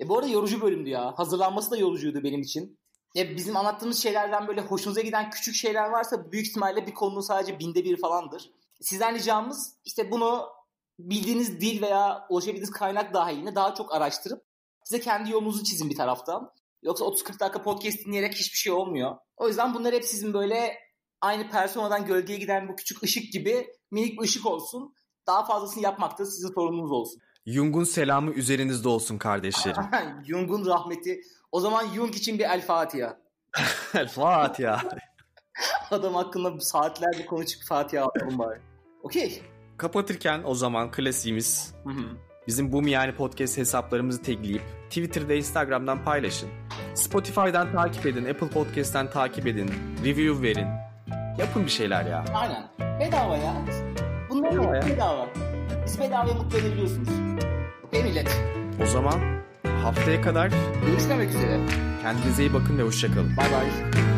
E 0.00 0.08
bu 0.08 0.18
arada 0.18 0.28
yorucu 0.28 0.62
bölümdü 0.62 0.90
ya. 0.90 1.12
Hazırlanması 1.16 1.70
da 1.70 1.76
yorucuydu 1.76 2.22
benim 2.22 2.40
için 2.40 2.78
ya 3.14 3.36
bizim 3.36 3.56
anlattığımız 3.56 4.02
şeylerden 4.02 4.48
böyle 4.48 4.60
hoşunuza 4.60 5.00
giden 5.00 5.30
küçük 5.30 5.54
şeyler 5.54 5.90
varsa 5.90 6.32
büyük 6.32 6.46
ihtimalle 6.46 6.86
bir 6.86 6.94
konunun 6.94 7.20
sadece 7.20 7.58
binde 7.58 7.84
bir 7.84 8.00
falandır. 8.00 8.50
Sizden 8.80 9.14
ricamız 9.14 9.76
işte 9.84 10.10
bunu 10.10 10.48
bildiğiniz 10.98 11.60
dil 11.60 11.82
veya 11.82 12.26
ulaşabildiğiniz 12.30 12.70
kaynak 12.70 13.14
dahilinde 13.14 13.54
daha 13.54 13.74
çok 13.74 13.94
araştırıp 13.94 14.44
size 14.84 15.00
kendi 15.00 15.30
yolunuzu 15.30 15.64
çizin 15.64 15.90
bir 15.90 15.96
taraftan. 15.96 16.50
Yoksa 16.82 17.04
30-40 17.04 17.40
dakika 17.40 17.62
podcast 17.62 18.06
dinleyerek 18.06 18.34
hiçbir 18.34 18.58
şey 18.58 18.72
olmuyor. 18.72 19.16
O 19.36 19.48
yüzden 19.48 19.74
bunlar 19.74 19.94
hep 19.94 20.04
sizin 20.04 20.34
böyle 20.34 20.78
aynı 21.20 21.50
personadan 21.50 22.06
gölgeye 22.06 22.38
giden 22.38 22.68
bu 22.68 22.76
küçük 22.76 23.02
ışık 23.02 23.32
gibi 23.32 23.66
minik 23.90 24.18
bir 24.18 24.24
ışık 24.24 24.46
olsun. 24.46 24.94
Daha 25.26 25.44
fazlasını 25.44 25.82
yapmak 25.82 26.18
da 26.18 26.26
sizin 26.26 26.54
sorumlunuz 26.54 26.92
olsun. 26.92 27.20
Jung'un 27.46 27.84
selamı 27.84 28.30
üzerinizde 28.30 28.88
olsun 28.88 29.18
kardeşlerim. 29.18 29.82
Jung'un 30.26 30.66
rahmeti 30.66 31.20
o 31.52 31.60
zaman 31.60 31.86
Jung 31.94 32.16
için 32.16 32.38
bir 32.38 32.44
El 32.44 32.62
Fatiha. 32.66 33.16
El 33.94 34.08
Fatiha. 34.08 34.82
Adam 35.90 36.14
hakkında 36.14 36.60
saatlerce 36.60 37.26
konuşup 37.26 37.62
Fatiha 37.62 38.06
atalım 38.06 38.38
bari. 38.38 38.60
Okey. 39.02 39.42
Kapatırken 39.76 40.42
o 40.44 40.54
zaman 40.54 40.90
klasiğimiz 40.90 41.74
bizim 42.46 42.72
bu 42.72 42.88
yani 42.88 43.14
podcast 43.14 43.58
hesaplarımızı 43.58 44.22
tagleyip 44.22 44.62
Twitter'da 44.88 45.34
Instagram'dan 45.34 46.04
paylaşın. 46.04 46.48
Spotify'dan 46.94 47.72
takip 47.72 48.06
edin, 48.06 48.24
Apple 48.24 48.48
Podcast'ten 48.48 49.10
takip 49.10 49.46
edin, 49.46 49.70
review 50.04 50.42
verin. 50.42 50.68
Yapın 51.38 51.64
bir 51.64 51.70
şeyler 51.70 52.04
ya. 52.06 52.24
Aynen. 52.34 52.68
Bedava 53.00 53.36
ya. 53.36 53.91
Bedava. 54.42 54.76
Ya. 54.76 54.82
bedava. 54.82 55.26
Bizi 55.86 56.00
bedavaya 56.00 56.34
mutlu 56.34 56.58
edebiliyorsunuz. 56.58 57.08
Okey 57.84 58.02
millet. 58.04 58.40
O 58.82 58.86
zaman 58.86 59.20
Haftaya 59.82 60.22
kadar 60.22 60.50
görüşmemek 60.86 61.30
üzere. 61.30 61.60
Kendinize 62.02 62.42
iyi 62.42 62.54
bakın 62.54 62.78
ve 62.78 62.82
hoşçakalın. 62.82 63.36
Bay 63.36 63.52
bay. 63.52 64.11